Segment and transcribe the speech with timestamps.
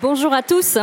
[0.00, 0.78] Bonjour à tous.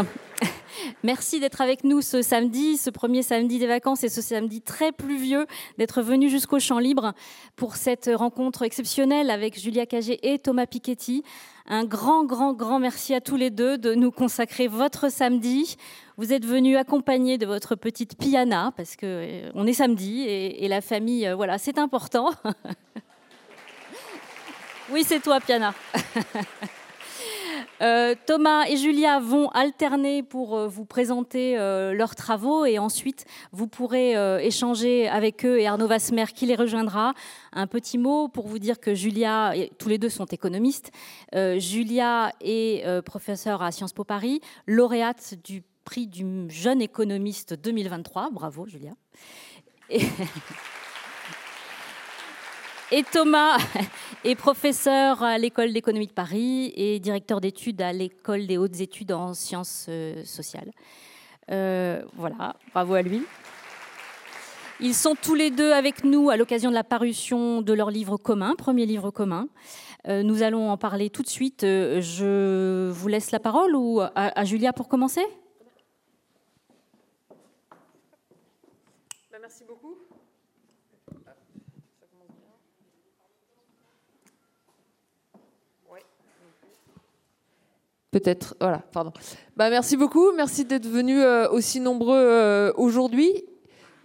[1.03, 4.91] Merci d'être avec nous ce samedi, ce premier samedi des vacances et ce samedi très
[4.91, 7.13] pluvieux, d'être venu jusqu'au Champ Libre
[7.55, 11.23] pour cette rencontre exceptionnelle avec Julia Cagé et Thomas Piketty.
[11.65, 15.77] Un grand, grand, grand merci à tous les deux de nous consacrer votre samedi.
[16.17, 20.67] Vous êtes venus accompagnés de votre petite Piana parce que euh, on est samedi et,
[20.67, 22.31] la famille, euh, voilà, c'est important.
[24.91, 25.73] oui, c'est toi, Piana.
[27.81, 33.25] Euh, Thomas et Julia vont alterner pour euh, vous présenter euh, leurs travaux et ensuite
[33.51, 34.13] vous pourrez
[34.45, 37.13] échanger avec eux et Arnaud Vasmer qui les rejoindra.
[37.53, 40.91] Un petit mot pour vous dire que Julia, tous les deux sont économistes,
[41.33, 48.29] Julia est professeure à Sciences Po Paris, lauréate du prix du jeune économiste 2023.
[48.31, 48.93] Bravo Julia.
[49.89, 50.01] Et
[53.11, 53.57] Thomas
[54.23, 59.11] est professeur à l'École d'économie de Paris et directeur d'études à l'École des hautes études
[59.11, 60.71] en sciences euh, sociales.
[61.51, 63.23] Euh, voilà, bravo à lui.
[64.79, 68.17] Ils sont tous les deux avec nous à l'occasion de la parution de leur livre
[68.17, 69.47] commun, premier livre commun.
[70.07, 71.61] Euh, nous allons en parler tout de suite.
[71.61, 75.25] Je vous laisse la parole ou à Julia pour commencer?
[88.15, 89.11] Peut-être, voilà, pardon.
[89.57, 93.29] Bah, merci beaucoup, merci d'être venus euh, aussi nombreux euh, aujourd'hui.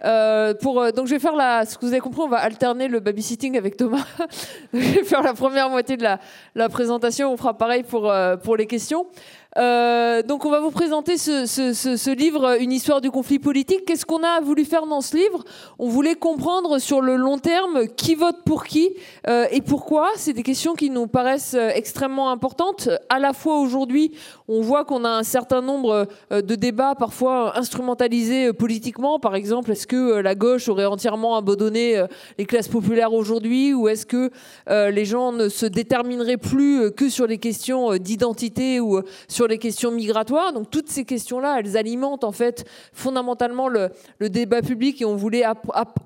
[0.05, 2.89] Euh, pour, donc je vais faire la, ce que vous avez compris, on va alterner
[2.89, 4.05] le babysitting avec Thomas.
[4.72, 6.19] je vais faire la première moitié de la,
[6.56, 9.06] la présentation, on fera pareil pour, pour les questions.
[9.59, 13.41] Euh, donc on va vous présenter ce, ce, ce, ce, livre, Une histoire du conflit
[13.41, 13.84] politique.
[13.84, 15.45] Qu'est-ce qu'on a voulu faire dans ce livre?
[15.79, 18.91] On voulait comprendre sur le long terme qui vote pour qui
[19.29, 20.11] euh, et pourquoi.
[20.15, 22.89] C'est des questions qui nous paraissent euh, extrêmement importantes.
[23.09, 24.12] À la fois aujourd'hui,
[24.47, 29.19] on voit qu'on a un certain nombre euh, de débats parfois instrumentalisés politiquement.
[29.19, 32.05] Par exemple, est-ce que la gauche aurait entièrement abandonné
[32.39, 33.74] les classes populaires aujourd'hui?
[33.74, 34.30] Ou est-ce que
[34.69, 39.01] les gens ne se détermineraient plus que sur les questions d'identité ou
[39.40, 40.52] sur les questions migratoires.
[40.52, 43.89] Donc toutes ces questions-là, elles alimentent en fait fondamentalement le,
[44.20, 45.45] débat public et on voulait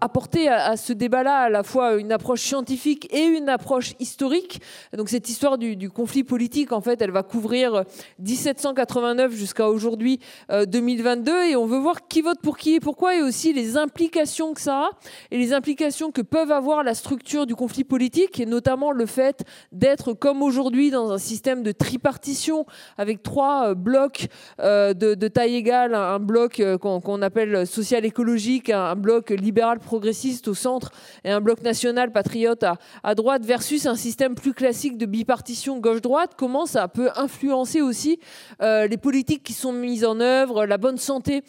[0.00, 4.60] apporter à, ce débat-là à la fois une approche scientifique et une approche historique.
[4.96, 7.82] Donc cette histoire du, conflit politique, en fait, elle va couvrir
[8.20, 13.16] 1789 jusqu'à aujourd'hui 2022 euh, et on veut voir qui vote pour qui et pourquoi
[13.16, 14.90] et aussi les implications que ça a
[15.32, 19.42] et les implications que peuvent avoir la structure du conflit politique et notamment le fait
[19.72, 22.64] d'être comme aujourd'hui dans un système de tripartition
[22.96, 24.28] avec trois euh, blocs
[24.60, 30.54] euh, de, taille égale, un bloc euh, qu'on appelle social-écologique, un bloc libéral progressiste au
[30.54, 30.92] centre
[31.24, 35.78] et un bloc national patriote à, à droite, versus un système plus classique de bipartition
[35.78, 38.20] gauche-droite, comment ça peut influencer aussi
[38.60, 41.42] les politiques qui sont mises en œuvre, la bonne santé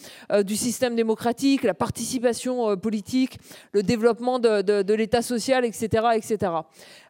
[0.43, 3.37] du système démocratique, la participation politique,
[3.73, 6.07] le développement de, de l'État social, etc.
[6.15, 6.51] etc.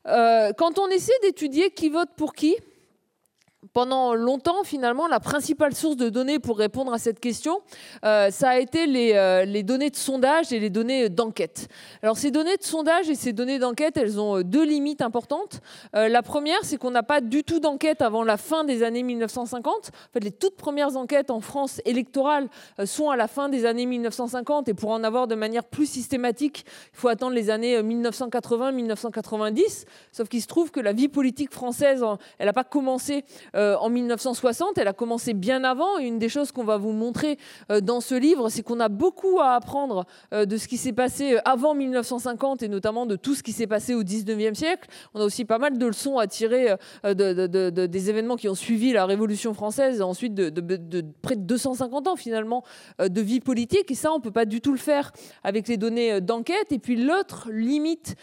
[0.05, 2.55] quand on essaie d'étudier qui vote pour qui,
[3.75, 7.59] pendant longtemps, finalement, la principale source de données pour répondre à cette question,
[8.05, 11.67] euh, ça a été les, euh, les, données de sondage et les données d'enquête.
[12.01, 15.59] Alors ces données de sondage et ces données d'enquête, elles ont euh, deux limites importantes.
[15.93, 19.75] la première, c'est qu'on n'a pas du tout d'enquête avant la fin des années 1950.
[19.75, 22.47] En fait, les toutes premières enquêtes en France électorales
[22.85, 26.63] sont à la fin des années 1950 et pour en avoir de manière plus systématique,
[26.93, 29.83] il faut attendre les années 1980-1990.
[30.13, 32.01] Sauf qu'il se trouve que la vie politique française,
[32.39, 33.25] elle n'a pas commencé
[33.65, 34.77] euh, en 1960.
[34.77, 35.97] Elle a commencé bien avant.
[35.97, 37.37] Une des choses qu'on va vous montrer
[37.71, 40.93] euh, dans ce livre, c'est qu'on a beaucoup à apprendre euh, de ce qui s'est
[40.93, 44.87] passé avant 1950 et notamment de tout ce qui s'est passé au 19e siècle.
[45.13, 48.93] On a aussi pas mal de leçons à tirer de, des événements qui ont suivi
[48.93, 52.63] la Révolution française et ensuite de, près de 250 ans finalement
[52.99, 53.89] de vie politique.
[53.91, 55.11] Et ça, on ne peut pas du tout le faire
[55.43, 56.71] avec les données d'enquête.
[56.71, 58.15] Et puis l'autre limite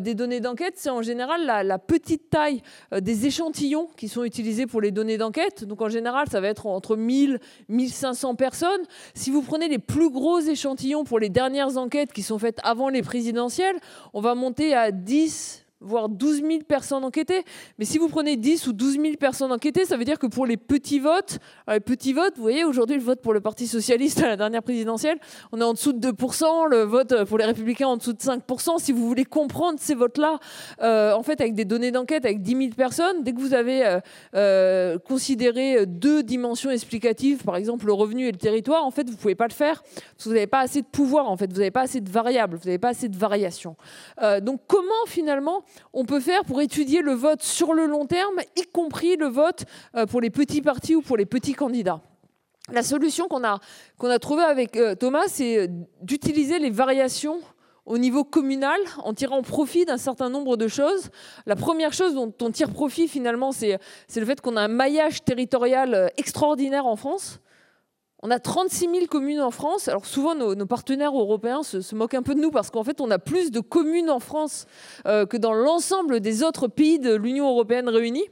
[0.00, 2.62] des données d'enquête, c'est en général la petite taille
[2.92, 5.64] des échantillons qui sont utilisés pour les données d'enquête.
[5.64, 8.82] Donc en général, ça va être entre 1000, 1500 personnes.
[9.14, 12.88] Si vous prenez les plus gros échantillons pour les dernières enquêtes qui sont faites avant
[12.88, 13.76] les présidentielles,
[14.14, 17.44] on va monter à 10, voire 12 000 personnes enquêtées.
[17.78, 20.46] Mais si vous prenez 10 ou 12 000 personnes enquêtées, ça veut dire que pour
[20.46, 21.38] les petits votes,
[21.68, 24.62] les petits votes, vous voyez, aujourd'hui, le vote pour le Parti Socialiste à la dernière
[24.62, 25.18] présidentielle,
[25.52, 28.78] on est en dessous de 2%, le vote pour les Républicains en dessous de 5%.
[28.78, 30.38] Si vous voulez comprendre ces votes-là,
[30.82, 33.84] euh, en fait, avec des données d'enquête, avec 10 000 personnes, dès que vous avez
[33.84, 34.00] euh,
[34.34, 39.12] euh, considéré deux dimensions explicatives, par exemple le revenu et le territoire, en fait, vous
[39.12, 41.52] ne pouvez pas le faire parce que vous n'avez pas assez de pouvoir, en fait,
[41.52, 43.76] vous n'avez pas assez de variables, vous n'avez pas assez de variations.
[44.42, 48.62] donc, comment finalement on peut faire pour étudier le vote sur le long terme, y
[48.62, 49.64] compris le vote
[49.94, 52.00] euh, pour les petits partis ou pour les petits candidats.
[52.72, 53.60] La solution qu'on a,
[54.02, 55.68] a trouvée avec euh, Thomas, c'est
[56.02, 57.40] d'utiliser les variations
[57.84, 61.10] au niveau communal en tirant profit d'un certain nombre de choses.
[61.46, 63.78] La première chose dont on tire profit finalement, c'est
[64.16, 67.40] le fait qu'on a un maillage territorial extraordinaire en France.
[68.22, 69.88] On a 36 000 communes en France.
[69.88, 73.10] Alors souvent, nos, partenaires européens se, moquent un peu de nous parce qu'en fait, on
[73.10, 74.66] a plus de communes en France
[75.06, 78.24] euh, que dans l'ensemble des autres pays de l'Union européenne réunis.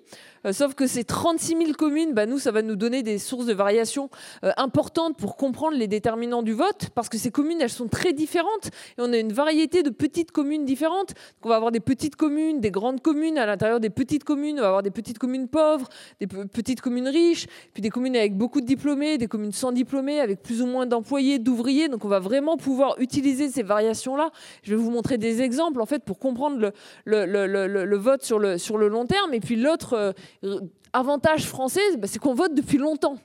[0.47, 3.47] Euh, sauf que ces 36 000 communes, bah, nous, ça va nous donner des sources
[3.47, 4.11] de variation
[4.45, 8.13] euh, importantes pour comprendre les déterminants du vote, parce que ces communes, elles sont très
[8.13, 8.69] différentes,
[8.99, 11.09] et on a une variété de petites communes différentes.
[11.09, 14.59] Donc on va avoir des petites communes, des grandes communes, à l'intérieur des petites communes,
[14.59, 15.89] on va avoir des petites communes pauvres,
[16.21, 20.21] des petites communes riches, puis des communes avec beaucoup de diplômés, des communes sans diplômés,
[20.21, 21.89] avec plus ou moins d'employés, d'ouvriers.
[21.89, 24.31] Donc on va vraiment pouvoir utiliser ces variations-là.
[24.63, 26.73] Je vais vous montrer des exemples, en fait, pour comprendre
[27.05, 29.33] le vote sur le, sur le long terme.
[29.33, 30.13] Et puis l'autre euh,
[30.93, 33.17] avantage français, bah, c'est qu'on vote depuis longtemps.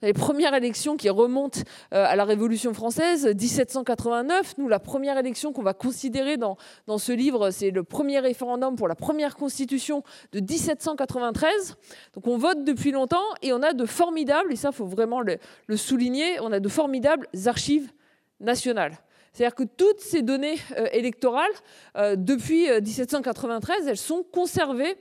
[0.00, 1.58] Les premières élections qui remontent
[1.92, 4.54] euh, à la Révolution française, 1789.
[4.56, 6.56] Nous, la première élection qu'on va considérer dans,
[6.86, 11.76] dans ce livre, c'est le premier référendum pour la première constitution de 1793.
[12.14, 15.20] Donc on vote depuis longtemps et on a de formidables, et ça, il faut vraiment
[15.20, 17.90] le, souligner, on a de formidables archives
[18.38, 18.96] nationales.
[19.32, 21.50] C'est-à-dire que toutes ces données euh, électorales,
[21.96, 24.96] euh, depuis 1793, elles sont conservées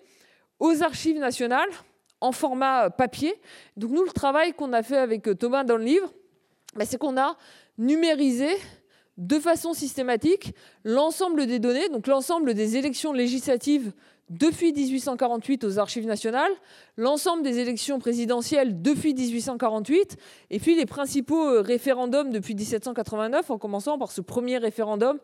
[0.59, 1.69] aux archives nationales
[2.21, 3.33] en format papier.
[3.75, 6.11] Donc nous, le travail qu'on a fait avec Thomas dans le livre,
[6.75, 7.37] bah, c'est qu'on a
[7.77, 8.49] numérisé
[9.17, 13.91] de façon systématique l'ensemble des données, donc l'ensemble des élections législatives
[14.29, 16.51] depuis 1848 aux archives nationales,
[16.97, 20.17] l'ensemble des élections présidentielles depuis 1848,
[20.49, 25.19] et puis les principaux euh, référendums depuis 1789, en commençant par ce premier référendum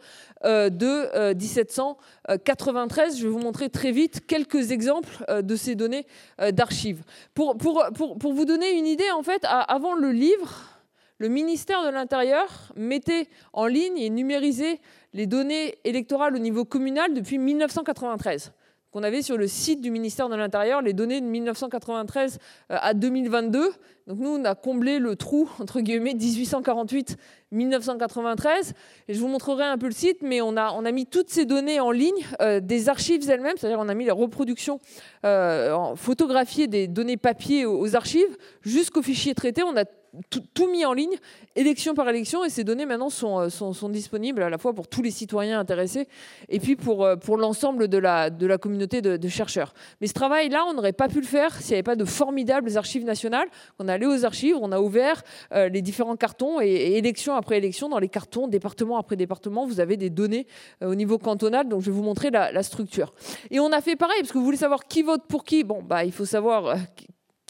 [0.45, 3.13] euh, de 1793.
[3.13, 6.05] Euh, Je vais vous montrer très vite quelques exemples de ces données
[6.51, 7.03] d'archives.
[7.33, 10.79] Pour, vous donner une idée, en fait, avant le livre,
[11.17, 14.79] le ministère de l'Intérieur mettait en ligne et numérisait
[15.13, 18.53] les données électorales au niveau communal depuis 1993
[18.93, 22.37] qu'on avait sur le site du ministère de l'Intérieur, les données de 1993
[22.71, 23.71] euh, à 2022.
[24.05, 28.73] Donc nous, on a comblé le trou, entre guillemets, 1848-1993.
[29.07, 31.31] Et je vous montrerai un peu le site, mais on a, on a mis toutes
[31.31, 34.79] ces données en ligne, euh, des archives elles-mêmes, c'est-à-dire on a mis les reproductions
[35.25, 39.63] euh, photographiées des données papier aux, archives, jusqu'au fichier traité.
[39.63, 39.85] On a
[40.29, 41.15] tout, mis en ligne,
[41.55, 44.73] élection par élection, et ces données maintenant sont, euh, sont, sont, disponibles à la fois
[44.73, 46.07] pour tous les citoyens intéressés
[46.49, 49.73] et puis pour, euh, pour l'ensemble de la, de la communauté de, chercheurs.
[50.01, 52.77] Mais ce travail-là, on n'aurait pas pu le faire s'il n'y avait pas de formidables
[52.77, 53.47] archives nationales.
[53.79, 55.23] On est allé aux archives, on a ouvert
[55.53, 59.79] euh, les différents cartons et, élection après élection, dans les cartons, département après département, vous
[59.79, 60.45] avez des données
[60.81, 63.13] au niveau cantonal, donc je vais vous montrer la, la, structure.
[63.49, 65.63] Et on a fait pareil, parce que vous voulez savoir qui vote pour qui.
[65.63, 66.75] Bon, bah, il faut savoir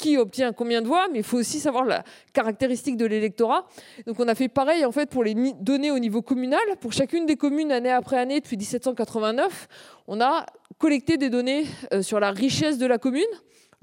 [0.03, 2.03] qui obtient combien de voix, mais il faut aussi savoir la
[2.33, 3.65] caractéristique de l'électorat.
[4.05, 6.59] Donc on a fait pareil en fait pour les données au niveau communal.
[6.81, 9.69] Pour chacune des communes, année après année, depuis 1789,
[10.07, 10.45] on a
[10.77, 13.23] collecté des données euh, sur la richesse de la commune,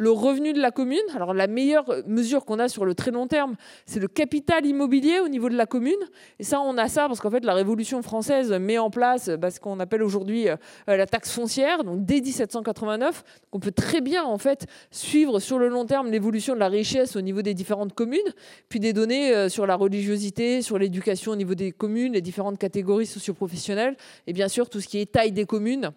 [0.00, 0.98] le revenu de la commune.
[1.14, 5.20] Alors la meilleure mesure qu'on a sur le très long terme, c'est le capital immobilier
[5.20, 5.92] au niveau de la commune.
[6.38, 9.50] Et ça, on a ça parce qu'en fait, la Révolution française met en place bah,
[9.50, 10.56] ce qu'on appelle aujourd'hui euh,
[10.86, 13.24] la taxe foncière, donc dès 1789.
[13.52, 17.14] On peut très bien en fait suivre sur le long terme l'évolution de la richesse
[17.14, 18.20] au niveau des différentes communes,
[18.70, 22.58] puis des données euh, sur la religiosité, sur l'éducation au niveau des communes, les différentes
[22.58, 23.96] catégories socioprofessionnelles,
[24.26, 25.92] et bien sûr tout ce qui est taille des communes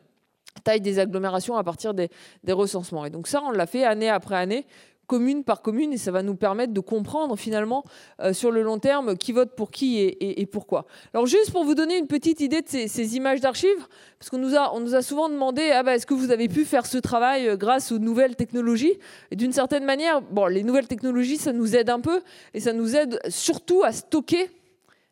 [0.63, 2.09] taille des agglomérations à partir des,
[2.49, 3.05] recensements.
[3.05, 4.65] Et donc ça, on l'a fait année après année
[5.05, 7.83] commune par commune et ça va nous permettre de comprendre finalement
[8.21, 10.85] euh, sur le long terme qui vote pour qui et, pourquoi.
[11.13, 14.55] Alors juste pour vous donner une petite idée de ces, images d'archives, parce qu'on nous
[14.55, 17.49] a, nous a souvent demandé ah bah, est-ce que vous avez pu faire ce travail
[17.49, 18.97] euh, grâce aux nouvelles technologies?
[19.29, 22.21] Et d'une certaine manière, bon, les nouvelles technologies, ça nous aide un peu
[22.53, 24.49] et ça nous aide surtout à stocker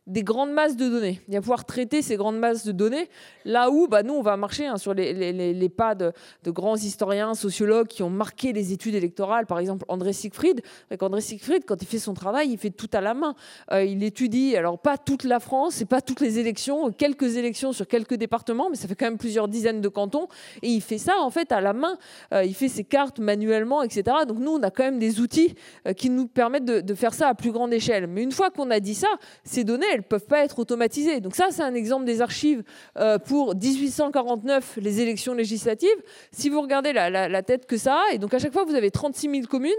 [0.08, 3.08] des grandes masses de données, et à pouvoir traiter ces grandes masses de données,
[3.46, 6.12] là où bah, nous, on va marcher hein, sur les, pas de,
[6.48, 10.62] grands historiens, sociologues qui ont marqué les études électorales, par exemple André Siegfried.
[11.00, 13.36] André Siegfried, quand il fait son travail, il fait tout à la main.
[13.72, 17.72] Euh, il étudie, alors pas toute la France, et pas toutes les élections, quelques élections
[17.72, 20.27] sur quelques départements, mais ça fait quand même plusieurs dizaines de cantons,
[20.63, 21.98] et il fait ça en fait à la main.
[22.34, 24.03] Euh, il fait ses cartes manuellement, etc.
[24.27, 25.53] Donc nous, on a quand même des outils
[25.88, 28.08] euh, qui nous permettent de, de faire ça à plus grande échelle.
[28.08, 29.10] Mais une fois qu'on a dit ça,
[29.43, 31.20] ces données, elles ne peuvent pas être automatisées.
[31.20, 32.64] Donc ça, c'est un exemple des archives
[32.98, 35.90] euh, pour 1849, les élections législatives.
[36.32, 38.92] Si vous regardez la, tête que ça a, et donc à chaque fois, vous avez
[38.92, 39.72] 36 000 communes.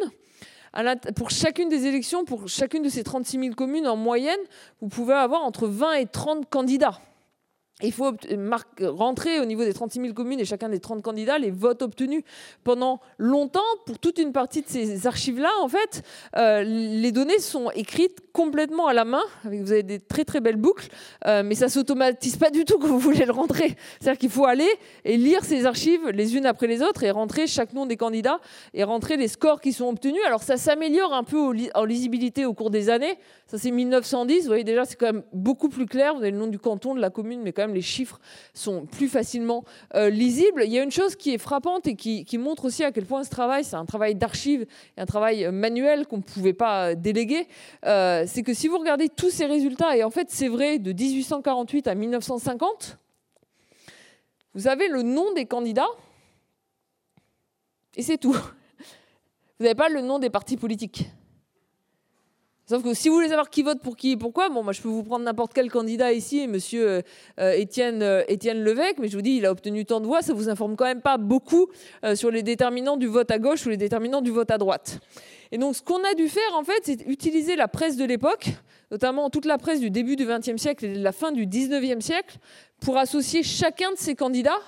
[1.16, 4.40] Pour chacune des élections, pour chacune de ces 36 000 communes, en moyenne,
[4.81, 6.99] vous pouvez avoir entre 20 et 30 candidats.
[7.83, 8.12] il faut
[8.81, 12.23] rentrer au niveau des 36 000 communes et chacun des 30 candidats les votes obtenus.
[12.64, 16.02] Pendant longtemps, pour toute une partie de ces archives-là, en fait,
[16.37, 19.22] euh, les données sont écrites complètement à la main.
[19.44, 20.88] Vous avez des très très belles boucles,
[21.26, 23.76] euh, mais ça s'automatise pas du tout quand vous voulez le rentrer.
[24.00, 24.68] C'est-à-dire qu'il faut aller
[25.04, 28.40] et lire ces archives les unes après les autres et rentrer chaque nom des candidats
[28.74, 30.22] et rentrer les scores qui sont obtenus.
[30.26, 33.18] Alors ça s'améliore un peu en lisibilité au cours des années.
[33.46, 34.42] Ça c'est 1910.
[34.42, 36.14] Vous voyez déjà c'est quand même beaucoup plus clair.
[36.14, 38.18] Vous avez le nom du canton, de la commune, mais quand même les chiffres
[38.54, 40.62] sont plus facilement euh, lisibles.
[40.64, 43.22] Il y a une chose qui est frappante et qui, montre aussi à quel point
[43.24, 46.94] ce travail, c'est un travail d'archives, un travail euh, manuel qu'on ne pouvait pas
[47.84, 50.92] euh, c'est que si vous regardez tous ces résultats, et en fait c'est vrai de
[50.92, 52.98] 1848 à 1950,
[54.54, 55.88] vous avez le nom des candidats
[57.96, 58.32] et c'est tout.
[59.58, 61.08] Vous n'avez pas le nom des partis politiques.
[62.66, 64.80] Sauf que si vous voulez savoir qui vote pour qui et pourquoi, bon, moi je
[64.80, 67.02] peux vous prendre n'importe quel candidat ici, monsieur euh,
[67.38, 70.22] euh, Étienne, euh, Étienne Levesque, mais je vous dis, il a obtenu tant de voix,
[70.22, 71.68] ça vous informe quand même pas beaucoup
[72.14, 75.00] sur les déterminants du vote à gauche ou les déterminants du vote à droite.
[75.52, 78.49] Et donc ce qu'on a dû faire, en fait, c'est utiliser la presse de l'époque,
[78.90, 82.04] notamment toute la presse du début du XXe siècle et de la fin du XIXe
[82.04, 82.38] siècle,
[82.80, 84.59] pour associer chacun de ces candidats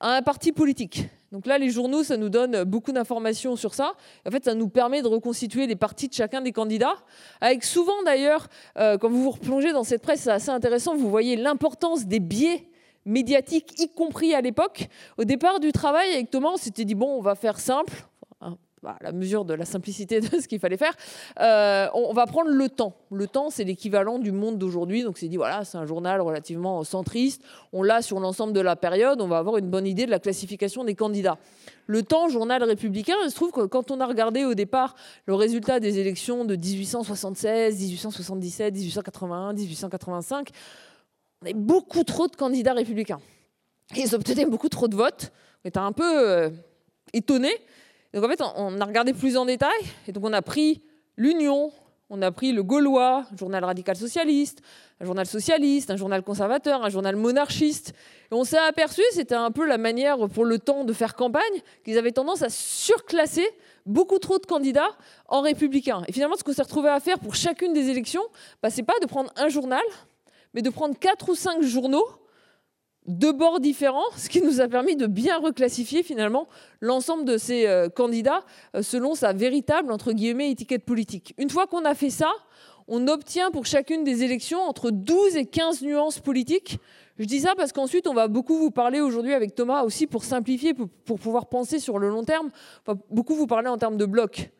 [0.00, 1.08] à un parti politique.
[1.32, 3.94] Donc là, les journaux, ça nous donne beaucoup d'informations sur ça.
[4.26, 6.94] En fait, ça nous permet de reconstituer les partis de chacun des candidats,
[7.40, 8.46] avec souvent d'ailleurs,
[8.78, 12.20] euh, quand vous vous replongez dans cette presse, c'est assez intéressant, vous voyez l'importance des
[12.20, 12.68] biais
[13.04, 14.88] médiatiques, y compris à l'époque.
[15.18, 17.92] Au départ du travail avec Thomas, on s'était dit, bon, on va faire simple,
[18.82, 20.94] bah, la mesure de la simplicité de ce qu'il fallait faire,
[21.40, 22.94] euh, on, va prendre le temps.
[23.10, 25.02] Le temps, c'est l'équivalent du monde d'aujourd'hui.
[25.02, 27.42] Donc, c'est dit, voilà, c'est un journal relativement centriste.
[27.72, 29.20] On l'a sur l'ensemble de la période.
[29.20, 31.38] On va avoir une bonne idée de la classification des candidats.
[31.86, 34.94] Le temps, journal républicain, il se trouve que quand on a regardé au départ
[35.26, 40.50] le résultat des élections de 1876, 1877, 1881, 1885,
[41.40, 43.20] on avait beaucoup trop de candidats républicains.
[43.96, 45.32] ils obtenaient beaucoup trop de votes.
[45.64, 46.50] On était un peu euh,
[47.12, 47.56] étonnés.
[48.14, 50.82] Donc en fait, on a regardé plus en détail, et donc on a pris
[51.16, 51.72] l'Union,
[52.10, 54.62] on a pris le Gaulois, un journal radical socialiste,
[55.00, 57.92] un journal socialiste, un journal conservateur, un journal monarchiste.
[58.30, 61.42] Et on s'est aperçu, c'était un peu la manière pour le temps de faire campagne,
[61.84, 63.46] qu'ils avaient tendance à surclasser
[63.84, 64.88] beaucoup trop de candidats
[65.26, 66.02] en républicains.
[66.08, 68.24] Et finalement, ce qu'on s'est retrouvé à faire pour chacune des élections,
[68.62, 69.84] bah, c'est pas de prendre un journal,
[70.54, 72.06] mais de prendre quatre ou cinq journaux
[73.08, 76.46] deux bords différents, ce qui nous a permis de bien reclassifier finalement
[76.80, 78.44] l'ensemble de ces euh, candidats
[78.76, 81.34] euh, selon sa véritable entre guillemets étiquette politique.
[81.38, 82.30] Une fois qu'on a fait ça,
[82.86, 86.78] on obtient pour chacune des élections entre 12 et 15 nuances politiques.
[87.18, 90.22] Je dis ça parce qu'ensuite, on va beaucoup vous parler aujourd'hui avec Thomas aussi pour
[90.22, 92.50] simplifier, pour, pouvoir penser sur le long terme,
[92.86, 94.50] on va beaucoup vous parler en termes de blocs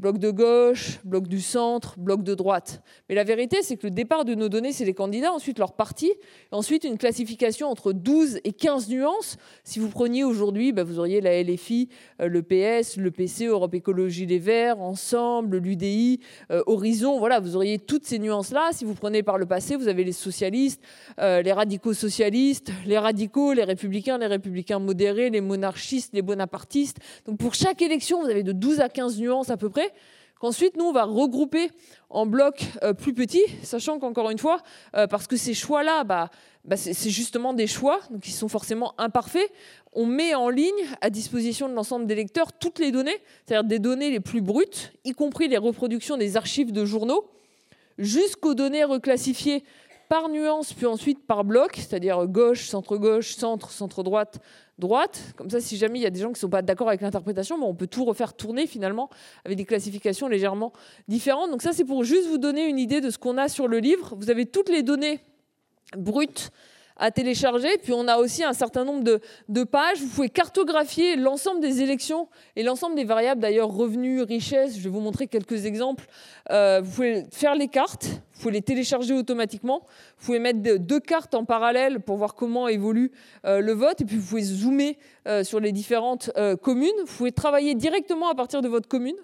[0.00, 2.82] bloc de gauche, bloc du centre, bloc de droite.
[3.08, 5.74] Mais la vérité, c'est que le départ de nos données, c'est les candidats, ensuite leur
[5.74, 6.10] parti,
[6.50, 9.36] ensuite une classification entre 12 et 15 nuances.
[9.62, 11.88] Si vous preniez aujourd'hui, bah, vous auriez la LFI,
[12.20, 17.54] euh, le PS, le PC, Europe Écologie Les Verts, Ensemble, l'UDI, euh, Horizon, voilà, vous
[17.56, 18.70] auriez toutes ces nuances-là.
[18.72, 20.80] Si vous prenez par le passé, vous avez les socialistes,
[21.18, 26.98] euh, les radicaux socialistes, les radicaux, les républicains, les républicains modérés, les monarchistes, les bonapartistes.
[27.26, 29.89] Donc pour chaque élection, vous avez de 12 à 15 nuances à peu près
[30.38, 31.70] qu'ensuite nous on va regrouper
[32.08, 34.62] en blocs euh, plus petits, sachant qu'encore une fois,
[34.96, 36.30] euh, parce que ces choix-là, bah,
[36.64, 39.50] bah c'est justement des choix, donc ils sont forcément imparfaits,
[39.92, 43.78] on met en ligne à disposition de l'ensemble des lecteurs toutes les données, c'est-à-dire des
[43.78, 47.30] données les plus brutes, y compris les reproductions des archives de journaux,
[47.98, 49.62] jusqu'aux données reclassifiées
[50.08, 54.40] par nuance, puis ensuite par bloc, c'est-à-dire gauche, centre-gauche, centre, centre-droite,
[54.80, 55.22] droite.
[55.36, 57.00] Comme ça, si jamais il y a des gens qui ne sont pas d'accord avec
[57.00, 59.08] l'interprétation, on peut tout refaire tourner finalement
[59.44, 60.72] avec des classifications légèrement
[61.06, 61.50] différentes.
[61.50, 63.78] Donc ça, c'est pour juste vous donner une idée de ce qu'on a sur le
[63.78, 64.16] livre.
[64.16, 65.20] Vous avez toutes les données
[65.96, 66.50] brutes
[67.00, 67.78] à télécharger.
[67.82, 70.00] Puis on a aussi un certain nombre de, pages.
[70.00, 74.76] Vous pouvez cartographier l'ensemble des élections et l'ensemble des variables, d'ailleurs revenus, richesse.
[74.76, 76.06] Je vais vous montrer quelques exemples.
[76.50, 79.86] Euh, vous pouvez faire les cartes, vous pouvez les télécharger automatiquement.
[80.18, 83.10] Vous pouvez mettre deux cartes en parallèle pour voir comment évolue
[83.44, 84.00] euh, le vote.
[84.00, 86.30] Et puis vous pouvez zoomer euh, sur les différentes
[86.62, 86.90] communes.
[87.06, 89.16] Vous pouvez travailler directement à partir de votre commune.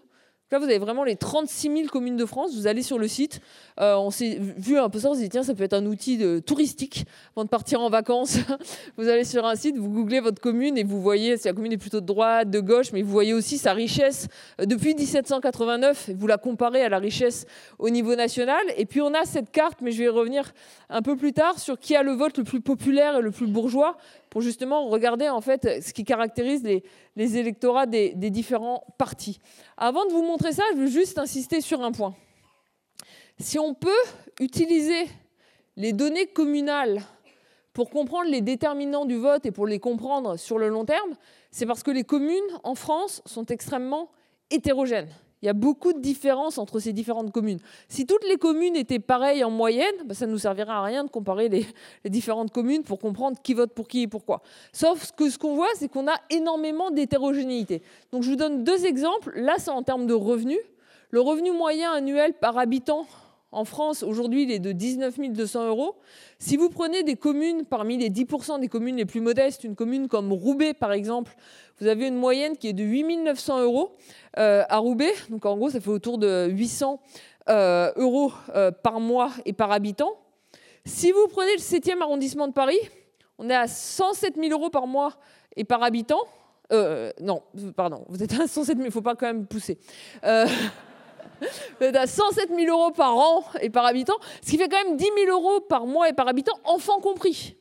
[0.53, 2.55] Là, vous avez vraiment les 36 000 communes de France.
[2.55, 3.41] Vous allez sur le site.
[3.81, 5.11] Euh, on s'est vu un peu ça.
[5.11, 8.39] On s'est dit, tiens, ça peut être un outil touristique avant de partir en vacances.
[8.97, 11.73] vous allez sur un site, vous googlez votre commune et vous voyez si la commune
[11.73, 14.29] est plutôt de droite, de gauche, mais vous voyez aussi sa richesse
[14.61, 16.11] euh, depuis 1789.
[16.17, 17.47] Vous la comparez à la richesse
[17.81, 18.63] au niveau national.
[18.77, 20.53] Et puis, on a cette carte, mais je vais revenir
[20.91, 23.49] un peu plus tard sur qui a le vote le plus populaire et le plus
[23.49, 23.97] bourgeois
[24.37, 29.41] pour justement regarder en fait ce qui caractérise les, électorats des, des différents partis.
[29.79, 32.15] Avant de vous montrer ça, je veux juste insister sur un point.
[33.39, 33.89] Si on peut
[34.39, 35.09] utiliser
[35.79, 37.01] les données communales
[37.73, 41.15] pour comprendre les déterminants du vote et pour les comprendre sur le long terme,
[41.51, 44.11] c'est parce que les communes en France sont extrêmement
[44.51, 45.09] hétérogènes.
[45.47, 47.61] Il y a beaucoup de différences entre ces différentes communes.
[47.89, 51.05] Si toutes les communes étaient pareilles en moyenne, bah, ça ne nous servirait à rien
[51.05, 51.65] de comparer les,
[52.11, 54.43] différentes communes pour comprendre qui vote pour qui et pourquoi.
[54.73, 57.83] Sauf que ce qu'on voit, c'est qu'on a énormément d'hétérogénéité.
[58.11, 59.35] Donc je vous donne deux exemples.
[59.37, 60.59] Là, c'est en termes de revenus.
[61.11, 63.07] Le revenu moyen annuel par habitant
[63.53, 65.95] en France, aujourd'hui, il est de 19 200 euros.
[66.39, 70.09] Si vous prenez des communes, parmi les 10% des communes les plus modestes, une commune
[70.09, 71.37] comme Roubaix, par exemple,
[71.81, 73.97] vous avez une moyenne qui est de 8 900 euros
[74.39, 75.13] euh, à Roubaix.
[75.29, 77.01] Donc, en gros, ça fait autour de 800
[77.49, 80.13] euh, euros euh, par mois et par habitant.
[80.85, 82.79] Si vous prenez le 7e arrondissement de Paris,
[83.39, 85.13] on est à 107 000 euros par mois
[85.55, 86.21] et par habitant.
[87.21, 87.43] non,
[87.77, 89.79] pardon, vous êtes à 107 000, il ne faut pas quand même pousser.
[91.79, 94.83] Vous êtes à 107 000 euros par an et par habitant, ce qui fait quand
[94.83, 97.57] même 10 000 euros par mois et par habitant, enfants compris.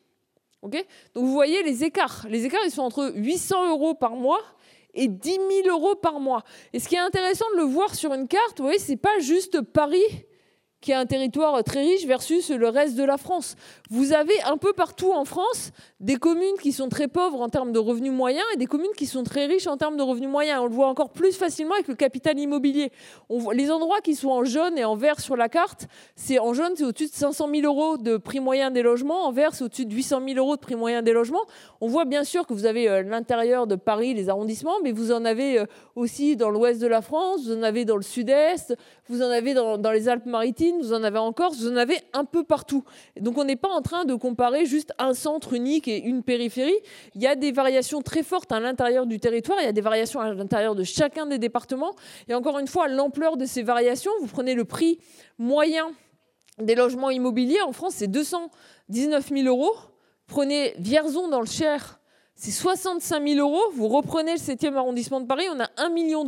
[0.61, 0.75] Donc
[1.13, 2.25] vous voyez les écarts.
[2.29, 4.41] Les écarts, ils sont entre 800 euros par mois
[4.93, 6.43] et 10 000 euros par mois.
[6.73, 9.19] Et ce qui est intéressant de le voir sur une carte, vous voyez, c'est pas
[9.19, 10.25] juste Paris
[10.85, 13.55] qui est un territoire très riche versus le reste de la France.
[13.89, 17.71] Vous avez un peu partout en France des communes qui sont très pauvres en termes
[17.71, 20.59] de revenus moyens et des communes qui sont très riches en termes de revenus moyens.
[20.61, 22.91] On le voit encore plus facilement avec le capital immobilier.
[23.53, 26.73] Les endroits qui sont en jaune et en vert sur la carte, c'est en jaune,
[26.75, 29.25] c'est au-dessus de 500 000 euros de prix moyen des logements.
[29.25, 31.45] En vert, c'est au-dessus de 800 000 euros de prix moyen des logements.
[31.81, 35.11] On voit bien sûr que vous avez euh, l'intérieur de Paris, les arrondissements, mais vous
[35.11, 35.65] en avez euh,
[35.95, 38.75] aussi dans l'ouest de la France, vous en avez dans le sud-est,
[39.07, 42.25] vous en avez dans les Alpes-Maritimes, vous en avez en Corse, vous en avez un
[42.25, 42.83] peu partout.
[43.19, 46.77] Donc on n'est pas en train de comparer juste un centre unique et une périphérie.
[47.15, 49.81] Il y a des variations très fortes à l'intérieur du territoire, il y a des
[49.81, 51.95] variations à l'intérieur de chacun des départements.
[52.27, 54.99] Et encore une fois, l'ampleur de ces variations, vous prenez le prix
[55.37, 55.91] moyen
[56.59, 59.73] des logements immobiliers, en France, c'est 219 000 euros.
[60.27, 61.99] Prenez Vierzon dans le Cher,
[62.33, 63.61] c'est 65 000 euros.
[63.73, 66.25] Vous reprenez le 7e arrondissement de Paris, on a 1,2 million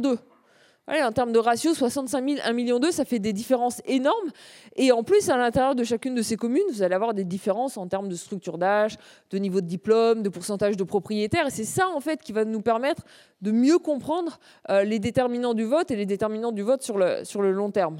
[0.88, 4.32] en termes de ratio, 65 000, 1 million 2, ça fait des différences énormes.
[4.76, 7.78] Et en plus, à l'intérieur de chacune de ces communes, vous allez avoir des différences
[7.78, 8.97] en termes de structure d'âge,
[9.32, 11.47] de niveau de diplôme, de pourcentage de propriétaires.
[11.47, 13.04] Et c'est ça, en fait, qui va nous permettre
[13.41, 17.52] de mieux comprendre euh, les déterminants du vote et les déterminants du vote sur le,
[17.52, 17.97] long terme.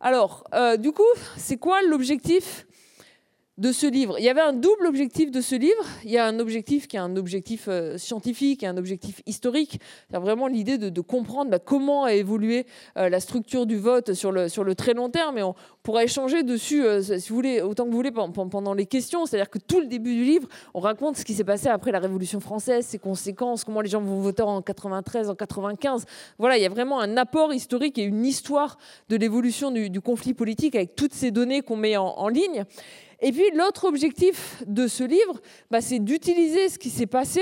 [0.00, 1.02] Alors, euh, du coup,
[1.36, 2.66] c'est quoi l'objectif
[3.56, 4.16] de ce livre.
[4.18, 5.84] Il y avait un double objectif de ce livre.
[6.04, 9.78] Il y a un objectif qui est un objectif euh, scientifique et un objectif historique.
[10.10, 12.66] C'est vraiment l'idée de, comprendre bah, comment a évolué
[12.98, 15.38] euh, la structure du vote sur le, très long terme.
[15.38, 18.86] Et on pourra échanger dessus, euh, si vous voulez, autant que vous voulez, pendant les
[18.86, 19.24] questions.
[19.24, 22.00] C'est-à-dire que tout le début du livre, on raconte ce qui s'est passé après la
[22.00, 26.06] Révolution française, ses conséquences, comment les gens vont voter en 93, en 95.
[26.38, 28.78] Voilà, il y a vraiment un apport historique et une histoire
[29.10, 32.64] de l'évolution du, conflit politique avec toutes ces données qu'on met en ligne.
[33.24, 37.40] Et puis l'autre objectif de ce livre, bah, c'est d'utiliser ce qui s'est passé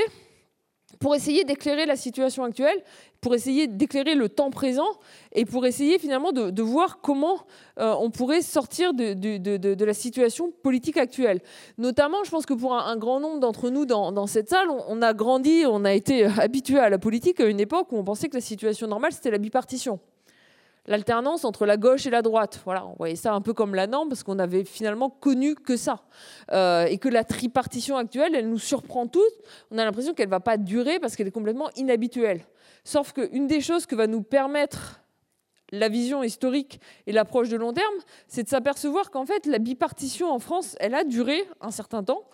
[1.01, 2.81] pour essayer d'éclairer la situation actuelle,
[3.21, 4.87] pour essayer d'éclairer le temps présent
[5.33, 7.41] et pour essayer finalement de, voir comment
[7.81, 11.41] euh, on pourrait sortir de, la situation politique actuelle.
[11.79, 15.03] Notamment, je pense que pour un, grand nombre d'entre nous dans, cette salle, on, on,
[15.03, 18.29] a grandi, on a été habitué à la politique à une époque où on pensait
[18.29, 19.99] que la situation normale, c'était la bipartition
[20.87, 22.61] l'alternance entre la gauche et la droite.
[22.65, 25.77] Voilà, on voyait ça un peu comme la norme parce qu'on avait finalement connu que
[25.77, 26.05] ça.
[26.53, 29.23] Euh, et que la tripartition actuelle, elle nous surprend toutes.
[29.71, 32.45] On a l'impression qu'elle ne va pas durer parce qu'elle est complètement inhabituelle.
[32.85, 35.01] Sauf qu'une des choses que va nous permettre
[35.73, 37.95] la vision historique et l'approche de long terme,
[38.29, 42.25] c'est de s'apercevoir qu'en fait, la bipartition en France, elle a duré un certain temps.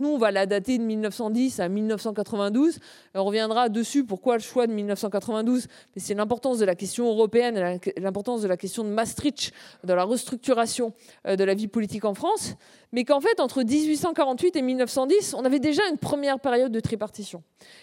[0.00, 2.78] Nous, on va la dater de 1910 à 1992.
[3.14, 5.66] On reviendra dessus pourquoi le choix de 1992.
[5.94, 9.52] Mais c'est l'importance de la question européenne, l'importance de la question de Maastricht,
[9.84, 10.92] de la restructuration
[11.26, 12.54] euh, de la vie politique en France.
[12.92, 17.42] Mais qu'en fait, entre 1848 et 1910, on avait déjà une première période de tripartition.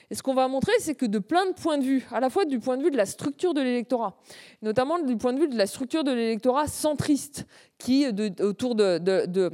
[0.09, 2.29] Et ce qu'on va montrer, c'est que de plein de points de vue, à la
[2.29, 4.17] fois du point de vue de la structure de l'électorat,
[4.61, 7.45] notamment du point de vue de la structure de l'électorat centriste,
[7.77, 8.07] qui,
[8.39, 9.51] autour de de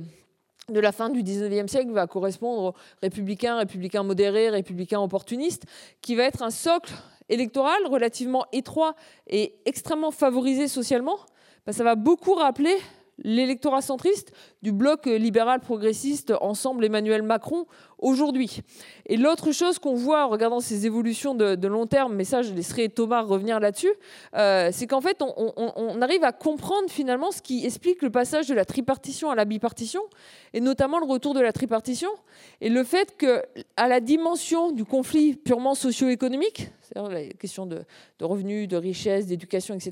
[0.79, 5.65] la fin du 19e siècle va correspondre aux républicains, républicains modérés, républicains opportunistes,
[6.01, 6.93] qui va être un socle
[7.29, 8.95] électoral relativement étroit
[9.27, 11.17] et extrêmement favorisé socialement.
[11.65, 12.75] Ben, ça va beaucoup rappeler
[13.23, 14.31] l'électorat centriste
[14.61, 17.65] du bloc libéral progressiste Ensemble Emmanuel Macron
[18.01, 18.61] aujourd'hui.
[19.05, 22.53] Et l'autre chose qu'on voit en regardant ces évolutions de, long terme, mais ça je
[22.53, 23.91] laisserai Thomas revenir là-dessus,
[24.35, 28.53] euh, c'est qu'en fait on, arrive à comprendre finalement ce qui explique le passage de
[28.53, 30.01] la tripartition à la bipartition,
[30.53, 32.09] et notamment le retour de la tripartition,
[32.59, 33.43] et le fait que
[33.77, 37.83] à la dimension du conflit purement socio-économique, c'est-à-dire la question de,
[38.19, 39.91] revenus, de richesse, d'éducation, etc.,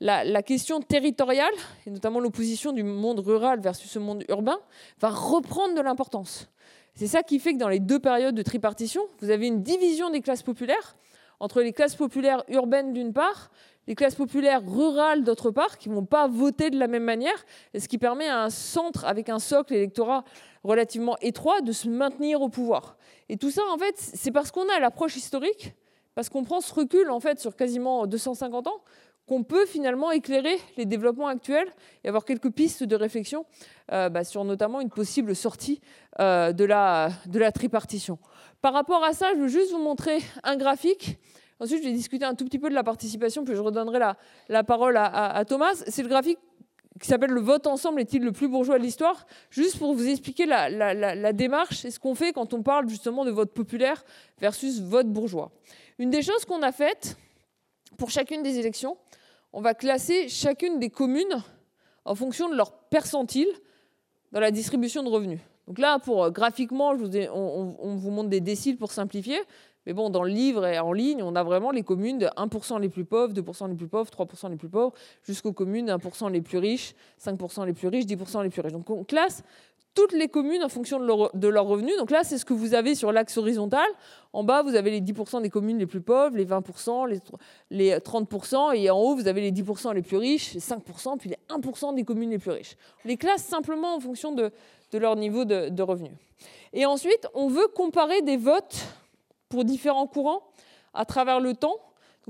[0.00, 1.52] la, la question territoriale,
[1.86, 4.58] et notamment l'opposition du monde rural versus ce monde urbain,
[5.00, 6.48] va reprendre de l'importance.
[6.94, 10.10] C'est ça qui fait que dans les deux périodes de tripartition, vous avez une division
[10.10, 10.96] des classes populaires
[11.40, 13.50] entre les classes populaires urbaines d'une part,
[13.88, 17.44] les classes populaires rurales d'autre part, qui ne vont pas voter de la même manière,
[17.76, 20.22] ce qui permet à un centre avec un socle électorat
[20.62, 22.96] relativement étroit de se maintenir au pouvoir.
[23.28, 25.74] Et tout ça, en fait, c'est parce qu'on a l'approche historique,
[26.14, 28.84] parce qu'on prend ce recul en fait sur quasiment 250 ans,
[29.32, 31.68] qu'on peut finalement éclairer les développements actuels
[32.04, 33.46] et avoir quelques pistes de réflexion
[33.90, 35.80] euh, bah, sur notamment une possible sortie
[36.20, 38.18] euh, de, la, de la tripartition.
[38.60, 41.16] Par rapport à ça, je veux juste vous montrer un graphique.
[41.60, 44.18] Ensuite, je vais discuter un tout petit peu de la participation, puis je redonnerai la,
[44.50, 45.82] la parole à, Thomas.
[45.86, 46.38] C'est le graphique
[47.00, 49.24] qui s'appelle Le vote ensemble est-il le plus bourgeois de l'histoire?
[49.48, 52.86] Juste pour vous expliquer la, la, la démarche et ce qu'on fait quand on parle
[52.86, 54.04] justement de vote populaire
[54.42, 55.52] versus vote bourgeois.
[55.98, 57.16] Une des choses qu'on a faites
[57.96, 58.98] pour chacune des élections,
[59.52, 61.42] on va classer chacune des communes
[62.04, 63.48] en fonction de leur percentile
[64.32, 65.40] dans la distribution de revenus.
[65.68, 69.38] Donc là, pour euh, graphiquement, on, on, vous montre des déciles pour simplifier.
[69.86, 72.80] Mais bon, dans le livre et en ligne, on a vraiment les communes de 1%
[72.80, 76.30] les plus pauvres, 2% les plus pauvres, 3% les plus pauvres, jusqu'aux communes de 1%
[76.30, 78.72] les plus riches, 5% les plus riches, 10% les plus riches.
[78.72, 79.42] Donc on classe
[79.94, 81.96] toutes les communes en fonction de leurs revenus.
[81.98, 83.86] Donc là, c'est ce que vous avez sur l'axe horizontal.
[84.32, 87.20] En bas, vous avez les 10% des communes les plus pauvres, les 20%,
[87.70, 91.30] les, 30%, et en haut, vous avez les 10% les plus riches, les 5%, puis
[91.30, 92.76] les 1% des communes les plus riches.
[93.04, 94.50] On les classe simplement en fonction de,
[94.94, 96.12] leur niveau de, de revenus.
[96.72, 98.86] Et ensuite, on veut comparer des votes
[99.48, 100.42] pour différents courants
[100.94, 101.76] à travers le temps.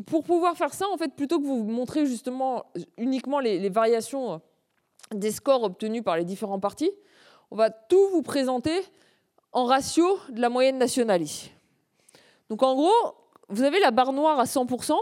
[0.06, 2.64] pour pouvoir faire ça, en fait, plutôt que vous montrer justement
[2.96, 4.40] uniquement les variations
[5.14, 6.90] des scores obtenus par les différents partis,
[7.52, 8.72] on va tout vous présenter
[9.52, 11.52] en ratio de la moyenne nationale ici.
[12.48, 13.14] Donc en gros,
[13.50, 14.94] vous avez la barre noire à 100%.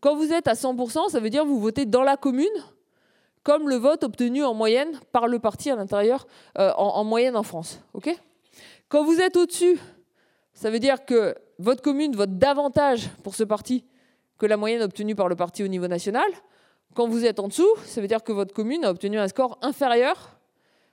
[0.00, 2.48] Quand vous êtes à 100%, ça veut dire que vous votez dans la commune,
[3.44, 6.26] comme le vote obtenu en moyenne par le parti à l'intérieur,
[6.58, 7.78] euh, en, moyenne en France.
[8.88, 9.78] Quand vous êtes au-dessus,
[10.54, 13.84] ça veut dire que votre commune vote davantage pour ce parti
[14.36, 16.26] que la moyenne obtenue par le parti au niveau national.
[16.96, 19.58] Quand vous êtes en dessous, ça veut dire que votre commune a obtenu un score
[19.62, 20.41] inférieur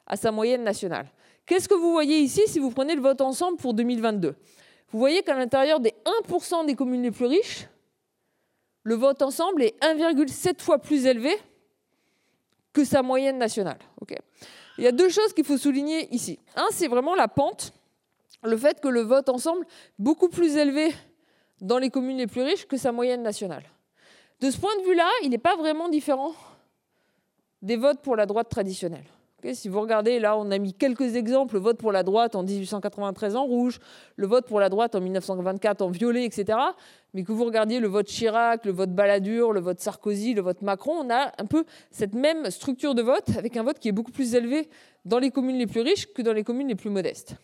[0.10, 1.08] à sa moyenne nationale.
[1.46, 4.36] Qu'est-ce que vous voyez ici si vous prenez le vote ensemble pour 2022
[4.92, 5.94] Vous voyez qu'à l'intérieur des
[6.28, 7.68] 1% des communes les plus riches,
[8.84, 11.32] le vote ensemble est 1,7 fois plus élevé
[12.74, 13.80] que sa moyenne nationale.
[14.78, 16.40] Il y a deux choses qu'il faut souligner ici.
[16.56, 17.74] Un, c'est vraiment la pente,
[18.44, 20.94] le fait que le vote ensemble est beaucoup plus élevé
[21.60, 23.64] dans les communes les plus riches que sa moyenne nationale.
[24.40, 26.34] De ce point de vue-là, il n'est pas vraiment différent
[27.62, 29.04] des votes pour la droite traditionnelle
[29.54, 31.56] si vous regardez, là, on a mis quelques exemples.
[31.56, 33.80] Le vote pour la droite en 1893 en rouge,
[34.16, 36.58] le vote pour la droite en 1924 en violet, etc.
[37.14, 40.62] Mais que vous regardiez le vote Chirac, le vote Balladur, le vote Sarkozy, le vote
[40.62, 43.94] Macron, on a un peu cette même structure de vote, avec un vote qui est
[43.94, 44.70] beaucoup plus élevé
[45.06, 47.36] dans les communes les plus riches que dans les communes les plus modestes.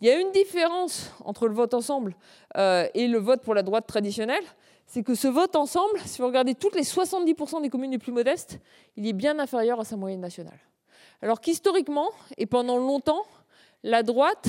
[0.00, 2.14] Il y a une différence entre le vote ensemble
[2.56, 4.44] euh, et le vote pour la droite traditionnelle,
[4.86, 8.12] c'est que ce vote ensemble, si vous regardez toutes les 70% des communes les plus
[8.12, 8.60] modestes,
[8.96, 10.58] il est bien inférieur à sa moyenne nationale.
[11.22, 13.24] Alors qu'historiquement, et pendant longtemps,
[13.82, 14.48] la droite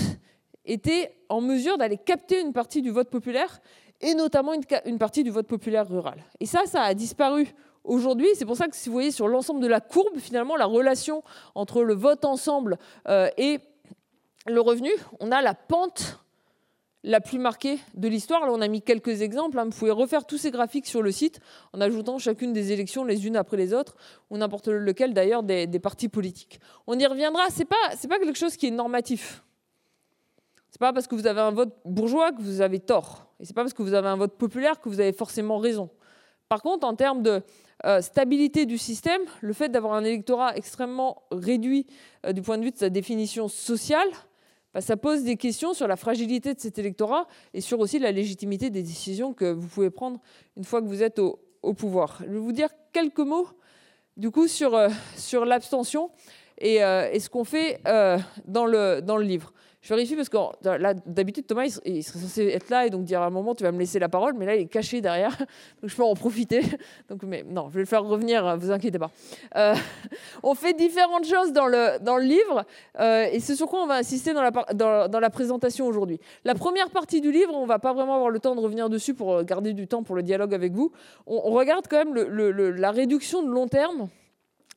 [0.65, 3.62] était en mesure d'aller capter une partie du vote populaire,
[4.01, 6.23] et notamment une, partie du vote populaire rural.
[6.39, 7.47] Et ça, ça a disparu
[7.84, 8.27] aujourd'hui.
[8.36, 11.23] C'est pour ça que si vous voyez sur l'ensemble de la courbe, finalement, la relation
[11.56, 12.77] entre le vote ensemble
[13.08, 13.60] euh, et
[14.45, 16.19] le revenu, on a la pente
[17.07, 18.45] la plus marquée de l'histoire.
[18.45, 19.57] Là, on a mis quelques exemples.
[19.57, 19.65] Hein.
[19.65, 21.39] Vous pouvez refaire tous ces graphiques sur le site
[21.73, 23.95] en ajoutant chacune des élections les unes après les autres,
[24.29, 26.59] ou n'importe lequel d'ailleurs des, partis politiques.
[26.85, 27.43] On y reviendra.
[27.49, 27.75] C'est pas
[28.09, 29.43] pas quelque chose qui est normatif.
[30.69, 33.55] C'est pas parce que vous avez un vote bourgeois que vous avez tort, et c'est
[33.55, 35.89] pas parce que vous avez un vote populaire que vous avez forcément raison.
[36.49, 37.41] Par contre, en termes de
[37.85, 41.87] euh, stabilité du système, le fait d'avoir un électorat extrêmement réduit
[42.25, 44.07] euh, du point de vue de sa définition sociale,
[44.73, 48.12] bah, ça pose des questions sur la fragilité de cet électorat et sur aussi la
[48.12, 50.19] légitimité des décisions que vous pouvez prendre
[50.56, 51.39] une fois que vous êtes au,
[51.77, 52.21] pouvoir.
[52.25, 53.47] Je vais vous dire quelques mots
[54.15, 56.12] du coup sur, euh, sur l'abstention
[56.58, 59.53] et, euh, et, ce qu'on fait euh, dans, le, dans le livre.
[59.81, 60.37] Je vérifie parce que
[60.77, 63.63] là, d'habitude, Thomas, il, serait censé être là et donc dire à un moment, tu
[63.63, 65.37] vas me laisser la parole, mais là, il est caché derrière,
[65.81, 66.61] donc je peux en profiter.
[67.09, 69.11] Donc, mais non, je vais le faire revenir, vous inquiétez pas.
[69.55, 69.75] Euh,
[70.43, 72.65] on fait différentes choses dans le, dans le livre
[72.99, 76.19] euh, et c'est sur quoi on va insister dans la, dans, la présentation aujourd'hui.
[76.43, 79.13] La première partie du livre, on va pas vraiment avoir le temps de revenir dessus
[79.13, 80.91] pour garder du temps pour le dialogue avec vous.
[81.27, 84.09] On, regarde quand même la réduction de long terme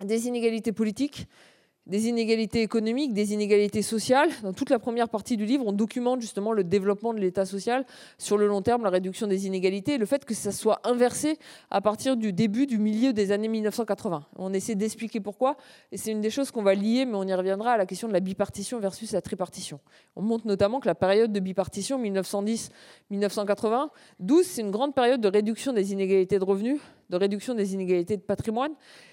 [0.05, 1.27] des inégalités politiques
[1.91, 4.31] des inégalités économiques, des inégalités sociales.
[4.45, 7.85] Dans toute la première partie du livre, on documente justement le développement de l'État social
[8.17, 11.37] sur le long terme, la réduction des inégalités, et le fait que ça soit inversé
[11.69, 14.25] à partir du début, du milieu des années 1980.
[14.37, 15.57] On essaie d'expliquer pourquoi,
[15.91, 18.07] et c'est une des choses qu'on va lier, mais on y reviendra à la question
[18.07, 19.81] de la bipartition versus la tripartition.
[20.15, 22.01] On montre notamment que la période de bipartition,
[23.11, 23.89] 1910-1980,
[24.21, 28.17] 12, c'est une grande période de réduction des inégalités de revenus, de réduction des inégalités
[28.17, 28.73] de patrimoine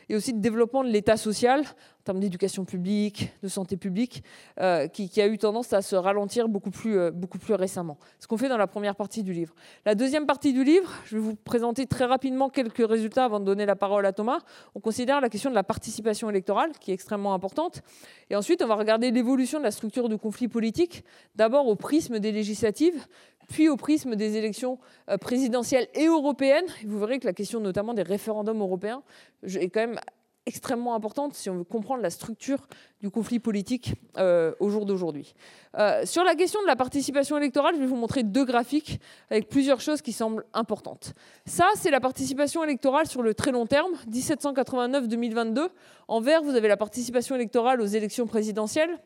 [0.09, 4.23] et aussi de développement de l'État social en termes d'éducation publique, de santé publique,
[4.61, 7.97] euh, qui, a eu tendance à se ralentir beaucoup plus, euh, beaucoup plus récemment.
[8.19, 9.53] Ce qu'on fait dans la première partie du livre.
[9.85, 13.45] La deuxième partie du livre, je vais vous présenter très rapidement quelques résultats avant de
[13.45, 14.39] donner la parole à Thomas.
[14.75, 17.81] On considère la question de la participation électorale, qui est extrêmement importante.
[18.29, 21.03] Et ensuite, on va regarder l'évolution de la structure du conflit politique,
[21.35, 23.05] d'abord au prisme des législatives,
[23.47, 24.79] puis au prisme des élections
[25.09, 26.65] euh, présidentielles et européennes.
[26.85, 29.03] Vous verrez que la question notamment des référendums européens
[29.43, 29.99] est quand même
[30.47, 32.67] extrêmement importante si on veut comprendre la structure
[33.01, 35.33] du conflit politique euh, au jour d'aujourd'hui.
[35.77, 39.49] Euh, sur la question de la participation électorale, je vais vous montrer deux graphiques avec
[39.49, 41.13] plusieurs choses qui semblent importantes.
[41.45, 45.67] Ça, c'est la participation électorale sur le très long terme, 1789-2022.
[46.07, 48.97] En vert, vous avez la participation électorale aux élections présidentielles.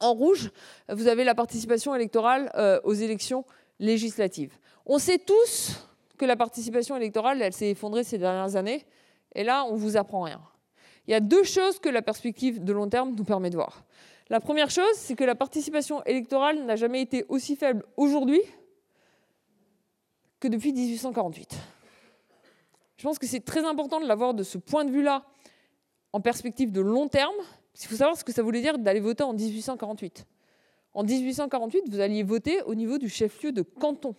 [0.00, 0.50] En rouge,
[0.88, 2.50] vous avez la participation électorale
[2.82, 3.44] aux élections
[3.78, 4.56] législative.
[4.86, 8.84] On sait tous que la participation électorale, elle s'est effondrée ces dernières années,
[9.34, 10.40] et là, on ne vous apprend rien.
[11.06, 13.84] Il y a deux choses que la perspective de long terme nous permet de voir.
[14.30, 18.40] La première chose, c'est que la participation électorale n'a jamais été aussi faible aujourd'hui
[20.40, 21.56] que depuis 1848.
[22.96, 25.24] Je pense que c'est très important de l'avoir de ce point de vue-là
[26.12, 27.34] en perspective de long terme.
[27.78, 30.24] Il faut savoir ce que ça voulait dire d'aller voter en 1848.
[30.94, 34.14] En 1848, vous alliez voter au niveau du chef-lieu de canton.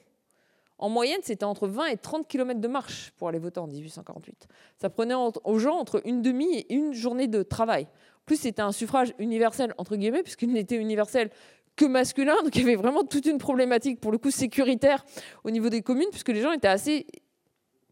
[0.78, 4.48] En moyenne, c'était entre 20 et 30 km de marche pour aller voter en 1848.
[4.78, 7.88] Ça prenait aux gens entre une demi et une journée de travail.
[8.26, 11.30] plus, c'était un suffrage universel, entre guillemets, puisqu'il n'était universel
[11.78, 12.36] que masculin.
[12.44, 15.06] Donc il y avait vraiment toute une problématique, pour le coup, sécuritaire
[15.46, 17.08] au niveau des communes, puisque les gens étaient assez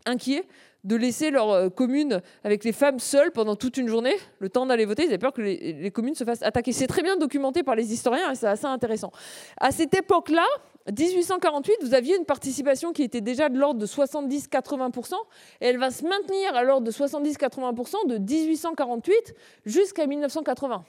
[0.05, 0.45] inquiets
[0.83, 4.65] de laisser leur euh, commune avec les femmes seules pendant toute une journée, le temps
[4.65, 5.03] d'aller voter.
[5.03, 6.71] Ils avaient peur que les, communes se fassent attaquer.
[6.71, 9.11] C'est très bien documenté par les historiens et c'est assez intéressant.
[9.59, 10.45] À cette époque-là,
[10.87, 15.13] 1848, vous aviez une participation qui était déjà de l'ordre de 70-80%,
[15.61, 19.33] et elle va se maintenir à l'ordre de 70-80% de 1848
[19.65, 20.83] jusqu'à 1980.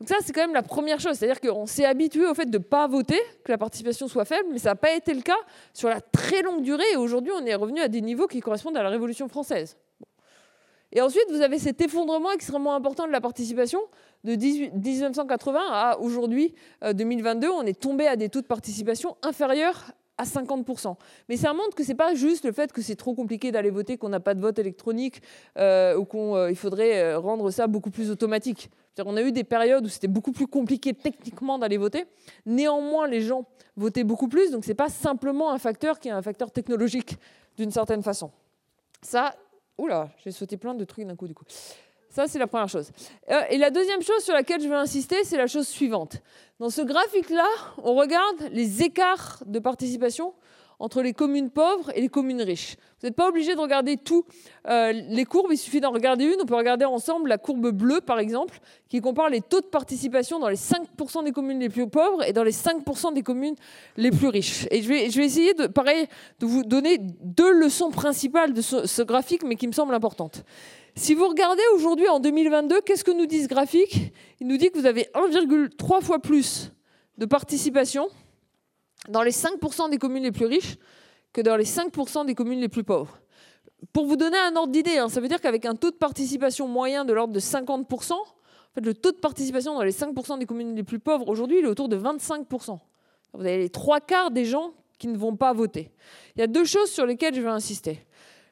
[0.00, 1.16] Donc ça, c'est quand même la première chose.
[1.16, 4.48] C'est-à-dire qu'on s'est habitué au fait de ne pas voter, que la participation soit faible,
[4.52, 5.38] mais ça n'a pas été le cas
[5.72, 6.84] sur la très longue durée.
[6.92, 9.76] Et aujourd'hui, on est revenu à des niveaux qui correspondent à la Révolution française.
[10.92, 13.80] Et ensuite, vous avez cet effondrement extrêmement important de la participation
[14.22, 17.48] de 1980 à aujourd'hui, 2022.
[17.48, 20.96] Euh, on est tombé à des taux de participation inférieurs à 50%.
[21.28, 23.70] Mais ça montre que ce n'est pas juste le fait que c'est trop compliqué d'aller
[23.70, 25.22] voter, qu'on n'a pas de vote électronique
[25.58, 28.70] euh, ou qu'il euh, faudrait rendre ça beaucoup plus automatique.
[29.04, 32.04] On a eu des périodes où c'était beaucoup plus compliqué techniquement d'aller voter.
[32.46, 33.44] Néanmoins, les gens
[33.76, 37.18] votaient beaucoup plus, donc ce n'est pas simplement un facteur qui est un facteur technologique
[37.56, 38.30] d'une certaine façon.
[39.02, 39.34] Ça,
[39.78, 41.44] oula, j'ai sauté plein de trucs d'un coup du coup.
[42.14, 42.92] Ça, c'est la première chose.
[43.28, 46.22] Euh, et la deuxième chose sur laquelle je veux insister, c'est la chose suivante.
[46.60, 47.48] Dans ce graphique-là,
[47.82, 50.32] on regarde les écarts de participation
[50.78, 52.76] entre les communes pauvres et les communes riches.
[53.00, 54.24] Vous n'êtes pas obligé de regarder tous
[54.68, 56.40] euh, les courbes, il suffit d'en regarder une.
[56.40, 58.58] On peut regarder ensemble la courbe bleue, par exemple,
[58.88, 62.32] qui compare les taux de participation dans les 5% des communes les plus pauvres et
[62.32, 63.56] dans les 5% des communes
[63.96, 64.66] les plus riches.
[64.70, 66.06] Et je vais, essayer, de, pareil,
[66.40, 70.44] de vous donner deux leçons principales de ce, ce graphique, mais qui me semblent importantes.
[70.96, 74.12] Si vous regardez aujourd'hui, en 2022, qu'est-ce que nous dit ce graphique?
[74.40, 76.70] Il nous dit que vous avez 1,3 fois plus
[77.18, 78.08] de participation
[79.08, 80.76] dans les 5% des communes les plus riches
[81.32, 83.18] que dans les 5% des communes les plus pauvres.
[83.92, 86.68] Pour vous donner un ordre d'idée, hein, ça veut dire qu'avec un taux de participation
[86.68, 88.24] moyen de l'ordre de 50%, en
[88.74, 91.66] fait, le taux de participation dans les 5% des communes les plus pauvres aujourd'hui, est
[91.66, 92.78] autour de 25%.
[93.34, 95.90] Vous avez les trois quarts des gens qui ne vont pas voter.
[96.36, 98.06] Il y a deux choses sur lesquelles je vais insister.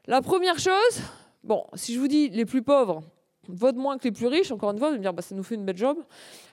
[0.06, 1.00] La première chose,
[1.44, 3.02] bon, si je vous dis les plus pauvres,
[3.48, 5.42] vote moins que les plus riches, encore une fois, vous me dire bah, ça nous
[5.42, 5.98] fait une belle job.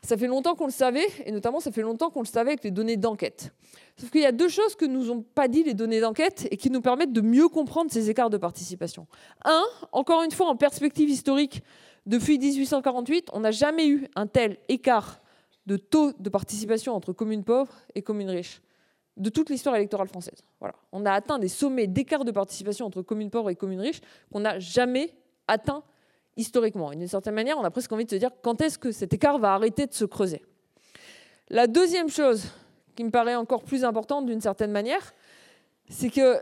[0.04, 2.64] Ça fait longtemps qu'on le savait, et notamment ça fait longtemps qu'on le savait avec
[2.64, 3.54] les données d'enquête.
[3.98, 6.58] Sauf qu'il y a deux choses que nous ont pas dit les données d'enquête et
[6.58, 9.08] qui nous permettent de mieux comprendre ces écarts de participation.
[9.46, 11.64] Un, encore une fois, en perspective historique,
[12.06, 15.22] depuis 1848, on n'a jamais eu un tel écart
[15.66, 18.62] de taux de participation entre communes pauvres et communes riches
[19.18, 20.42] de toute l'histoire électorale française.
[20.60, 20.76] Voilà.
[20.92, 24.40] On a atteint des sommets d'écart de participation entre communes pauvres et communes riches qu'on
[24.40, 25.14] n'a jamais
[25.48, 25.84] atteint
[26.40, 26.92] historiquement.
[26.92, 29.38] D'une certaine manière, on a presque envie de se dire quand est-ce que cet écart
[29.38, 30.42] va arrêter de se creuser?
[31.50, 32.46] La deuxième chose
[32.96, 35.14] qui me paraît encore plus importante d'une certaine manière,
[35.90, 36.42] c'est que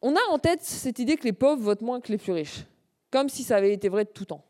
[0.00, 2.64] on a en tête cette idée que les pauvres votent moins que les plus riches,
[3.10, 4.44] comme si ça avait été vrai de tout temps.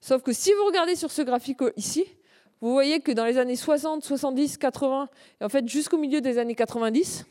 [0.00, 2.04] Sauf que si vous regardez sur ce graphique ici,
[2.60, 5.08] vous voyez que dans les années 60, 70, 80,
[5.40, 7.24] et en fait jusqu'au milieu des années 90,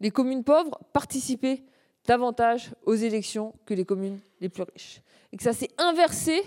[0.00, 1.64] les communes pauvres participaient
[2.06, 5.00] davantage aux élections que les communes les plus riches.
[5.32, 6.42] Et que ça s'est inversé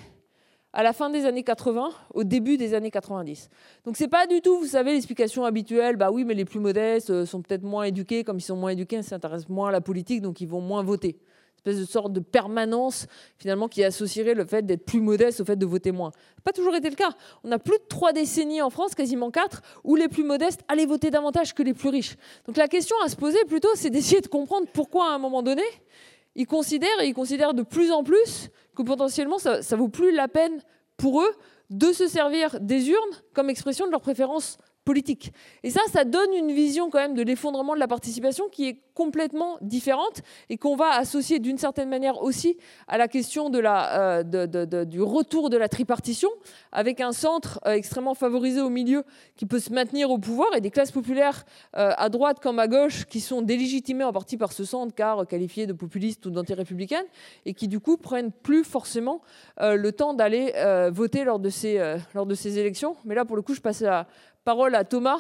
[0.74, 3.50] à la fin des années 80, au début des années 90.
[3.86, 7.10] Donc c'est pas du tout, vous savez, l'explication habituelle, bah oui, mais les plus modestes
[7.10, 9.82] euh, sont peut-être moins éduqués, comme ils sont moins éduqués, ils s'intéressent moins à la
[9.82, 11.18] politique, donc ils vont moins voter.
[11.66, 15.46] Une espèce de sorte de permanence, finalement, qui associerait le fait d'être plus modeste au
[15.46, 16.12] fait de voter moins.
[16.44, 17.10] Pas toujours été le cas.
[17.44, 20.86] On a plus de trois décennies en France, quasiment quatre, où les plus modestes allaient
[20.86, 22.16] voter davantage que les plus riches.
[22.46, 25.42] Donc la question à se poser plutôt, c'est d'essayer de comprendre pourquoi à un moment
[25.44, 25.64] donné,
[26.40, 30.16] ils considèrent, et ils considèrent de plus en plus, que potentiellement, ça ne vaut plus
[30.16, 30.64] la peine
[30.96, 31.32] pour eux
[31.70, 34.58] de se servir des urnes comme expression de leur préférence
[35.64, 38.80] Et ça, ça donne une vision quand même de l'effondrement de la participation qui est
[39.00, 42.58] complètement différente et qu'on va associer d'une certaine manière aussi
[42.90, 44.24] à la question euh,
[44.84, 46.28] du retour de la tripartition,
[46.74, 49.06] avec un centre euh, extrêmement favorisé au milieu
[49.38, 51.46] qui peut se maintenir au pouvoir et des classes populaires
[51.78, 55.26] euh, à droite comme à gauche qui sont délégitimées en partie par ce centre car
[55.26, 57.08] qualifiées de populistes ou d'antirépublicaines
[57.46, 59.22] et qui du coup prennent plus forcément
[59.62, 60.54] le temps d'aller
[60.92, 61.78] voter lors de, ces,
[62.58, 62.98] élections.
[63.06, 64.08] Mais là, pour le coup, je passe la
[64.44, 65.20] parole à Thomas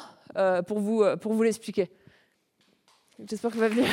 [0.67, 1.89] pour vous, pour vous l'expliquer.
[3.27, 3.85] J'espère qu'il va venir.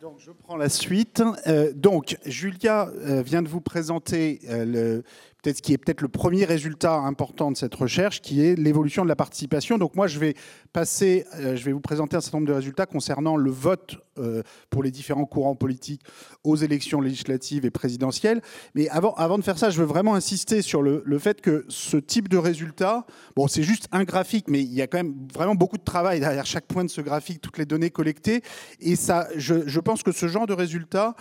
[0.00, 1.22] Donc, je prends la suite.
[1.48, 5.02] Euh, donc, Julia euh, vient de vous présenter euh, le,
[5.42, 9.04] peut-être ce qui est peut-être le premier résultat important de cette recherche, qui est l'évolution
[9.04, 9.78] de la participation.
[9.78, 10.34] Donc moi, je vais
[10.72, 14.42] passer, euh, je vais vous présenter un certain nombre de résultats concernant le vote euh,
[14.70, 16.02] pour les différents courants politiques
[16.42, 18.42] aux élections législatives et présidentielles.
[18.74, 22.28] Mais avant, de faire ça, je veux vraiment insister sur le, fait que ce type
[22.28, 25.78] de résultat, bon, c'est juste un graphique, mais il y a quand même vraiment beaucoup
[25.78, 28.42] de travail derrière chaque point de ce graphique, toutes les données collectées.
[28.80, 31.14] Et je pense que ce genre de résultat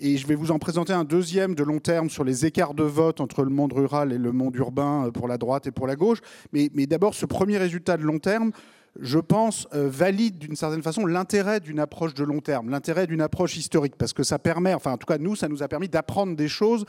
[0.00, 2.84] et je vais vous en présenter un deuxième de long terme sur les écarts de
[2.84, 5.86] vote entre le monde rural et le monde urbain euh, pour la droite et pour
[5.86, 6.18] la gauche.
[6.52, 8.52] Mais, d'abord, ce premier résultat de long terme,
[9.00, 13.20] je pense, euh, valide d'une certaine façon l'intérêt d'une approche de long terme, l'intérêt d'une
[13.20, 15.88] approche historique, parce que ça permet, enfin en tout cas nous, ça nous a permis
[15.88, 16.84] d'apprendre des choses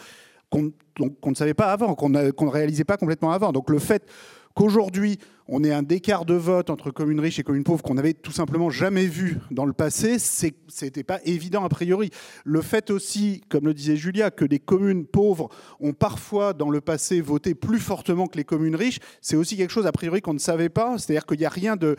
[0.49, 3.51] qu'on ne savait pas avant, qu'on ne réalisait pas complètement avant.
[3.51, 4.07] Donc le fait
[4.55, 5.19] qu'aujourd'hui,
[5.51, 8.31] on ait un écart de vote entre communes riches et communes pauvres qu'on n'avait tout
[8.31, 10.17] simplement jamais vu dans le passé,
[10.81, 12.11] n'était pas évident a priori.
[12.45, 16.81] Le fait aussi, comme le disait Julia, que les communes pauvres ont parfois dans le
[16.81, 20.35] passé voté plus fortement que les communes riches, c'est aussi quelque chose a priori qu'on
[20.35, 20.97] ne savait pas.
[20.97, 21.95] C'est-à-dire qu'il n'y a rien de,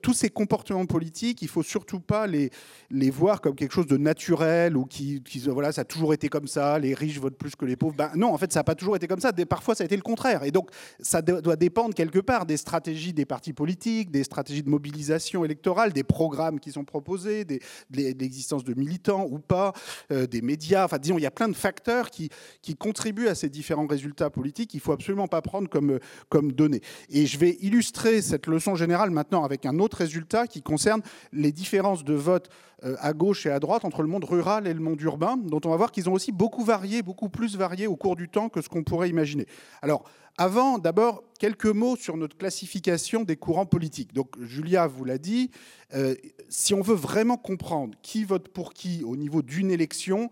[0.00, 2.50] tous ces comportements politiques, il faut surtout pas les,
[2.90, 6.46] les voir comme quelque chose de naturel ou qui, voilà, ça a toujours été comme
[6.46, 7.96] ça, les riches votent plus que les pauvres.
[7.96, 9.32] Ben non, en fait, ça n'a pas toujours été comme ça.
[9.32, 10.44] Parfois, ça a été le contraire.
[10.44, 10.70] Et donc,
[11.00, 15.92] ça doit dépendre quelque part des stratégies des partis politiques, des stratégies de mobilisation électorale,
[15.92, 17.58] des programmes qui sont proposés, de
[17.90, 19.72] l'existence de militants ou pas,
[20.12, 20.84] euh, des médias.
[20.84, 22.30] Enfin, disons, il y a plein de facteurs qui,
[22.78, 24.74] contribuent à ces différents résultats politiques.
[24.74, 26.82] Il faut absolument pas prendre comme, comme données.
[27.08, 31.00] Et je vais illustrer cette leçon générale maintenant avec un autre résultat qui concerne
[31.32, 34.74] les différences de vote euh, à gauche et à droite entre le monde rural et
[34.74, 37.86] le monde urbain, dont on va voir qu'ils ont aussi beaucoup varié, beaucoup plus varié
[37.86, 39.46] au cours du temps que ce qu'on pourrait imaginer.
[39.80, 40.04] Alors,
[40.38, 44.12] avant, d'abord, quelques mots sur notre classification des courants politiques.
[44.12, 45.50] Donc, Julia vous l'a dit,
[45.94, 46.14] euh,
[46.50, 50.28] si on veut vraiment comprendre qui vote pour qui au niveau d'une élection,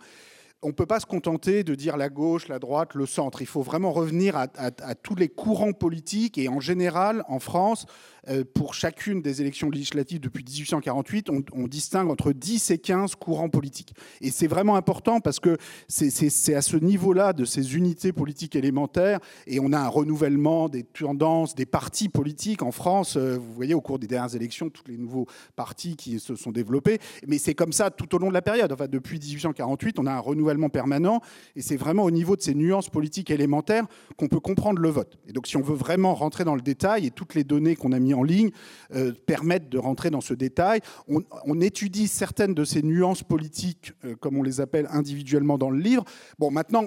[0.64, 3.40] on ne peut pas se contenter de dire la gauche, la droite, le centre.
[3.42, 4.48] Il faut vraiment revenir à,
[4.94, 6.38] tous les courants politiques.
[6.38, 8.13] Et en général, en France, euh,
[8.54, 13.94] pour chacune des élections législatives depuis 1848, on, distingue entre 10 et 15 courants politiques.
[14.20, 15.56] Et c'est vraiment important parce que
[15.88, 20.82] c'est à ce niveau-là de ces unités politiques élémentaires, et on a un renouvellement des
[20.82, 23.16] tendances, des partis politiques en France.
[23.16, 26.52] Euh, vous voyez, au cours des dernières élections, tous les nouveaux partis qui se sont
[26.52, 26.98] développés.
[27.26, 28.72] Mais c'est comme ça tout au long de la période.
[28.72, 31.20] Enfin, depuis 1848, on a un renouvellement permanent.
[31.56, 35.18] Et c'est vraiment au niveau de ces nuances politiques élémentaires qu'on peut comprendre le vote.
[35.28, 37.92] Et donc si on veut vraiment rentrer dans le détail, et toutes les données qu'on
[37.92, 38.50] a mis en ligne
[38.94, 44.16] euh, permettent de rentrer dans ce détail, on, étudie certaines de ces nuances politiques, euh,
[44.16, 46.04] comme on les appelle individuellement dans le livre.
[46.38, 46.84] Bon, maintenant,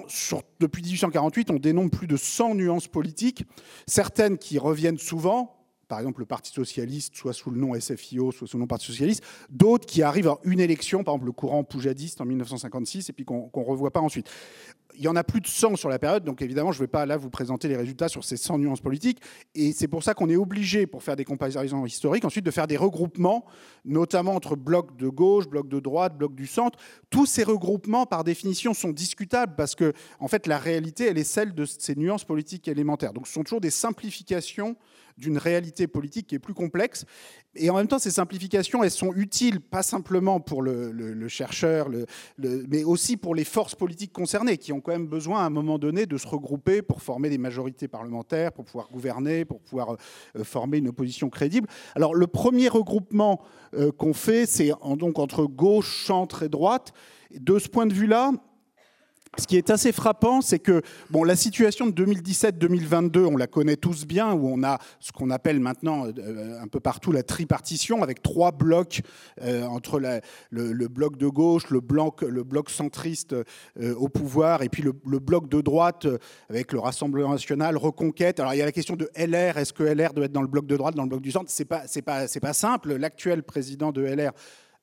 [0.60, 3.44] depuis 1848, on dénombre plus de 100 nuances politiques,
[3.86, 5.57] certaines qui reviennent souvent,
[5.88, 8.86] par exemple le Parti socialiste, soit sous le nom SFIO, soit sous le nom Parti
[8.86, 13.12] socialiste, d'autres qui arrivent à une élection, par exemple le courant poujadiste en 1956, et
[13.12, 14.28] puis qu'on ne revoit pas ensuite.
[14.94, 16.88] Il y en a plus de 100 sur la période, donc évidemment, je ne vais
[16.88, 19.20] pas là vous présenter les résultats sur ces 100 nuances politiques,
[19.54, 22.66] et c'est pour ça qu'on est obligé, pour faire des comparaisons historiques, ensuite de faire
[22.66, 23.44] des regroupements,
[23.84, 26.78] notamment entre blocs de gauche, blocs de droite, blocs du centre.
[27.10, 31.24] Tous ces regroupements, par définition, sont discutables, parce que, en fait, la réalité, elle est
[31.24, 33.12] celle de ces nuances politiques élémentaires.
[33.12, 34.76] Donc ce sont toujours des simplifications
[35.18, 37.04] d'une réalité politique qui est plus complexe.
[37.54, 41.88] Et en même temps, ces simplifications, elles sont utiles, pas simplement pour le, chercheur,
[42.38, 45.78] mais aussi pour les forces politiques concernées, qui ont quand même besoin à un moment
[45.78, 49.96] donné de se regrouper pour former des majorités parlementaires, pour pouvoir gouverner, pour pouvoir
[50.36, 51.68] euh, former une opposition crédible.
[51.94, 53.40] Alors le premier regroupement
[53.74, 56.92] euh, qu'on fait, c'est donc entre gauche, centre et droite.
[57.38, 58.32] De ce point de vue-là,
[59.36, 63.76] ce qui est assez frappant, c'est que bon, la situation de 2017-2022, on la connaît
[63.76, 68.02] tous bien, où on a ce qu'on appelle maintenant euh, un peu partout la tripartition,
[68.02, 69.02] avec trois blocs
[69.42, 70.00] euh, entre
[70.50, 75.48] le, bloc de gauche, le bloc, le centriste euh, au pouvoir, et puis le, bloc
[75.48, 76.06] de droite
[76.48, 78.40] avec le Rassemblement national, Reconquête.
[78.40, 80.48] Alors il y a la question de LR, est-ce que LR doit être dans le
[80.48, 81.50] bloc de droite, dans le bloc du centre?
[81.50, 82.94] C'est pas, pas, pas simple.
[82.94, 84.32] L'actuel président de LR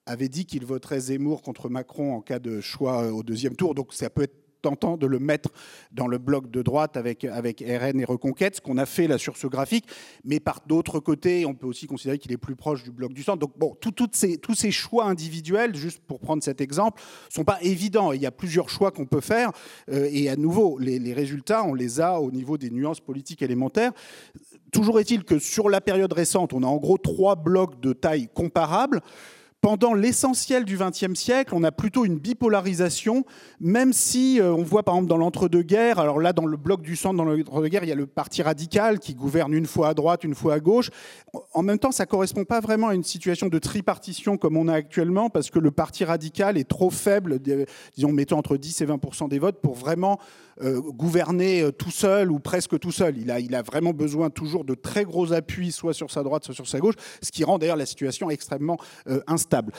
[0.05, 3.75] avait dit qu'il voterait Zemmour contre Macron en cas de choix au deuxième tour.
[3.75, 5.49] Donc ça peut être tentant de le mettre
[5.91, 9.19] dans le bloc de droite avec, avec RN et Reconquête, ce qu'on a fait là
[9.19, 9.85] sur ce graphique.
[10.23, 13.21] Mais par d'autres côtés, on peut aussi considérer qu'il est plus proche du bloc du
[13.21, 13.37] centre.
[13.37, 16.99] Donc bon, toutes ces, tous ces choix individuels, juste pour prendre cet exemple,
[17.29, 18.11] sont pas évidents.
[18.11, 19.51] Il y a plusieurs choix qu'on peut faire.
[19.91, 23.43] Euh, et à nouveau, les, les résultats, on les a au niveau des nuances politiques
[23.43, 23.91] élémentaires.
[24.71, 28.29] Toujours est-il que sur la période récente, on a en gros trois blocs de taille
[28.33, 29.01] comparable
[29.65, 33.25] pendant l'essentiel du XXe siècle, on a plutôt une bipolarisation,
[33.59, 36.95] même si euh, on voit par exemple dans l'entre-deux-guerres, alors là dans le bloc du
[36.95, 40.23] centre, dans l'entre-deux-guerres, il y a le parti radical qui gouverne une fois à droite,
[40.23, 40.91] une fois à gauche.
[41.55, 44.67] En même temps, ça ne correspond pas vraiment à une situation de tripartition comme on
[44.67, 47.39] a actuellement, parce que le parti radical est trop faible,
[47.95, 50.19] disons, mettons entre 10 et 20% des votes pour vraiment
[50.63, 53.17] euh, gouverner euh, tout seul ou presque tout seul.
[53.17, 56.67] Il a, vraiment besoin toujours de très gros appuis, soit sur sa droite, soit sur
[56.67, 58.77] sa gauche, ce qui rend d'ailleurs la situation extrêmement
[59.09, 59.73] euh, instable.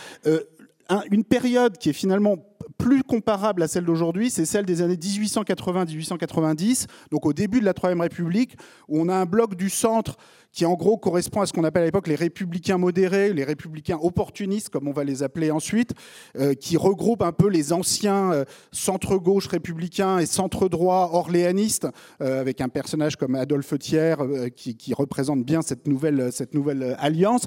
[1.11, 2.37] une période qui est finalement
[2.77, 7.73] plus comparable à celle d'aujourd'hui, c'est celle des années 1880-1890, donc au début de la
[7.73, 8.57] Troisième République,
[8.89, 10.17] où on a un bloc du centre
[10.57, 13.99] qui en gros correspond à ce qu'on appelle à l'époque les républicains modérés, les républicains
[14.01, 15.93] opportunistes, comme on va les appeler ensuite,
[16.39, 21.87] euh, qui regroupent un peu les anciens euh, centre-gauche républicains et centre-droit orléanistes,
[22.23, 24.17] euh, avec un personnage comme Adolphe Thiers
[24.57, 27.43] qui, représente bien cette nouvelle, cette nouvelle alliance,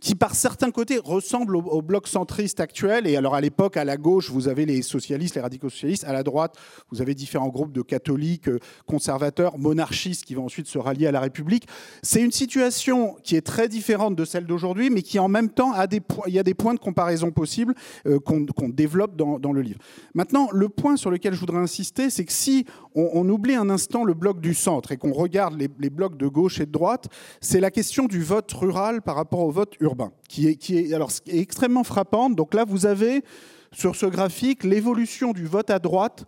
[0.00, 3.06] qui par certains côtés ressemble au, bloc centriste actuel.
[3.06, 6.14] Et alors à l'époque, à la gauche, vous avez les socialistes, les radicaux socialistes, à
[6.14, 6.56] la droite,
[6.90, 8.48] vous avez différents groupes de catholiques,
[8.86, 11.66] conservateurs, monarchistes qui vont ensuite se rallier à la République.
[12.02, 15.48] C'est une situation situation qui est très différente de celle d'aujourd'hui, mais qui en même
[15.48, 17.74] temps a des, il y a des points de comparaison possibles
[18.06, 19.80] euh, qu'on développe dans, le livre.
[20.14, 24.04] Maintenant, le point sur lequel je voudrais insister, c'est que si on, oublie un instant
[24.04, 27.08] le bloc du centre et qu'on regarde les, blocs de gauche et de droite,
[27.40, 30.94] c'est la question du vote rural par rapport au vote urbain, qui est, qui est,
[30.94, 32.36] alors, est extrêmement frappante.
[32.36, 33.24] Donc là, vous avez
[33.72, 36.24] sur ce graphique l'évolution du vote à droite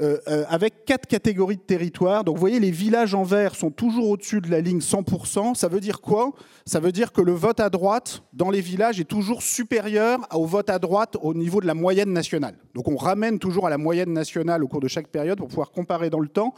[0.00, 2.24] euh, euh, avec quatre catégories de territoires.
[2.24, 5.54] Donc vous voyez, les villages en vert sont toujours au-dessus de la ligne 100%.
[5.54, 6.32] Ça veut dire quoi?
[6.66, 10.46] Ça veut dire que le vote à droite dans les villages est toujours supérieur au
[10.46, 12.56] vote à droite au niveau de la moyenne nationale.
[12.74, 15.70] Donc on ramène toujours à la moyenne nationale au cours de chaque période pour pouvoir
[15.70, 16.54] comparer dans le temps.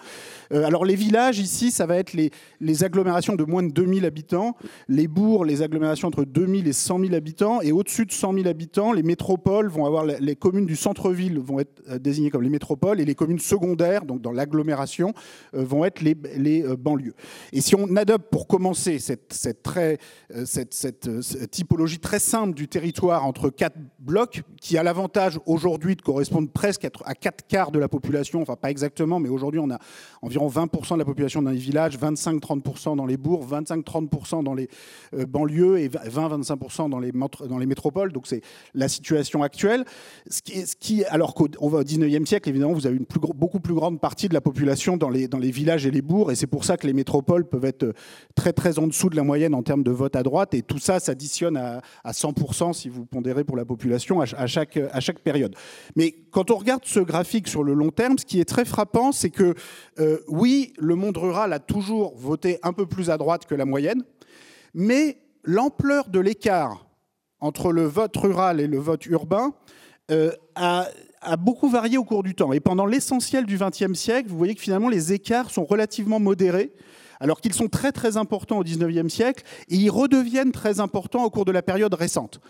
[0.53, 2.31] Euh, alors les villages ici, ça va être les,
[2.85, 4.57] agglomérations de moins de 2000 habitants,
[4.89, 8.49] les bourgs, les agglomérations entre 2000 et 100 000 habitants, et au-dessus de 100 000
[8.49, 13.01] habitants, les métropoles vont avoir les communes du centre-ville vont être désignées comme les métropoles
[13.01, 15.13] et les secondaires, donc dans l'agglomération,
[15.55, 17.15] euh, vont être les, les, euh, banlieues.
[17.53, 19.99] Et si on adopte pour commencer cette, cette, très,
[20.35, 21.09] euh, cette, cette,
[21.51, 26.87] typologie très simple du territoire entre quatre blocs, qui a l'avantage aujourd'hui de correspondre presque
[27.05, 29.79] à quatre quarts de la population, enfin pas exactement, mais aujourd'hui on a
[30.23, 34.69] environ 20% de la population dans les villages, 25-30% dans les bourgs, 25-30% dans les
[35.13, 38.13] banlieues et 20-25% dans les, dans les métropoles.
[38.13, 38.43] Donc c'est
[38.75, 39.85] la situation actuelle.
[40.29, 43.75] Ce qui, qui alors qu'on va au 19e siècle, évidemment, vous avez une beaucoup plus
[43.75, 46.77] grande partie de la population dans les, villages et les bourgs, et c'est pour ça
[46.77, 47.95] que les métropoles peuvent être
[48.35, 50.79] très très en dessous de la moyenne en termes de vote à droite, et tout
[50.79, 55.21] ça s'additionne à, à 100% si vous pondérez pour la population à, chaque, à chaque
[55.21, 55.55] période.
[55.97, 59.13] Mais quand on regarde ce graphique sur le long terme, ce qui est très frappant,
[59.13, 59.55] c'est que
[59.99, 63.65] euh, oui, le monde rural a toujours voté un peu plus à droite que la
[63.65, 64.03] moyenne,
[64.75, 66.87] mais l'ampleur de l'écart
[67.41, 69.55] entre le vote rural et le vote urbain
[70.11, 70.87] euh, a
[71.27, 72.53] a beaucoup varié au cours du temps.
[72.53, 76.73] Et pendant l'essentiel du XXe siècle, vous voyez que finalement les écarts sont relativement modérés,
[77.21, 81.31] alors qu'ils sont très très importants au XIXe siècle, et ils redeviennent très importants au
[81.31, 82.41] cours de la période récente.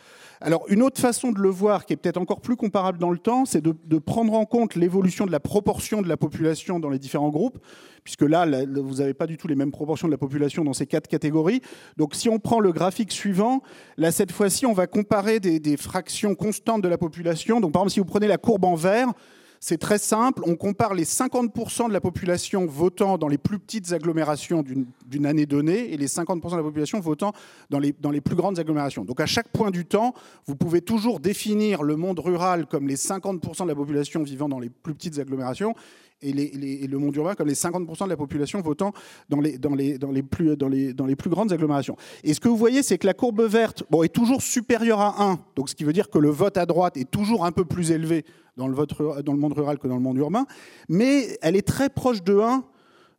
[0.40, 3.18] Alors, une autre façon de le voir, qui est peut-être encore plus comparable dans le
[3.18, 6.98] temps, c'est de, prendre en compte l'évolution de la proportion de la population dans les
[6.98, 7.58] différents groupes,
[8.04, 10.86] puisque là, vous n'avez pas du tout les mêmes proportions de la population dans ces
[10.86, 11.62] quatre catégories.
[11.96, 13.62] Donc, si on prend le graphique suivant,
[13.96, 17.60] là, cette fois-ci, on va comparer des, des fractions constantes de la population.
[17.60, 19.12] Donc, par exemple, si vous prenez la courbe en vert,
[19.60, 23.92] C'est très simple, on compare les 50% de la population votant dans les plus petites
[23.92, 27.32] agglomérations d'une année donnée et les 50% de la population votant
[27.70, 29.04] dans les, dans les plus grandes agglomérations.
[29.04, 30.14] Donc à chaque point du temps,
[30.46, 34.58] vous pouvez toujours définir le monde rural comme les 50% de la population vivant dans
[34.58, 35.74] les plus petites agglomérations
[36.22, 38.92] et, le monde urbain comme les 50% de la population votant
[39.28, 41.96] dans les, dans, les, dans, les plus, dans, les, dans les plus grandes agglomérations.
[42.24, 45.38] Et ce que vous voyez, c'est que la courbe verte est toujours supérieure à 1,
[45.56, 47.90] donc ce qui veut dire que le vote à droite est toujours un peu plus
[47.90, 48.24] élevé
[48.56, 50.46] dans le, monde rural que dans le monde urbain,
[50.88, 52.64] mais elle est très proche de 1